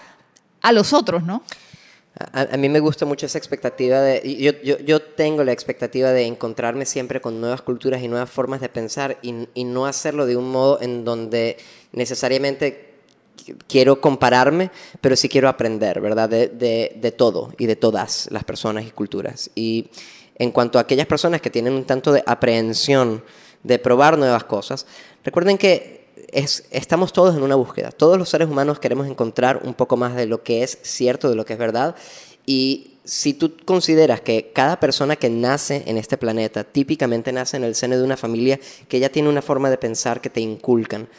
a 0.61 0.71
los 0.71 0.91
otros, 0.91 1.21
¿no? 1.23 1.43
A, 2.33 2.57
mí 2.57 2.69
me 2.69 2.79
gusta 2.79 3.05
mucho 3.05 3.25
esa 3.25 3.37
expectativa 3.37 4.01
de... 4.01 4.21
Yo, 4.37 4.51
yo, 4.63 4.77
yo, 4.79 5.01
tengo 5.01 5.43
la 5.43 5.51
expectativa 5.51 6.11
de 6.11 6.25
encontrarme 6.25 6.85
siempre 6.85 7.21
con 7.21 7.39
nuevas 7.39 7.61
culturas 7.61 8.01
y 8.01 8.07
nuevas 8.07 8.29
formas 8.29 8.61
de 8.61 8.69
pensar 8.69 9.17
y, 9.21 9.47
y 9.53 9.63
no 9.63 9.85
hacerlo 9.85 10.25
de 10.25 10.37
un 10.37 10.51
modo 10.51 10.81
en 10.81 11.05
donde 11.05 11.57
necesariamente 11.91 12.91
quiero 13.67 14.01
compararme, 14.01 14.71
pero 14.99 15.15
sí 15.15 15.29
quiero 15.29 15.49
aprender, 15.49 16.01
¿verdad? 16.01 16.29
De, 16.29 16.47
de, 16.47 16.93
de, 16.95 17.11
todo 17.11 17.53
y 17.57 17.65
de 17.65 17.75
todas 17.75 18.27
las 18.31 18.43
personas 18.43 18.85
y 18.85 18.91
culturas. 18.91 19.49
Y 19.55 19.89
en 20.35 20.51
cuanto 20.51 20.77
a 20.77 20.81
aquellas 20.81 21.07
personas 21.07 21.41
que 21.41 21.49
tienen 21.49 21.73
un 21.73 21.85
tanto 21.85 22.11
de 22.11 22.23
aprehensión 22.25 23.23
de 23.63 23.79
probar 23.79 24.17
nuevas 24.17 24.43
cosas, 24.43 24.85
recuerden 25.23 25.57
que 25.57 26.00
estamos 26.31 27.13
todos 27.13 27.35
en 27.35 27.43
una 27.43 27.55
búsqueda. 27.55 27.91
Todos 27.91 28.17
los 28.17 28.29
seres 28.29 28.49
humanos 28.49 28.79
queremos 28.79 29.07
encontrar 29.07 29.61
un 29.63 29.73
poco 29.73 29.97
más 29.97 30.15
de 30.15 30.25
lo 30.25 30.43
que 30.43 30.63
es 30.63 30.79
cierto, 30.81 31.29
de 31.29 31.35
lo 31.35 31.45
que 31.45 31.53
es 31.53 31.59
verdad. 31.59 31.95
Y 32.45 32.91
si 33.03 33.33
tú 33.33 33.55
consideras 33.65 34.21
que 34.21 34.51
cada 34.53 34.79
persona 34.79 35.15
que 35.15 35.29
nace 35.29 35.83
en 35.87 35.97
este 35.97 36.17
planeta 36.17 36.63
típicamente 36.63 37.31
nace 37.31 37.57
en 37.57 37.63
el 37.63 37.75
seno 37.75 37.97
de 37.97 38.03
una 38.03 38.17
familia 38.17 38.59
que 38.87 38.99
ya 38.99 39.09
tiene 39.09 39.29
una 39.29 39.41
forma 39.41 39.69
de 39.69 39.77
pensar 39.77 40.21
que 40.21 40.29
te 40.29 40.41
inculcan, 40.41 41.09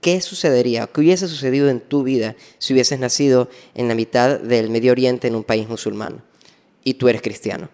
¿qué 0.00 0.20
sucedería? 0.20 0.86
¿Qué 0.86 1.00
hubiese 1.00 1.28
sucedido 1.28 1.68
en 1.68 1.80
tu 1.80 2.02
vida 2.02 2.36
si 2.58 2.72
hubieses 2.72 2.98
nacido 2.98 3.48
en 3.74 3.88
la 3.88 3.94
mitad 3.94 4.38
del 4.38 4.70
Medio 4.70 4.92
Oriente 4.92 5.28
en 5.28 5.34
un 5.34 5.44
país 5.44 5.68
musulmán 5.68 6.22
y 6.84 6.94
tú 6.94 7.08
eres 7.08 7.22
cristiano? 7.22 7.68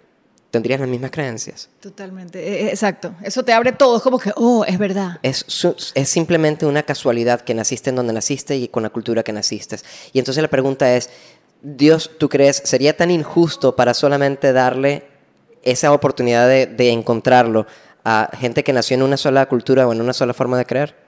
Tendrías 0.50 0.80
las 0.80 0.88
mismas 0.88 1.10
creencias. 1.10 1.68
Totalmente, 1.80 2.38
e, 2.38 2.66
e, 2.66 2.68
exacto. 2.70 3.14
Eso 3.22 3.44
te 3.44 3.52
abre 3.52 3.72
todo, 3.72 3.96
es 3.96 4.02
como 4.02 4.18
que, 4.18 4.32
oh, 4.36 4.64
es 4.64 4.78
verdad. 4.78 5.18
Es, 5.22 5.44
es 5.94 6.08
simplemente 6.08 6.66
una 6.66 6.82
casualidad 6.82 7.40
que 7.40 7.54
naciste 7.54 7.90
en 7.90 7.96
donde 7.96 8.12
naciste 8.12 8.56
y 8.56 8.68
con 8.68 8.82
la 8.82 8.90
cultura 8.90 9.22
que 9.22 9.32
naciste. 9.32 9.76
Y 10.12 10.18
entonces 10.18 10.42
la 10.42 10.48
pregunta 10.48 10.94
es, 10.94 11.10
Dios, 11.62 12.10
¿tú 12.18 12.28
crees 12.28 12.62
sería 12.64 12.96
tan 12.96 13.10
injusto 13.10 13.74
para 13.74 13.94
solamente 13.94 14.52
darle 14.52 15.04
esa 15.62 15.92
oportunidad 15.92 16.48
de, 16.48 16.66
de 16.66 16.90
encontrarlo 16.90 17.66
a 18.04 18.30
gente 18.38 18.62
que 18.62 18.72
nació 18.72 18.94
en 18.94 19.02
una 19.02 19.16
sola 19.16 19.46
cultura 19.46 19.86
o 19.88 19.92
en 19.92 20.00
una 20.00 20.12
sola 20.12 20.32
forma 20.32 20.58
de 20.58 20.64
creer? 20.64 21.05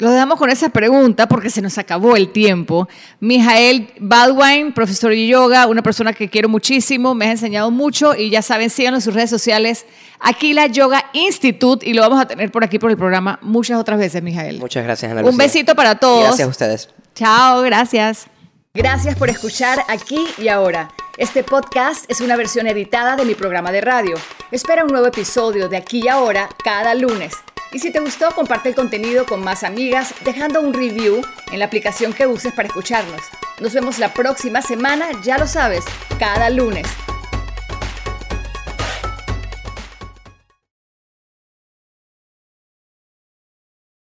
Lo 0.00 0.10
dejamos 0.10 0.38
con 0.38 0.48
esa 0.48 0.70
pregunta 0.70 1.28
porque 1.28 1.50
se 1.50 1.60
nos 1.60 1.76
acabó 1.76 2.16
el 2.16 2.32
tiempo. 2.32 2.88
Mijael 3.20 3.92
Baldwin, 4.00 4.72
profesor 4.72 5.10
de 5.10 5.26
yoga, 5.26 5.66
una 5.66 5.82
persona 5.82 6.14
que 6.14 6.30
quiero 6.30 6.48
muchísimo, 6.48 7.14
me 7.14 7.26
ha 7.26 7.32
enseñado 7.32 7.70
mucho 7.70 8.14
y 8.14 8.30
ya 8.30 8.40
saben, 8.40 8.70
síganos 8.70 9.02
en 9.02 9.04
sus 9.04 9.14
redes 9.14 9.28
sociales, 9.28 9.84
Aquila 10.18 10.68
Yoga 10.68 11.04
Institute 11.12 11.86
y 11.86 11.92
lo 11.92 12.00
vamos 12.00 12.18
a 12.18 12.26
tener 12.26 12.50
por 12.50 12.64
aquí 12.64 12.78
por 12.78 12.90
el 12.90 12.96
programa 12.96 13.38
muchas 13.42 13.78
otras 13.78 13.98
veces, 13.98 14.22
Mijael. 14.22 14.58
Muchas 14.58 14.84
gracias, 14.84 15.12
Ana 15.12 15.22
Un 15.22 15.36
besito 15.36 15.74
para 15.74 15.94
todos. 15.96 16.24
Gracias 16.24 16.46
a 16.46 16.50
ustedes. 16.50 16.88
Chao, 17.14 17.60
gracias. 17.60 18.26
Gracias 18.72 19.16
por 19.16 19.28
escuchar 19.28 19.80
aquí 19.88 20.26
y 20.38 20.48
ahora. 20.48 20.88
Este 21.18 21.44
podcast 21.44 22.10
es 22.10 22.22
una 22.22 22.36
versión 22.36 22.66
editada 22.66 23.16
de 23.16 23.26
mi 23.26 23.34
programa 23.34 23.70
de 23.70 23.82
radio. 23.82 24.16
Espera 24.50 24.82
un 24.84 24.92
nuevo 24.92 25.08
episodio 25.08 25.68
de 25.68 25.76
aquí 25.76 26.00
y 26.04 26.08
ahora 26.08 26.48
cada 26.64 26.94
lunes. 26.94 27.34
Y 27.72 27.78
si 27.78 27.90
te 27.90 28.00
gustó, 28.00 28.30
comparte 28.34 28.68
el 28.68 28.74
contenido 28.74 29.26
con 29.26 29.44
más 29.44 29.62
amigas 29.62 30.14
dejando 30.24 30.60
un 30.60 30.74
review 30.74 31.22
en 31.52 31.58
la 31.58 31.66
aplicación 31.66 32.12
que 32.12 32.26
uses 32.26 32.52
para 32.52 32.68
escucharnos. 32.68 33.20
Nos 33.60 33.74
vemos 33.74 33.98
la 33.98 34.12
próxima 34.12 34.60
semana, 34.60 35.06
ya 35.22 35.38
lo 35.38 35.46
sabes, 35.46 35.84
cada 36.18 36.50
lunes. 36.50 36.86